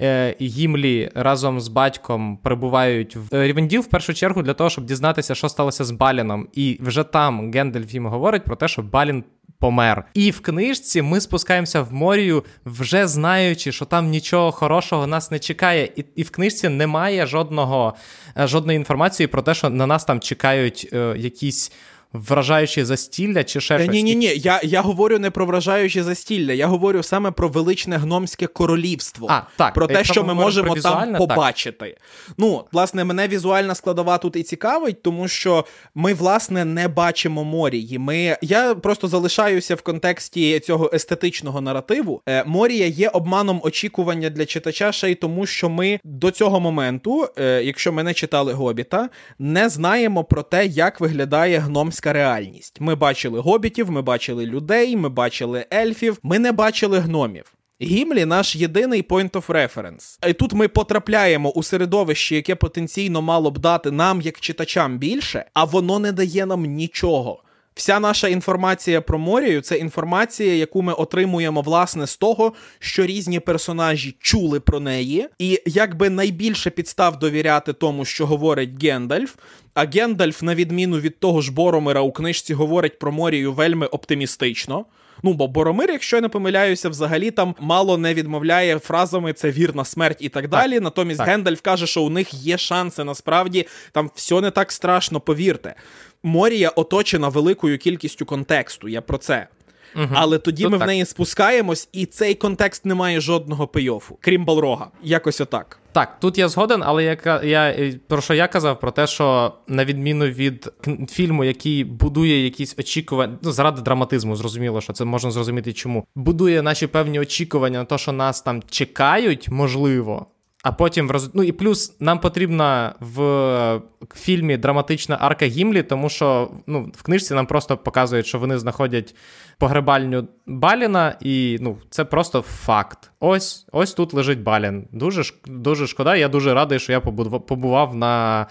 [0.01, 5.35] Е, Гімлі разом з батьком прибувають в Рівенділ в першу чергу для того, щоб дізнатися,
[5.35, 6.47] що сталося з Баліном.
[6.53, 9.23] І вже там Гендальф їм говорить про те, що Балін.
[9.59, 10.05] Помер.
[10.13, 15.39] І в книжці ми спускаємося в морію, вже знаючи, що там нічого хорошого нас не
[15.39, 15.89] чекає.
[15.95, 17.93] І і в книжці немає жодного,
[18.37, 21.71] е, жодної інформації про те, що на нас там чекають е, якісь
[22.13, 23.93] вражаючі застілля чи ще е, щось?
[23.93, 24.33] Ні, ні, ні.
[24.35, 29.27] Я я говорю не про вражаючі застілля, я говорю саме про величне гномське королівство.
[29.29, 29.73] А, так.
[29.73, 31.85] Про те, що ми можемо там побачити.
[31.85, 32.35] Так.
[32.37, 35.65] Ну, власне, мене візуальна складова тут і цікавить, тому що
[35.95, 37.99] ми, власне, не бачимо морії.
[37.99, 38.37] Ми...
[38.41, 42.21] Я просто залишаюся в контексті цього естетичного наративу.
[42.29, 47.27] Е, Морія є обманом очікування для читача ще й тому, що ми до цього моменту,
[47.37, 49.09] е, якщо ми не читали Гобіта,
[49.39, 52.81] не знаємо про те, як виглядає гномське європейська реальність.
[52.81, 57.53] Ми бачили гобітів, ми бачили людей, ми бачили ельфів, ми не бачили гномів.
[57.81, 60.29] Гімлі наш єдиний point of reference.
[60.29, 65.45] І тут ми потрапляємо у середовище, яке потенційно мало б дати нам, як читачам, більше,
[65.53, 67.42] а воно не дає нам нічого.
[67.75, 73.39] Вся наша інформація про Морію це інформація, яку ми отримуємо власне з того, що різні
[73.39, 79.35] персонажі чули про неї, і якби найбільше підстав довіряти тому, що говорить Гендальф.
[79.73, 84.85] А Гендальф, на відміну від того ж Боромира у книжці, говорить про Морію вельми оптимістично.
[85.23, 89.85] Ну, бо Боромир, якщо я не помиляюся, взагалі там мало не відмовляє фразами це вірна
[89.85, 90.73] смерть і так далі.
[90.73, 91.27] Так, Натомість так.
[91.27, 95.75] Гендальф каже, що у них є шанси, насправді там все не так страшно, повірте.
[96.23, 98.87] Морія оточена великою кількістю контексту.
[98.87, 99.47] Я про це.
[99.95, 100.07] Угу.
[100.13, 100.85] Але тоді Тут ми так.
[100.85, 104.87] в неї спускаємось, і цей контекст не має жодного пейофу, крім Балрога.
[105.03, 105.79] Якось отак.
[105.93, 108.79] Так, тут я згоден, але я, я про що я казав?
[108.79, 110.69] Про те, що на відміну від
[111.09, 116.61] фільму, який будує якісь очікування, ну заради драматизму, зрозуміло, що це можна зрозуміти, чому будує
[116.61, 120.27] наші певні очікування на те, що нас там чекають, можливо.
[120.63, 121.31] А потім роз...
[121.33, 123.81] Ну і плюс нам потрібна в
[124.15, 129.15] фільмі драматична арка Гімлі, тому що ну, в книжці нам просто показують, що вони знаходять
[129.57, 133.11] погребальню Баліна, і ну, це просто факт.
[133.19, 134.87] Ось ось тут лежить Балін.
[134.91, 136.15] Дуже дуже шкода.
[136.15, 138.45] Я дуже радий, що я побував на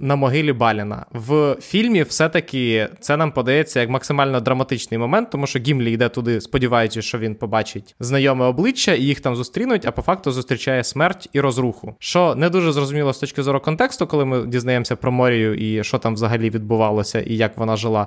[0.00, 1.06] на могилі Баліна.
[1.10, 6.40] В фільмі все-таки це нам подається як максимально драматичний момент, тому що Гімлі йде туди,
[6.40, 11.28] сподіваючись, що він побачить знайоме обличчя і їх там зустрінуть, а по факту зустрічає смерть
[11.32, 11.94] і розруху.
[11.98, 15.98] Що не дуже зрозуміло з точки зору контексту, коли ми дізнаємося про Морію і що
[15.98, 18.06] там взагалі відбувалося, і як вона жила.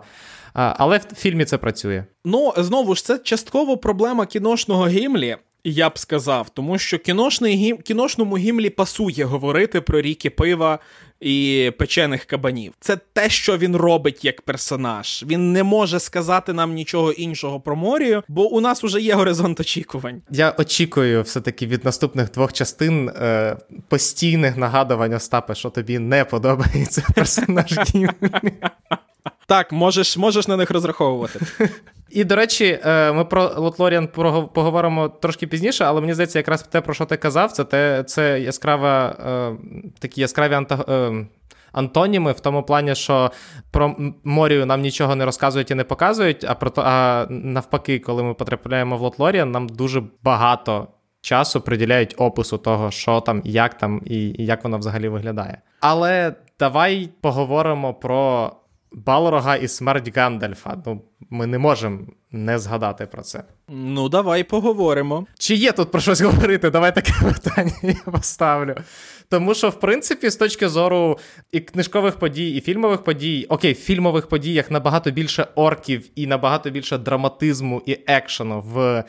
[0.53, 2.03] Але в фільмі це працює.
[2.25, 5.37] Ну знову ж це частково проблема кіношного гімлі.
[5.63, 7.77] Я б сказав, тому що кіношний гім...
[7.77, 10.79] кіношному гімлі пасує говорити про ріки пива
[11.21, 12.73] і печених кабанів.
[12.79, 15.23] Це те, що він робить як персонаж.
[15.27, 19.59] Він не може сказати нам нічого іншого про Морію, бо у нас уже є горизонт
[19.59, 20.21] очікувань.
[20.29, 27.03] Я очікую все-таки від наступних двох частин е, постійних нагадувань Остапа, що тобі не подобається
[27.15, 27.79] персонаж
[29.47, 31.39] Так, можеш можеш на них розраховувати.
[32.11, 34.07] І, до речі, е, ми про Лотлоріан
[34.53, 38.39] поговоримо трошки пізніше, але мені здається, якраз те, про що ти казав, це те, це
[38.39, 39.57] яскрава, е,
[39.99, 40.85] такі яскраві анта...
[40.89, 41.25] Е,
[41.71, 43.31] антоніми в тому плані, що
[43.71, 48.23] про Морію нам нічого не розказують і не показують, а про то, а навпаки, коли
[48.23, 50.87] ми потрапляємо в Лотлоріан, нам дуже багато
[51.21, 55.61] часу приділяють опису того, що там, як там і як воно взагалі виглядає.
[55.79, 58.51] Але давай поговоримо про
[58.91, 60.77] Балрога і смерть Гандальфа.
[60.85, 61.99] Ну, ми не можемо
[62.31, 63.43] не згадати про це.
[63.69, 65.25] Ну, давай поговоримо.
[65.39, 66.69] Чи є тут про щось говорити?
[66.69, 68.75] Давай таке питання я поставлю.
[69.29, 71.19] Тому що, в принципі, з точки зору
[71.51, 76.69] і книжкових подій, і фільмових подій, окей, в фільмових подіях набагато більше орків і набагато
[76.69, 79.03] більше драматизму і екшену в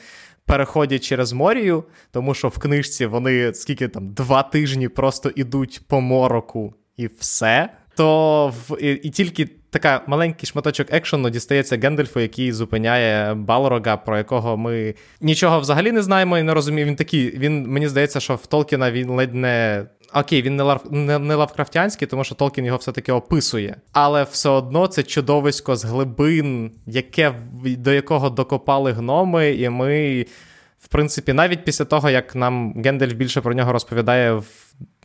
[0.44, 6.00] переходять через морію, тому що в книжці вони скільки там два тижні просто ідуть по
[6.00, 7.70] мороку і все.
[7.96, 14.18] То в і, і тільки така маленький шматочок екшену дістається Гендельфу, який зупиняє Балрога, про
[14.18, 16.88] якого ми нічого взагалі не знаємо і не розуміємо.
[16.88, 19.84] Він такий, він мені здається, що в Толкіна він ледь не.
[20.14, 23.76] Окей, він не лав не, не лавкрафтянський, тому що Толкін його все-таки описує.
[23.92, 27.34] Але все одно це чудовисько з глибин, яке
[27.64, 30.26] до якого докопали гноми, і ми,
[30.78, 34.46] в принципі, навіть після того, як нам Гендельф більше про нього розповідає в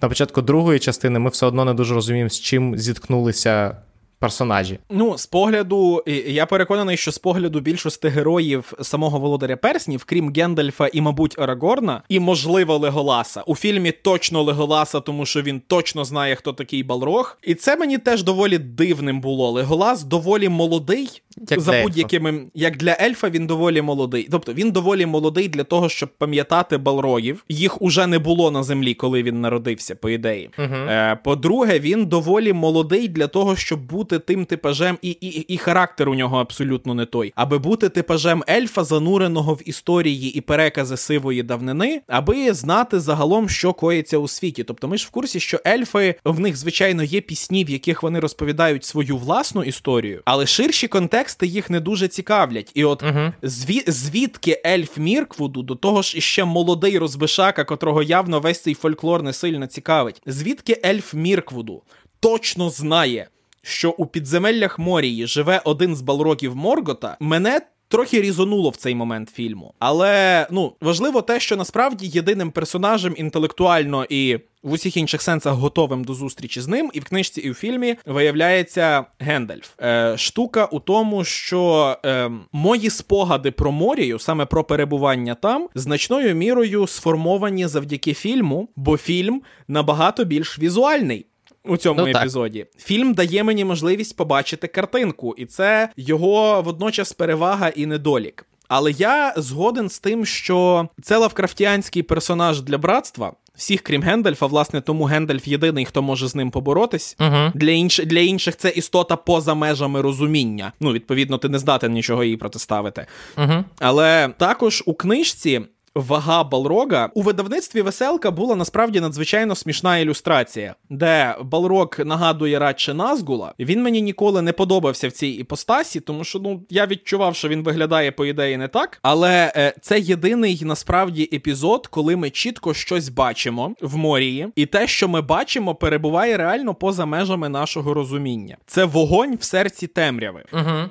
[0.01, 3.77] на початку другої частини, ми все одно не дуже розуміємо, з чим зіткнулися
[4.19, 4.79] персонажі.
[4.89, 10.87] Ну, з погляду, я переконаний, що з погляду більшості героїв самого володаря перснів, крім Гендальфа
[10.87, 13.41] і, мабуть, Арагорна, і, можливо, Леголаса.
[13.41, 17.37] У фільмі точно Леголаса, тому що він точно знає, хто такий Балрог.
[17.43, 19.51] І це мені теж доволі дивним було.
[19.51, 21.21] Леголас доволі молодий.
[21.49, 24.27] Як за будь-якими, як для ельфа, він доволі молодий.
[24.31, 27.43] Тобто він доволі молодий для того, щоб пам'ятати балрогів.
[27.49, 30.49] Їх уже не було на землі, коли він народився, по ідеї.
[30.57, 30.89] Uh-huh.
[30.89, 36.09] Е, По-друге, він доволі молодий для того, щоб бути тим типажем, і, і і, характер
[36.09, 41.43] у нього абсолютно не той, аби бути типажем ельфа, зануреного в історії і перекази сивої
[41.43, 44.63] давнини, аби знати загалом, що коїться у світі.
[44.63, 48.19] Тобто, ми ж в курсі, що ельфи в них звичайно є пісні, в яких вони
[48.19, 50.87] розповідають свою власну історію, але ширші
[51.25, 52.71] контексти їх не дуже цікавлять.
[52.73, 53.33] І от uh-huh.
[53.41, 59.23] зві, звідки ельф Мірквуду, до того ж іще молодий розбишака, котрого явно весь цей фольклор
[59.23, 60.21] не сильно цікавить.
[60.25, 61.81] Звідки ельф Мірквуду
[62.19, 63.27] точно знає,
[63.61, 67.61] що у підземеллях Морії живе один з балроків Моргота, мене.
[67.95, 74.05] Трохи різонуло в цей момент фільму, але ну важливо те, що насправді єдиним персонажем інтелектуально
[74.09, 77.53] і в усіх інших сенсах готовим до зустрічі з ним, і в книжці, і в
[77.53, 79.69] фільмі виявляється Гендальф.
[79.81, 86.35] Е, Штука у тому, що е, мої спогади про Морію, саме про перебування там, значною
[86.35, 91.25] мірою сформовані завдяки фільму, бо фільм набагато більш візуальний.
[91.67, 92.81] У цьому ну, епізоді так.
[92.81, 98.45] фільм дає мені можливість побачити картинку, і це його водночас перевага і недолік.
[98.67, 103.33] Але я згоден з тим, що це лавкрафтіанський персонаж для братства.
[103.55, 107.15] Всіх, крім Гендальфа, власне, тому Гендальф єдиний, хто може з ним поборотись.
[107.19, 107.51] Uh-huh.
[107.55, 107.99] Для інш...
[108.05, 110.71] для інших це істота поза межами розуміння.
[110.79, 113.05] Ну, відповідно, ти не здатен нічого їй протиставити.
[113.37, 113.63] Uh-huh.
[113.79, 115.61] Але також у книжці
[115.95, 123.53] вага Балрога у видавництві веселка була насправді надзвичайно смішна ілюстрація, де Балрог нагадує радше Назгула.
[123.59, 127.63] Він мені ніколи не подобався в цій іпостасі, тому що ну я відчував, що він
[127.63, 128.99] виглядає по ідеї не так.
[129.01, 134.87] Але е, це єдиний насправді епізод, коли ми чітко щось бачимо в морії, і те,
[134.87, 138.57] що ми бачимо, перебуває реально поза межами нашого розуміння.
[138.65, 140.43] Це вогонь в серці темряви.
[140.53, 140.89] Угу.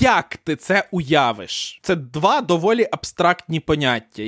[0.00, 1.80] Як ти це уявиш?
[1.82, 4.22] Це два доволі абстрактні поняття.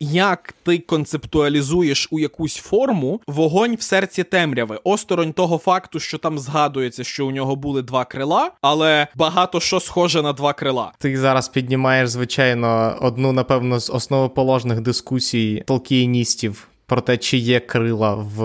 [0.00, 6.38] Як ти концептуалізуєш у якусь форму вогонь в серці темряви, осторонь того факту, що там
[6.38, 10.92] згадується, що у нього були два крила, але багато що схоже на два крила.
[10.98, 18.14] Ти зараз піднімаєш, звичайно, одну, напевно, з основоположних дискусій толкієністів про те, чи є крила
[18.14, 18.42] в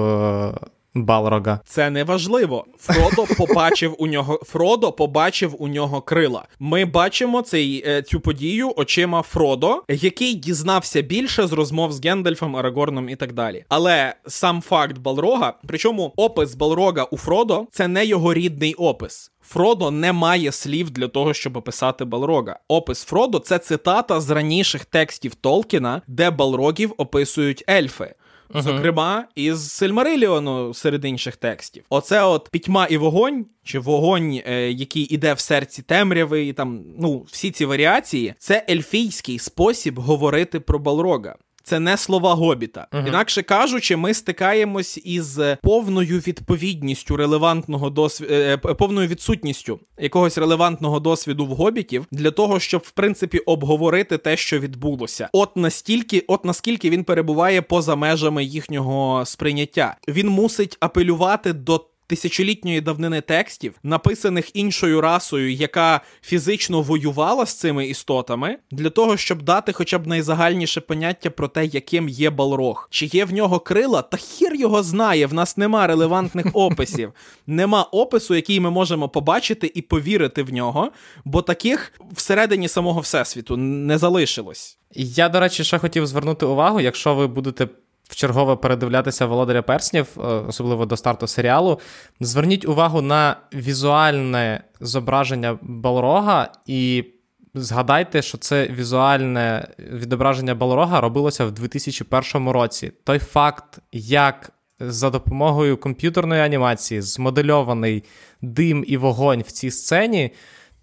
[1.03, 1.59] Балрога.
[1.65, 2.65] Це не важливо.
[2.79, 6.47] Фродо побачив у нього Фродо побачив у нього крила.
[6.59, 12.55] Ми бачимо цей, е, цю подію очима Фродо, який дізнався більше з розмов з Гендальфом,
[12.55, 13.65] Арагорном і так далі.
[13.69, 19.31] Але сам факт Балрога, причому опис Балрога у Фродо, це не його рідний опис.
[19.41, 22.59] Фродо не має слів для того, щоб описати Балрога.
[22.67, 28.15] Опис Фродо це цитата з раніших текстів Толкіна, де Балрогів описують ельфи.
[28.49, 28.61] Uh-huh.
[28.61, 31.83] Зокрема, із Сильмариліону серед інших текстів.
[31.89, 36.83] Оце от пітьма і вогонь, чи вогонь, е, який іде в серці темряви, і там
[36.99, 41.35] ну всі ці варіації, це ельфійський спосіб говорити про Балрога.
[41.69, 42.87] Це не слова гобіта.
[42.91, 43.07] Uh-huh.
[43.07, 51.45] Інакше кажучи, ми стикаємось із повною відповідністю релевантного досвіду, е, повною відсутністю якогось релевантного досвіду
[51.45, 55.29] в гобітів для того, щоб в принципі обговорити те, що відбулося.
[55.33, 62.81] От настільки, от наскільки він перебуває поза межами їхнього сприйняття, він мусить апелювати до тисячолітньої
[62.81, 69.73] давнини текстів, написаних іншою расою, яка фізично воювала з цими істотами, для того, щоб дати
[69.73, 72.87] хоча б найзагальніше поняття про те, яким є Балрог.
[72.91, 74.01] Чи є в нього крила?
[74.01, 75.27] Та хір його знає.
[75.27, 77.11] В нас нема релевантних описів,
[77.47, 80.91] нема опису, який ми можемо побачити і повірити в нього,
[81.25, 84.77] бо таких всередині самого всесвіту не залишилось.
[84.95, 87.67] Я, до речі, ще хотів звернути увагу, якщо ви будете
[88.09, 91.79] в чергове передивлятися володаря перснів, е, особливо до старту серіалу.
[92.19, 97.05] Зверніть увагу на візуальне зображення Балрога і
[97.53, 102.91] Згадайте, що це візуальне відображення Балрога робилося в 2001 році.
[103.03, 108.03] Той факт, як за допомогою комп'ютерної анімації змодельований
[108.41, 110.31] дим і вогонь в цій сцені,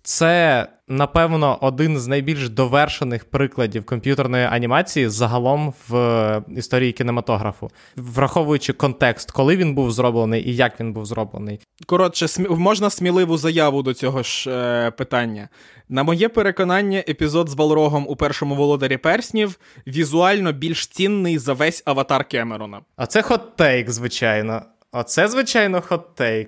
[0.07, 8.73] це, напевно, один з найбільш довершених прикладів комп'ютерної анімації загалом в е, історії кінематографу, враховуючи
[8.73, 11.61] контекст, коли він був зроблений і як він був зроблений.
[11.87, 15.49] Коротше, можна сміливу заяву до цього ж е, питання.
[15.89, 21.83] На моє переконання, епізод з Балрогом у першому володарі перснів візуально більш цінний за весь
[21.87, 22.81] аватар Кемерона.
[22.97, 24.63] А це hot take, звичайно.
[24.93, 26.47] Оце, звичайно, hot take.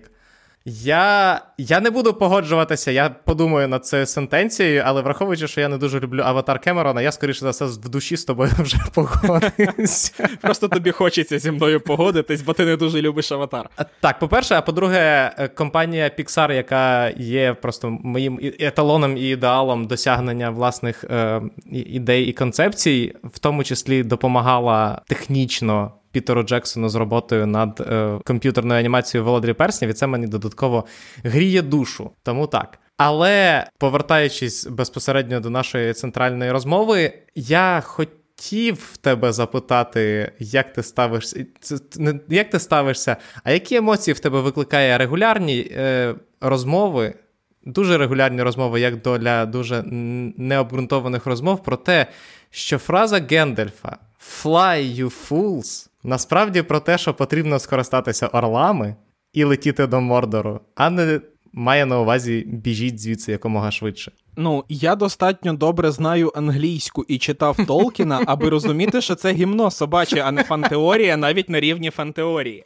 [0.65, 5.79] Я я не буду погоджуватися, я подумаю над цією сентенцією, але враховуючи, що я не
[5.79, 10.29] дуже люблю аватар Кемерона, я скоріше за все в душі з тобою вже погоджуюся.
[10.41, 13.71] Просто тобі хочеться зі мною погодитись, бо ти не дуже любиш аватар.
[14.01, 20.51] Так, по-перше, а по-друге, е, компанія Pixar, яка є просто моїм еталоном і ідеалом досягнення
[20.51, 25.93] власних е, ідей і концепцій, в тому числі допомагала технічно.
[26.13, 30.85] Пітеру Джексону з роботою над е, комп'ютерною анімацією Володарі Перснів, і це мені додатково
[31.25, 32.11] гріє душу.
[32.23, 32.79] Тому так.
[32.97, 41.47] Але повертаючись безпосередньо до нашої центральної розмови, я хотів тебе запитати, як ти ставишся,
[41.97, 47.15] не як ти ставишся, а які емоції в тебе викликає регулярні е, розмови?
[47.65, 49.83] Дуже регулярні розмови, як для дуже
[50.37, 52.07] необґрунтованих розмов, про те,
[52.51, 53.99] що фраза Гендельфа
[54.43, 58.97] Fly, you fools Насправді про те, що потрібно скористатися орлами
[59.33, 61.21] і летіти до Мордору, а не
[61.53, 64.13] має на увазі біжіть звідси якомога швидше.
[64.37, 70.21] Ну, я достатньо добре знаю англійську і читав Толкіна, аби розуміти, що це гімно собаче,
[70.21, 72.65] а не фантеорія, навіть на рівні фантеорії.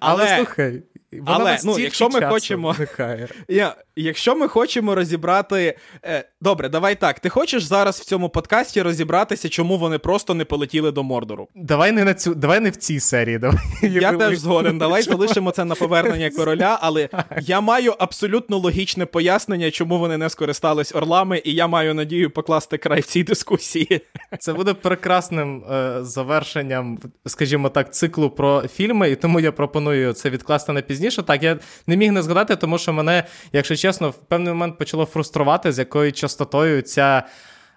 [0.00, 0.82] Але, Але слухай,
[1.12, 2.76] вона Але ну, якщо ми хочемо
[3.48, 5.76] я, якщо ми хочемо розібрати.
[6.04, 7.20] Е, Добре, давай так.
[7.20, 11.48] Ти хочеш зараз в цьому подкасті розібратися, чому вони просто не полетіли до Мордору?
[11.54, 13.38] Давай не на цю, давай не в цій серії.
[13.38, 14.78] Давай Я теж згоден.
[14.78, 17.08] Давай залишимо це на повернення короля, але
[17.40, 22.78] я маю абсолютно логічне пояснення, чому вони не скористались орлами, і я маю надію покласти
[22.78, 24.00] край в цій дискусії.
[24.38, 30.30] Це буде прекрасним е, завершенням, скажімо так, циклу про фільми, і тому я пропоную це
[30.30, 31.01] відкласти на пізніше.
[31.10, 35.04] Так, я не міг не згадати, тому що мене, якщо чесно, в певний момент почало
[35.04, 37.22] фруструвати, з якою частотою ця.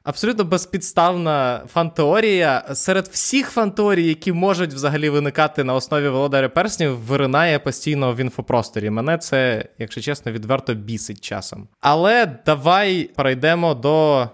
[0.03, 7.59] Абсолютно безпідставна фантеорія серед всіх фантеорій, які можуть взагалі виникати на основі володаря перснів, виринає
[7.59, 8.89] постійно в інфопросторі.
[8.89, 11.67] Мене це, якщо чесно, відверто бісить часом.
[11.81, 14.27] Але давай перейдемо до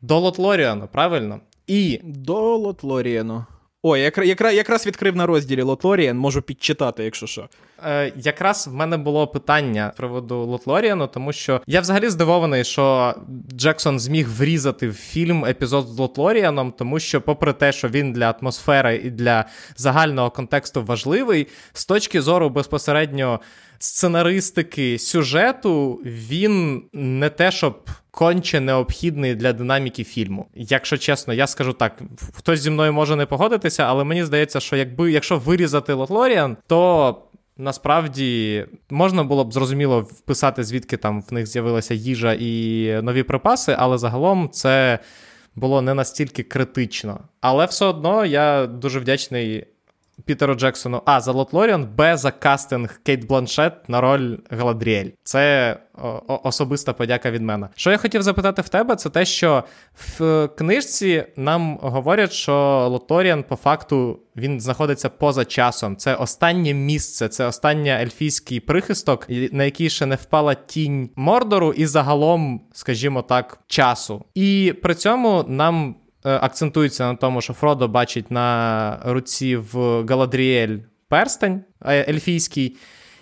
[0.00, 1.40] до Лотлоріану, правильно?
[1.66, 3.44] І до Лотлоріану.
[3.82, 7.48] Ой, якраз якраз, якраз відкрив на розділі Лотлоріан, можу підчитати, якщо що.
[7.86, 13.14] Е, Якраз в мене було питання з приводу Лотлоріану, тому що я взагалі здивований, що
[13.56, 18.30] Джексон зміг врізати в фільм епізод з Лотлоріаном, тому що, попри те, що він для
[18.40, 19.44] атмосфери і для
[19.76, 23.40] загального контексту важливий, з точки зору безпосередньо
[23.80, 30.46] сценаристики сюжету, він не те, щоб конче необхідний для динаміки фільму.
[30.54, 32.02] Якщо чесно, я скажу так:
[32.32, 37.22] хтось зі мною може не погодитися, але мені здається, що якби якщо вирізати Лотлоріан, то.
[37.56, 43.76] Насправді можна було б зрозуміло вписати, звідки там в них з'явилася їжа і нові припаси,
[43.78, 44.98] але загалом це
[45.54, 47.20] було не настільки критично.
[47.40, 49.66] Але все одно я дуже вдячний
[50.26, 55.10] Пітеру Джексону А за Лотлоріан, Б за кастинг Кейт Бланшет на роль Галадріель.
[55.24, 55.76] Це
[56.26, 57.68] особиста подяка від мене.
[57.74, 59.64] Що я хотів запитати в тебе, це те, що
[60.18, 62.52] в книжці нам говорять, що
[62.90, 65.96] Лоторіан по факту він знаходиться поза часом.
[65.96, 71.86] Це останнє місце, це останній ельфійський прихисток, на який ще не впала тінь Мордору, і
[71.86, 74.24] загалом, скажімо так, часу.
[74.34, 75.96] І при цьому нам.
[76.24, 80.78] Е, акцентується на тому, що Фродо бачить на руці в Галадріель
[81.08, 82.76] перстень е, ельфійський.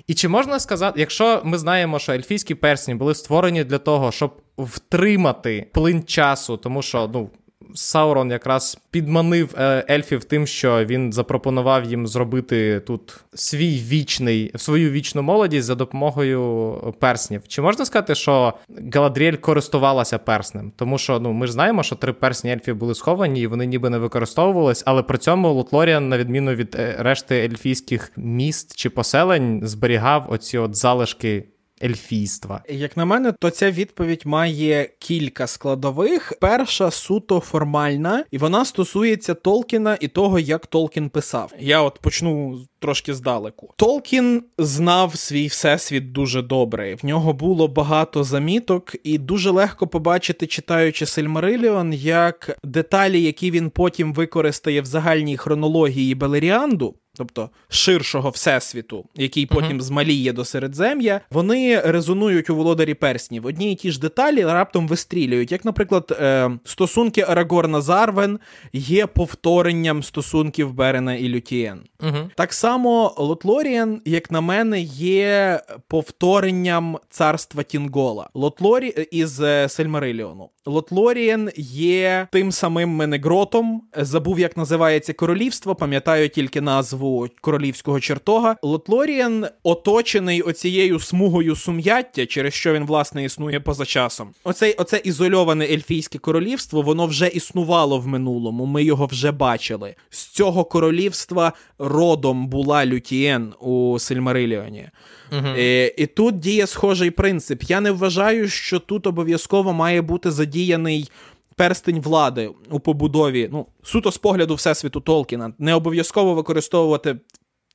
[0.06, 4.42] І чи можна сказати, якщо ми знаємо, що ельфійські персні були створені для того, щоб
[4.58, 7.30] втримати плин часу, тому що ну,
[7.74, 14.90] Саурон якраз підманив е, ельфів тим, що він запропонував їм зробити тут свій вічний, свою
[14.90, 17.43] вічну молодість за допомогою перснів.
[17.49, 18.55] Чи можна сказати, що
[18.95, 20.73] Галадріель користувалася перснем?
[20.77, 23.90] Тому що ну ми ж знаємо, що три персні ельфів були сховані, і вони ніби
[23.90, 29.61] не використовувались, але при цьому Лотлоріан, на відміну від е, решти ельфійських міст чи поселень,
[29.65, 31.45] зберігав оці от залишки
[31.82, 32.62] ельфійства?
[32.68, 36.32] Як на мене, то ця відповідь має кілька складових.
[36.40, 41.52] Перша суто формальна, і вона стосується Толкіна і того, як Толкін писав.
[41.60, 43.74] Я от почну трошки здалеку.
[43.76, 46.94] Толкін знав свій всесвіт дуже добре.
[46.94, 53.70] В нього було багато заміток, і дуже легко побачити, читаючи Сельмариліон, як деталі, які він
[53.70, 59.82] потім використає в загальній хронології Белеріанду тобто ширшого всесвіту, який потім uh-huh.
[59.82, 63.47] змаліє до середзем'я, вони резонують у володарі перснів.
[63.47, 65.53] Одні і ті ж деталі раптом вистрілюють.
[65.53, 68.39] Як, наприклад, е, стосунки Арагорна Зарвен
[68.73, 71.81] є повторенням стосунків Берена і Лютієн.
[72.01, 72.31] Uh-huh.
[72.35, 78.28] Так само Лотлоріан, як на мене, є повторенням царства Тінгола.
[78.35, 80.51] Лотлорі е, із е, Сельмариліону.
[80.69, 83.82] Лотлоріан є тим самим Менегротом.
[83.97, 88.57] Забув, як називається королівство, пам'ятаю тільки назву королівського чертога.
[88.62, 94.31] Лотлоріан оточений оцією смугою сум'яття, через що він власне існує поза часом.
[94.45, 98.66] Оцей оце ізольоване ельфійське королівство, воно вже існувало в минулому.
[98.66, 99.95] Ми його вже бачили.
[100.11, 104.89] З цього королівства родом була Лютієн у Сильмариліоні.
[105.32, 105.48] Угу.
[105.59, 107.62] І, і тут діє схожий принцип.
[107.62, 111.10] Я не вважаю, що тут обов'язково має бути задіяний.
[111.56, 117.16] Перстень влади у побудові, ну, суто з погляду Всесвіту Толкіна, не обов'язково використовувати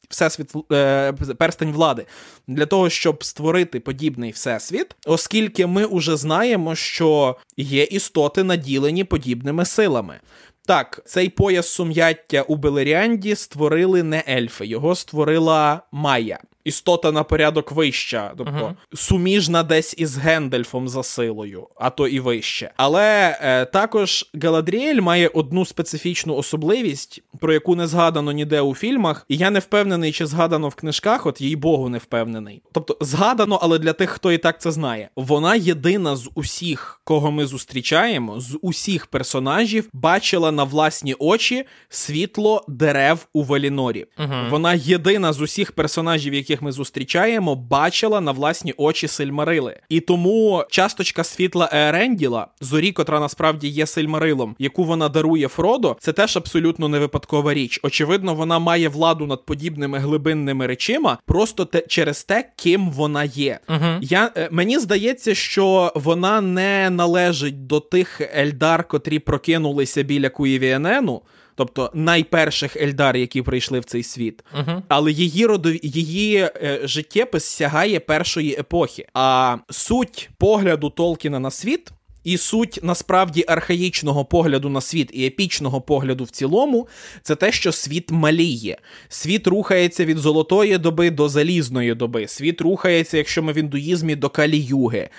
[0.10, 2.06] всесвіт е, перстень влади
[2.48, 9.66] для того, щоб створити подібний всесвіт, оскільки ми вже знаємо, що є істоти, наділені подібними
[9.66, 10.20] силами.
[10.66, 17.72] Так, цей пояс сум'яття у Белеріанді створили не ельфи, його створила Майя істота на порядок
[17.72, 18.98] вища, тобто uh-huh.
[18.98, 22.72] суміжна десь із Гендельфом за силою, а то і вище.
[22.78, 29.26] Але е, також Галадріель має одну специфічну особливість, про яку не згадано ніде у фільмах,
[29.30, 32.62] і я не впевнений, чи згадано в книжках, от їй Богу, не впевнений.
[32.72, 37.32] Тобто згадано, але для тих, хто і так це знає, вона єдина з усіх, кого
[37.32, 44.06] ми зустрічаємо, з усіх персонажів, бачила на власні очі світло дерев у Валінорі.
[44.18, 44.50] Uh-huh.
[44.50, 49.80] Вона єдина з усіх персонажів, які яких ми зустрічаємо, бачила на власні очі Сильмарили.
[49.90, 56.14] І тому часточка світла Еренділа, зорі, котра насправді є Сильмарилом, яку вона дарує Фродо, це
[56.14, 57.80] теж абсолютно не випадкова річ.
[57.84, 63.60] Очевидно, вона має владу над подібними глибинними речима, просто те через те, ким вона є.
[63.68, 70.30] uh Я е, Мені здається, що вона не належить до тих Ельдар, котрі прокинулися біля
[70.30, 71.22] Куєвіенену,
[71.56, 74.44] тобто найперших Ельдар, які прийшли в цей світ.
[74.60, 79.08] uh Але її родові її е, життєпис сягає першої епохи.
[79.14, 81.92] А суть погляду Толкіна на світ.
[82.24, 86.88] І суть насправді архаїчного погляду на світ і епічного погляду в цілому
[87.22, 88.78] це те, що світ маліє.
[89.10, 92.28] Світ рухається від золотої доби до залізної доби.
[92.28, 95.10] Світ рухається, якщо ми в індуїзмі, до калі-юги.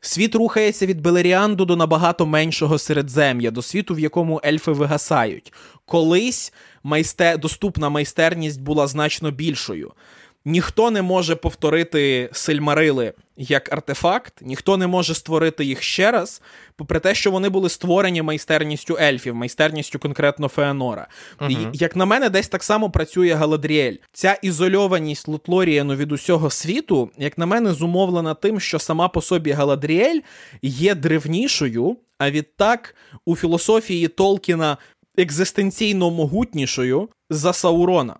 [0.00, 5.52] Світ рухається від Белеріанду до набагато меншого середзем'я, до світу, в якому ельфи вигасають.
[5.86, 6.52] Колись
[6.82, 7.38] майстер...
[7.38, 9.92] доступна майстерність була значно більшою.
[10.48, 16.42] Ніхто не може повторити сильмарили як артефакт, ніхто не може створити їх ще раз,
[16.76, 21.08] попри те, що вони були створені майстерністю ельфів, майстерністю конкретно Феанора.
[21.40, 23.94] uh І, Як на мене, десь так само працює Галадріель.
[24.12, 29.50] Ця ізольованість Лотлорієну від усього світу, як на мене, зумовлена тим, що сама по собі
[29.50, 30.20] Галадріель
[30.62, 32.94] є древнішою, а відтак
[33.24, 34.76] у філософії Толкіна
[35.18, 38.16] екзистенційно могутнішою за Саурона.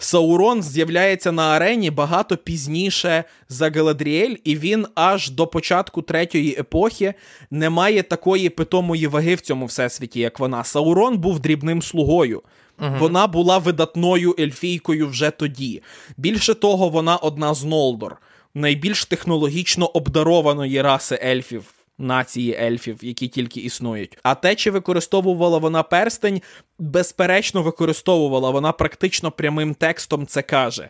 [0.00, 7.14] Саурон з'являється на арені багато пізніше за Галадріель, і він аж до початку третьої епохи
[7.50, 10.64] не має такої питомої ваги в цьому всесвіті, як вона.
[10.64, 12.42] Саурон був дрібним слугою.
[12.80, 12.96] Угу.
[12.98, 15.82] Вона була видатною ельфійкою вже тоді.
[16.16, 18.16] Більше того, вона одна з Нолдор,
[18.54, 21.64] найбільш технологічно обдарованої раси ельфів
[21.98, 24.18] нації ельфів, які тільки існують.
[24.22, 26.42] А те, чи використовувала вона перстень,
[26.78, 28.50] безперечно, використовувала.
[28.50, 30.88] Вона практично прямим текстом це каже.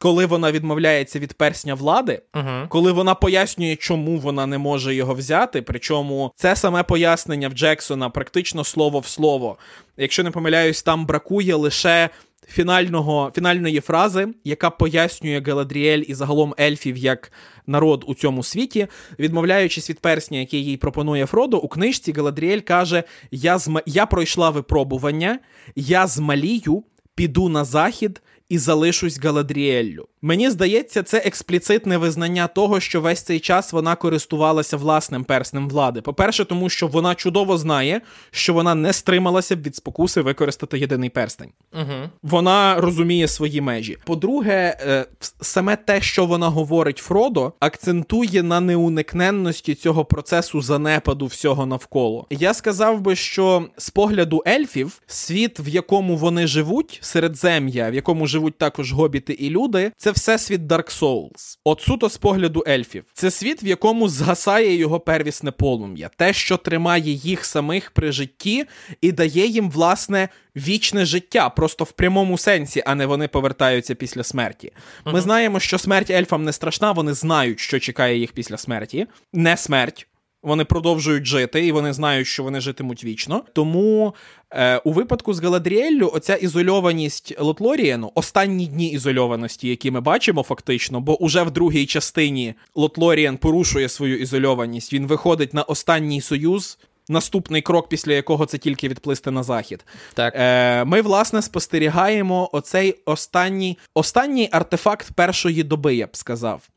[0.00, 2.68] Коли вона відмовляється від персня влади, uh-huh.
[2.68, 8.10] коли вона пояснює, чому вона не може його взяти, причому це саме пояснення в Джексона
[8.10, 9.56] практично слово в слово.
[9.96, 12.10] Якщо не помиляюсь, там бракує лише
[12.48, 17.32] фінального, фінальної фрази, яка пояснює Галадріель і загалом ельфів як
[17.66, 18.86] народ у цьому світі,
[19.18, 23.82] відмовляючись від персня, який їй пропонує Фродо, у книжці Галадріель каже: Я зма...
[23.86, 25.38] я пройшла випробування,
[25.76, 26.84] я змалію,
[27.14, 30.08] піду на захід і залишусь Галадріеллю.
[30.22, 36.00] Мені здається, це експліцитне визнання того, що весь цей час вона користувалася власним перснем влади.
[36.00, 38.00] По-перше, тому що вона чудово знає,
[38.30, 41.50] що вона не стрималася б від спокуси використати єдиний перстень.
[41.74, 42.10] Угу.
[42.22, 43.96] Вона розуміє свої межі.
[44.04, 45.06] По-друге, е,
[45.40, 52.26] саме те, що вона говорить Фродо, акцентує на неуникненності цього процесу занепаду всього навколо.
[52.30, 58.26] Я сказав би, що з погляду ельфів світ, в якому вони живуть, середзем'я, в якому
[58.26, 61.58] живуть також гобіти і люди, це все світ Dark Souls.
[61.64, 63.04] От суто з погляду ельфів.
[63.12, 68.64] Це світ, в якому згасає його первісне полум'я, те, що тримає їх самих при житті
[69.00, 74.22] і дає їм власне вічне життя, просто в прямому сенсі, а не вони повертаються після
[74.22, 74.72] смерті.
[75.04, 75.20] Ми uh-huh.
[75.20, 80.06] знаємо, що смерть ельфам не страшна, вони знають, що чекає їх після смерті, не смерть.
[80.42, 83.44] Вони продовжують жити, і вони знають, що вони житимуть вічно.
[83.52, 84.14] Тому
[84.50, 91.00] е, у випадку з Галадріеллю оця ізольованість Лотлорієну, останні дні ізольованості, які ми бачимо, фактично,
[91.00, 94.92] бо уже в другій частині Лотлорієн порушує свою ізольованість.
[94.92, 99.84] Він виходить на останній союз наступний крок, після якого це тільки відплисти на захід.
[100.14, 100.34] Так.
[100.36, 106.68] Е, Ми, власне, спостерігаємо оцей останній останній артефакт першої доби, я б сказав.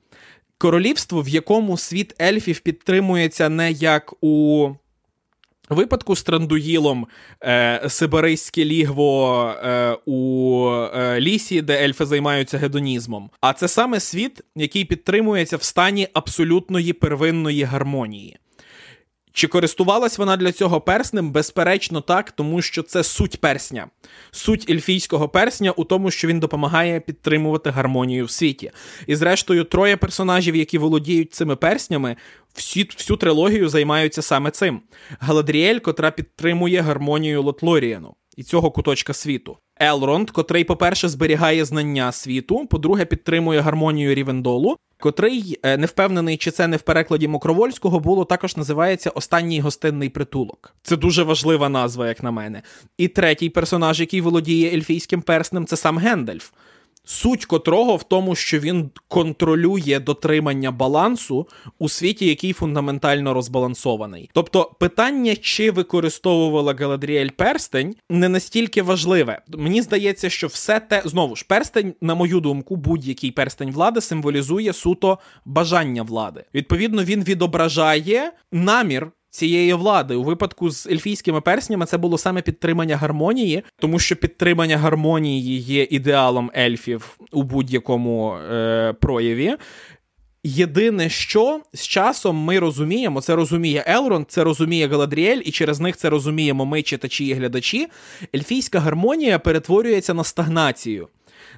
[0.58, 4.70] Королівство, в якому світ ельфів підтримується не як у.
[5.72, 7.08] Випадку з Трандуїлом
[7.44, 13.30] е, Сибириське лігво е, у е, лісі, де ельфи займаються гедонізмом.
[13.42, 18.38] А це саме світ, який підтримується в стані абсолютної первинної гармонії.
[19.34, 21.32] Чи користувалась вона для цього перснем?
[21.32, 23.88] Безперечно, так, тому що це суть персня.
[24.32, 28.72] Суть ельфійського персня у тому, що він допомагає підтримувати гармонію в світі.
[29.08, 32.16] І, зрештою, троє персонажів, які володіють цими перснями,
[32.54, 34.82] всі, всю трилогію займаються саме цим.
[35.20, 39.58] Галадріель, котра підтримує гармонію Лотлоріану і цього куточка світу.
[39.82, 46.52] Елронд, котрий, по-перше, зберігає знання світу, по-друге, підтримує гармонію Рівендолу, котрий е, не впевнений, чи
[46.52, 50.76] це не в перекладі Мокровольського було, також називається Останній гостинний притулок.
[50.84, 52.62] Це дуже важлива назва, як на мене.
[52.98, 56.52] І третій персонаж, який володіє ельфійським перснем, це сам Гендальф
[57.12, 61.48] суть котрого в тому, що він контролює дотримання балансу
[61.80, 64.30] у світі, який фундаментально розбалансований.
[64.34, 69.42] Тобто питання, чи використовувала Галадріель перстень, не настільки важливе.
[69.58, 74.74] Мені здається, що все те знову ж перстень, на мою думку, будь-який перстень влади символізує
[74.74, 76.44] суто бажання влади.
[76.54, 80.16] Відповідно, він відображає намір цієї влади.
[80.16, 85.88] У випадку з ельфійськими перснями це було саме підтримання гармонії, тому що підтримання гармонії є
[85.90, 89.56] ідеалом ельфів у будь-якому е, прояві.
[90.44, 95.98] Єдине, що з часом ми розуміємо, це розуміє Елрон, це розуміє Галадріель, і через них
[95.98, 97.88] це розуміємо ми, читачі і глядачі.
[98.36, 101.08] Ельфійська гармонія перетворюється на стагнацію.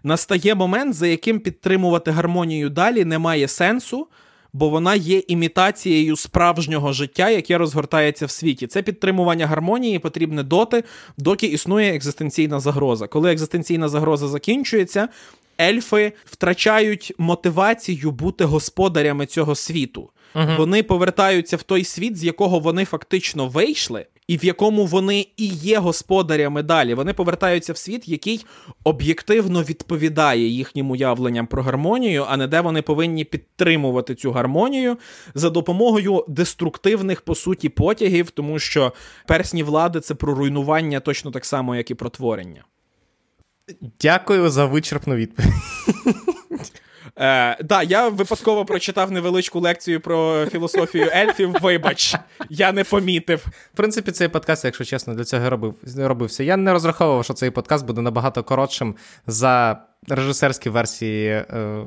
[0.04, 4.08] Настає момент, за яким підтримувати гармонію далі немає сенсу
[4.54, 8.68] бо вона є імітацією справжнього життя, яке розгортається в світі.
[8.68, 10.84] Це підтримування гармонії потрібне доти,
[11.18, 13.08] доки існує екзистенційна загроза.
[13.08, 15.08] Коли екзистенційна загроза закінчується,
[15.62, 20.10] ельфи втрачають мотивацію бути господарями цього світу.
[20.36, 20.52] Угу.
[20.58, 25.48] Вони повертаються в той світ, з якого вони фактично вийшли, і в якому вони і
[25.48, 26.94] є господарями далі.
[26.94, 28.46] Вони повертаються в світ, який
[28.84, 34.98] об'єктивно відповідає їхнім уявленням про гармонію, а не де вони повинні підтримувати цю гармонію
[35.36, 38.94] за допомогою деструктивних по суті потягів, тому що
[39.28, 42.64] персні влади це про руйнування точно так само, як і про творення.
[44.02, 45.54] Дякую за вичерпну відповідь.
[47.20, 51.56] Е, Да, я випадково прочитав невеличку лекцію про філософію ельфів.
[51.62, 52.16] Вибач,
[52.50, 53.46] я не помітив.
[53.74, 56.44] В принципі, цей подкаст, якщо чесно, для цього робив, робився.
[56.44, 58.96] Я не розраховував, що цей подкаст буде набагато коротшим
[59.28, 61.86] за режисерські версії е,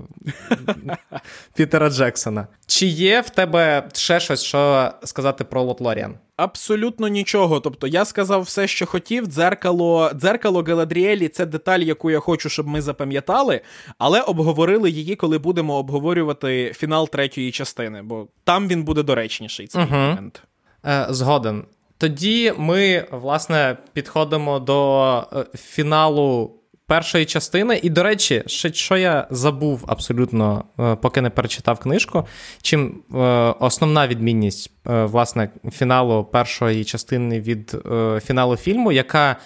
[1.54, 2.46] Пітера Джексона.
[2.66, 6.14] Чи є в тебе ще щось, що сказати про Лотлоріан?
[6.36, 7.60] Абсолютно нічого.
[7.60, 9.26] Тобто я сказав все, що хотів.
[9.26, 13.60] Дзеркало дзеркало Галадріелі це деталь, яку я хочу, щоб ми запам'ятали,
[13.98, 19.82] але обговорили її, коли будемо обговорювати фінал третьої частини, бо там він буде доречніший цей
[19.82, 20.42] uh момент.
[20.86, 21.64] Е, Згоден.
[21.98, 26.52] Тоді ми, власне, підходимо до е, фіналу
[26.86, 27.80] першої частини.
[27.82, 32.26] І, до речі, ще що я забув абсолютно, е, поки не перечитав книжку.
[32.62, 33.18] Чим е,
[33.60, 37.76] основна відмінність е, власне фіналу першої частини від
[38.22, 39.36] фіналу фільму, яка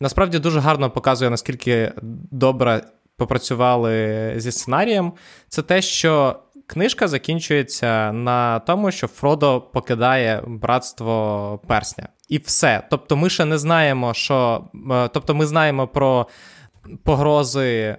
[0.00, 1.92] насправді дуже гарно показує, наскільки
[2.30, 2.82] добре
[3.16, 5.12] попрацювали зі сценарієм,
[5.48, 6.36] це те, що.
[6.66, 12.08] Книжка закінчується на тому, що Фродо покидає братство персня.
[12.28, 12.82] І все.
[12.90, 14.64] Тобто, ми ще не знаємо, що.
[15.12, 16.26] Тобто, ми знаємо про
[17.04, 17.96] погрози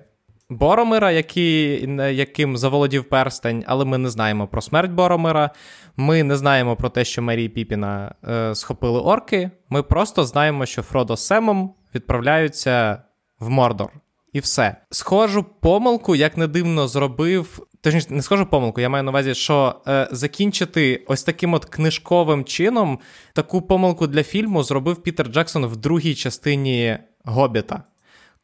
[0.51, 1.71] Боромира, які,
[2.13, 5.49] яким заволодів перстень, але ми не знаємо про смерть Боромира.
[5.97, 9.51] Ми не знаємо про те, що Марії Піпіна е, схопили орки.
[9.69, 13.01] Ми просто знаємо, що Фродо з Семом відправляються
[13.39, 13.91] в Мордор.
[14.33, 14.75] І все.
[14.89, 17.67] Схожу помилку, як не дивно зробив.
[17.81, 22.45] Точніше, не схожу помилку, я маю на увазі, що е, закінчити ось таким от книжковим
[22.45, 22.99] чином
[23.33, 27.83] таку помилку для фільму зробив Пітер Джексон в другій частині Гобіта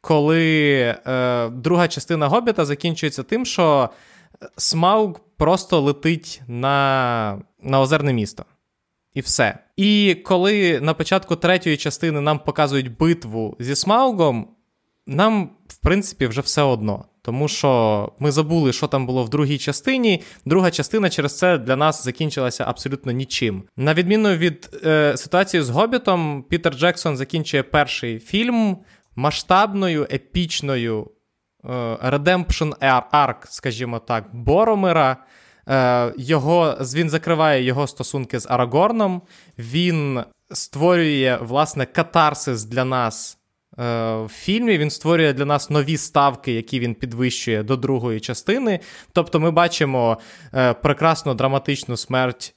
[0.00, 0.74] коли
[1.06, 3.90] е, друга частина Гобіта закінчується тим, що
[4.56, 8.44] Смауг просто летить на, на озерне місто.
[9.14, 9.58] І все.
[9.76, 14.48] І коли на початку третьої частини нам показують битву зі Смаугом,
[15.06, 17.04] нам, в принципі, вже все одно.
[17.22, 20.22] Тому що ми забули, що там було в другій частині.
[20.44, 23.62] Друга частина через це для нас закінчилася абсолютно нічим.
[23.76, 28.76] На відміну від е, ситуації з Гобітом, Пітер Джексон закінчує перший фільм
[29.18, 31.10] масштабною, епічною
[31.64, 31.68] е,
[32.02, 32.78] Redemption
[33.12, 35.16] Arc, скажімо так, Боромира.
[35.68, 39.22] Е, його, Він закриває його стосунки з Арагорном.
[39.58, 40.20] Він
[40.50, 43.38] створює, власне, катарсис для нас
[43.78, 43.82] е,
[44.16, 44.78] в фільмі.
[44.78, 48.80] Він створює для нас нові ставки, які він підвищує до другої частини.
[49.12, 50.18] Тобто, ми бачимо
[50.82, 52.54] прекрасну драматичну смерть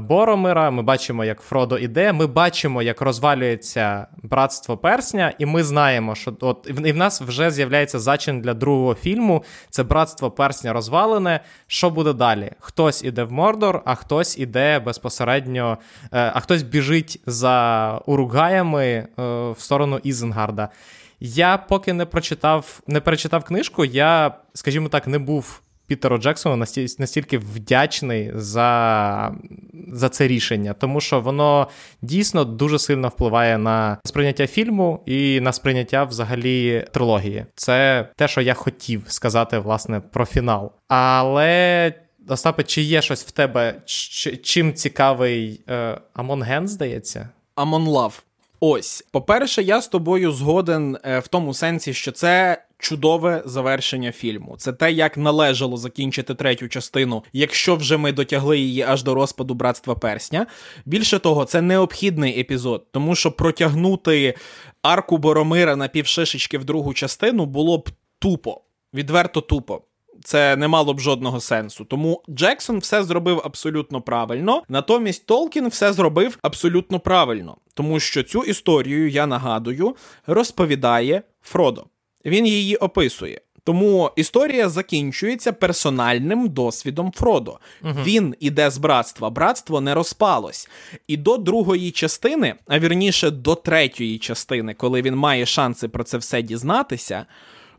[0.00, 0.70] Боромира.
[0.70, 2.12] Ми бачимо, як Фродо іде.
[2.12, 7.50] Ми бачимо, як розвалюється братство персня, і ми знаємо, що от і в нас вже
[7.50, 9.44] з'являється зачин для другого фільму.
[9.70, 11.40] Це братство персня розвалене.
[11.66, 12.50] Що буде далі?
[12.60, 19.06] Хтось іде в Мордор, а хтось іде безпосередньо, е, а хтось біжить за Уругаями е,
[19.50, 20.68] в сторону Ізенгарда.
[21.20, 26.56] Я поки не прочитав, не перечитав книжку, я, скажімо так, не був Пітеру Джексону
[26.98, 29.34] настільки вдячний за
[29.92, 31.68] за це рішення, тому що воно
[32.02, 37.46] дійсно дуже сильно впливає на сприйняття фільму і на сприйняття взагалі трилогії.
[37.54, 40.72] Це те, що я хотів сказати, власне, про фінал.
[40.88, 41.92] Але.
[42.30, 43.74] Остапе, чи є щось в тебе,
[44.42, 47.28] чим цікавий е, Амон Ген, здається?
[47.54, 48.22] Амон Лав.
[48.60, 54.54] Ось, по-перше, я з тобою згоден е, в тому сенсі, що це чудове завершення фільму.
[54.58, 59.54] Це те, як належало закінчити третю частину, якщо вже ми дотягли її аж до розпаду
[59.54, 60.46] братства персня.
[60.86, 64.34] Більше того, це необхідний епізод, тому що протягнути
[64.82, 67.88] арку Боромира на півшишечки в другу частину було б
[68.18, 68.60] тупо,
[68.94, 69.82] відверто тупо
[70.24, 71.84] це не мало б жодного сенсу.
[71.84, 74.62] Тому Джексон все зробив абсолютно правильно.
[74.68, 79.96] Натомість Толкін все зробив абсолютно правильно, тому що цю історію, я нагадую,
[80.26, 81.84] розповідає Фродо.
[82.28, 83.40] Він її описує.
[83.64, 87.58] Тому історія закінчується персональним досвідом Фродо.
[87.84, 87.94] Угу.
[88.04, 90.68] Він іде з братства, братство не розпалось.
[91.08, 96.18] І до другої частини, а вірніше до третьої частини, коли він має шанси про це
[96.18, 97.26] все дізнатися,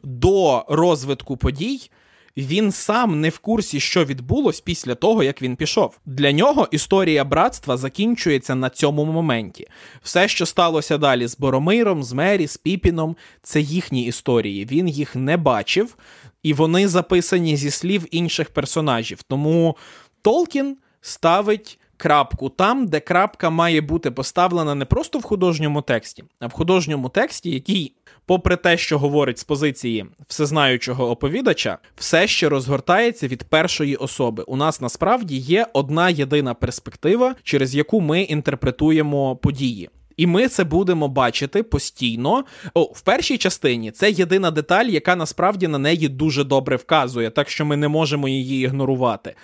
[0.03, 1.89] до розвитку подій
[2.37, 5.99] він сам не в курсі, що відбулось після того, як він пішов.
[6.05, 9.67] Для нього історія братства закінчується на цьому моменті.
[10.01, 14.65] Все, що сталося далі з Боромиром, з Мері, з Піпіном, це їхні історії.
[14.65, 15.95] Він їх не бачив,
[16.43, 19.23] і вони записані зі слів інших персонажів.
[19.23, 19.77] Тому
[20.21, 21.79] Толкін ставить.
[22.01, 27.09] Крапку там, де крапка має бути поставлена не просто в художньому тексті, а в художньому
[27.09, 27.95] тексті, який
[28.29, 34.43] попри те, що говорить з позиції всезнаючого оповідача, все ще розгортається від першої особи.
[34.43, 39.89] У нас насправді є одна єдина перспектива, через яку ми інтерпретуємо події.
[40.17, 42.45] І ми це будемо бачити постійно.
[42.73, 47.49] О, в першій частині це єдина деталь, яка насправді на неї дуже добре вказує, так
[47.49, 49.35] що ми не можемо її ігнорувати.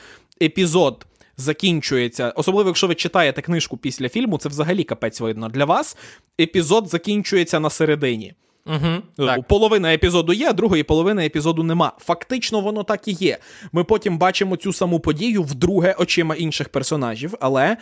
[0.41, 1.06] Епізод.
[1.38, 5.98] Закінчується, особливо, якщо ви читаєте книжку після фільму, це взагалі капець видно для вас.
[6.40, 8.34] Епізод закінчується на середині.
[8.66, 9.48] Угу, так.
[9.48, 11.92] Половина епізоду є, а другої половини епізоду нема.
[12.00, 13.38] Фактично, воно так і є.
[13.72, 17.78] Ми потім бачимо цю саму подію вдруге очима інших персонажів, але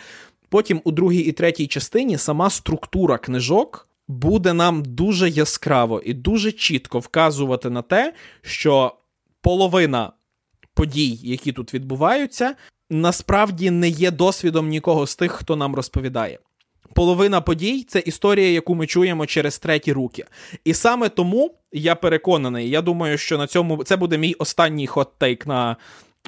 [0.48, 6.52] потім у другій і третій частині сама структура книжок буде нам дуже яскраво і дуже
[6.52, 8.94] чітко вказувати на те, що
[9.40, 10.12] половина
[10.74, 12.54] подій, які тут відбуваються,
[12.90, 16.38] насправді не є досвідом нікого з тих, хто нам розповідає
[16.94, 20.24] половина подій це історія, яку ми чуємо через треті руки.
[20.64, 25.48] І саме тому я переконаний, я думаю, що на цьому це буде мій останній хот-тейк
[25.48, 25.76] на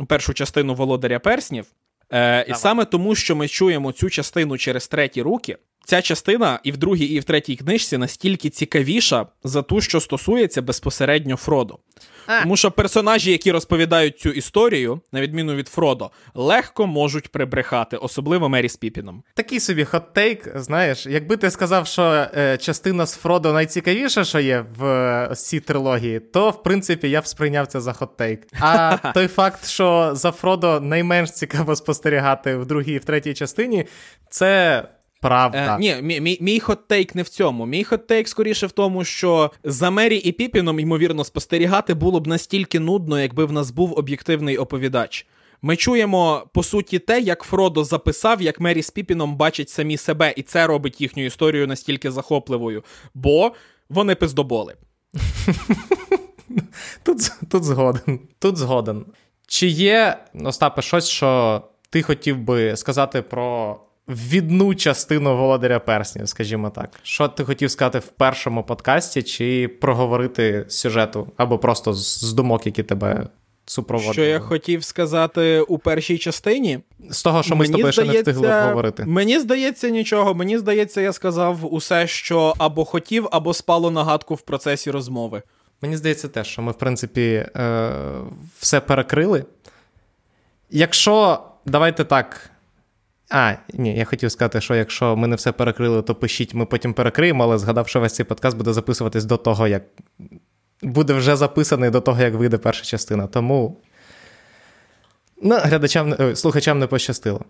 [0.07, 1.67] першу частину Володаря Перснів.
[2.13, 5.57] Е, І саме тому, що ми чуємо цю частину через треті руки,
[5.87, 10.63] ця частина і в другій, і в третій книжці настільки цікавіша за ту, що стосується
[10.63, 11.79] безпосередньо Фродо.
[12.27, 12.43] А.
[12.43, 18.49] Тому що персонажі, які розповідають цю історію, на відміну від Фродо, легко можуть прибрехати, особливо
[18.49, 19.23] Мері з Піпіном.
[19.35, 24.41] Такий собі hot take, знаєш, якби ти сказав, що е, частина з Фродо найцікавіша, що
[24.41, 28.39] є в е, цій трилогії, то в принципі я б сприйняв це за hot take.
[28.61, 33.87] А той факт, що за Фродо найменш цікаво спостерігати в другій і в третій частині,
[34.31, 34.83] це.
[35.21, 35.77] Правда.
[35.77, 37.67] Е, Ні, мій мій, мій hot take не в цьому.
[37.67, 42.27] Мій hot take скоріше в тому, що за Мері і Піпіном, ймовірно, спостерігати було б
[42.27, 45.27] настільки нудно, якби в нас був об'єктивний оповідач.
[45.63, 50.35] Ми чуємо по суті те, як Фродо записав, як Мері з Піпіном бачать самі себе,
[50.37, 52.85] і це робить їхню історію настільки захопливою,
[53.15, 53.53] бо
[53.89, 54.75] вони пиздоболи.
[57.03, 58.21] Тут тут згоден.
[58.39, 59.05] Тут згоден.
[59.47, 63.77] Чи є, Остапе, щось, що ти хотів би сказати про
[64.09, 66.91] відну частину Володаря Перснів, скажімо так.
[67.03, 72.83] Що ти хотів сказати в першому подкасті, чи проговорити сюжету, або просто з думок, які
[72.83, 73.27] тебе
[73.66, 74.15] супроводжували?
[74.15, 76.78] Що я хотів сказати у першій частині?
[77.11, 79.05] З того, що ми мені з тобою здається, ще не встигли обговорити.
[79.05, 80.35] Мені здається, нічого.
[80.35, 85.43] Мені здається, я сказав усе, що або хотів, або спало нагадку в процесі розмови.
[85.83, 87.93] Мені здається, те, що ми, в принципі, е-
[88.59, 89.45] все перекрили.
[90.70, 92.51] Якщо давайте так.
[93.31, 96.94] А, ні, я хотів сказати, що якщо ми не все перекрили, то пишіть, ми потім
[96.94, 99.82] перекриємо, але згадав, що весь цей подкаст буде записуватись до того, як
[100.82, 103.27] буде вже записаний до того, як вийде перша частина.
[103.27, 103.77] Тому
[105.43, 107.44] ну, глядачам, слухачам не пощастило.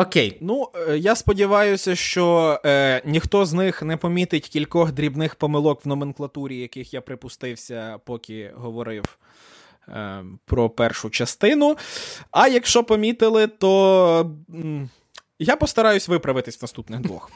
[0.00, 0.38] Окей.
[0.40, 5.88] Ну, е, я сподіваюся, що е, ніхто з них не помітить кількох дрібних помилок в
[5.88, 9.18] номенклатурі, яких я припустився, поки говорив.
[9.90, 11.76] Е, про першу частину.
[12.30, 14.32] А якщо помітили, то
[15.38, 17.30] я постараюсь виправитись в наступних двох.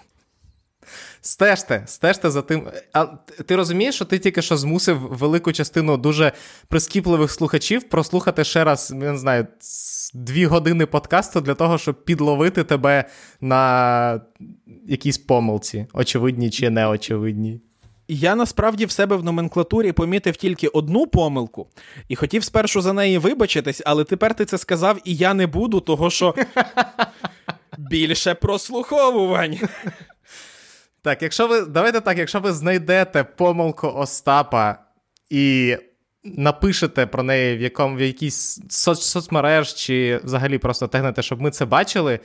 [1.20, 2.68] Стежте, стежте за тим.
[2.92, 3.06] А
[3.46, 6.32] ти розумієш, що ти тільки що змусив велику частину дуже
[6.68, 9.46] прискіпливих слухачів прослухати ще раз, я не знаю,
[10.14, 13.04] дві години подкасту для того, щоб підловити тебе
[13.40, 14.20] на
[14.86, 17.60] якійсь помилці, очевидній чи неочевидній.
[18.08, 21.66] Я насправді в себе в номенклатурі помітив тільки одну помилку
[22.08, 25.80] і хотів спершу за неї вибачитись, але тепер ти це сказав, і я не буду,
[25.80, 26.34] того що
[27.78, 29.58] більше прослуховувань.
[31.02, 34.78] Так, якщо ви давайте так, якщо ви знайдете помилку Остапа
[35.30, 35.76] і
[36.24, 41.50] напишете про неї в якому в якійсь соц- соцмереж чи взагалі просто тегнете, щоб ми
[41.50, 42.20] це бачили,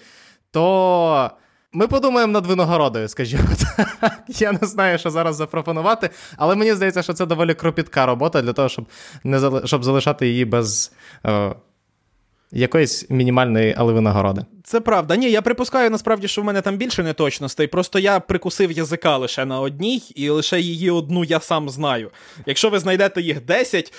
[0.51, 1.31] то.
[1.73, 3.43] Ми подумаємо над винагородою, скажімо
[3.99, 4.19] так.
[4.27, 8.53] Я не знаю, що зараз запропонувати, але мені здається, що це доволі кропітка робота для
[8.53, 8.85] того, щоб
[9.23, 9.61] не зали...
[9.65, 10.91] щоб залишати її без
[11.25, 11.55] е...
[12.51, 14.45] якоїсь мінімальної але винагороди.
[14.63, 15.15] Це правда.
[15.15, 17.67] Ні, я припускаю насправді, що в мене там більше неточностей.
[17.67, 22.11] Просто я прикусив язика лише на одній, і лише її одну я сам знаю.
[22.45, 23.93] Якщо ви знайдете їх 10,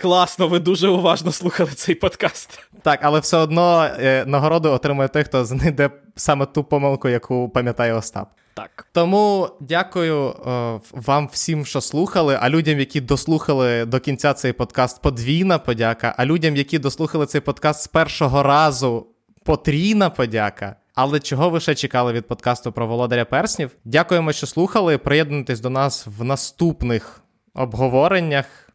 [0.00, 2.60] Класно, ви дуже уважно слухали цей подкаст.
[2.82, 7.92] Так, але все одно е, нагороду отримує той, хто знайде саме ту помилку, яку пам'ятає
[7.92, 8.28] Остап.
[8.54, 8.86] Так.
[8.92, 12.38] Тому дякую е, вам всім, що слухали.
[12.40, 16.14] А людям, які дослухали до кінця цей подкаст, подвійна подяка.
[16.16, 19.06] А людям, які дослухали цей подкаст з першого разу,
[19.44, 20.76] потрійна подяка.
[20.94, 23.70] Але чого ви ще чекали від подкасту про володаря перснів?
[23.84, 24.98] Дякуємо, що слухали.
[24.98, 27.20] Приєднуйтесь до нас в наступних
[27.54, 28.67] обговореннях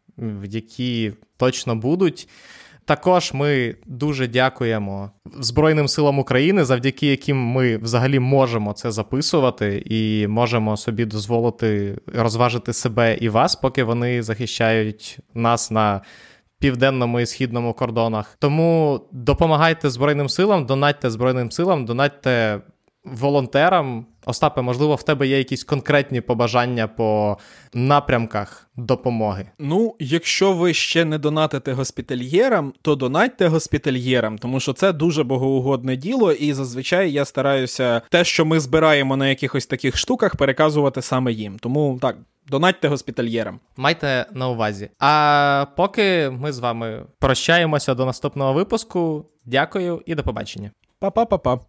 [0.44, 2.28] які точно будуть.
[2.86, 5.10] Також ми дуже дякуємо
[5.40, 12.72] Збройним силам України, завдяки яким ми взагалі можемо це записувати і можемо собі дозволити розважити
[12.72, 16.00] себе і вас, поки вони захищають нас на
[16.58, 18.36] південному і східному кордонах.
[18.38, 22.60] Тому допомагайте Збройним силам, донатьте Збройним силам, донатьте
[23.04, 24.06] волонтерам.
[24.26, 27.38] Остапе, можливо, в тебе є якісь конкретні побажання по
[27.74, 29.46] напрямках допомоги?
[29.58, 35.96] Ну, якщо ви ще не донатите госпітальєрам, то донатьте госпітальєрам, тому що це дуже богоугодне
[35.96, 41.32] діло, і зазвичай я стараюся те, що ми збираємо на якихось таких штуках, переказувати саме
[41.32, 41.58] їм.
[41.58, 42.16] Тому так.
[42.48, 43.60] Донатьте госпітальєрам.
[43.76, 44.90] Майте на увазі.
[44.98, 49.26] А поки ми з вами прощаємося до наступного випуску.
[49.44, 50.70] Дякую і до побачення.
[50.98, 51.60] Па-па-па-па.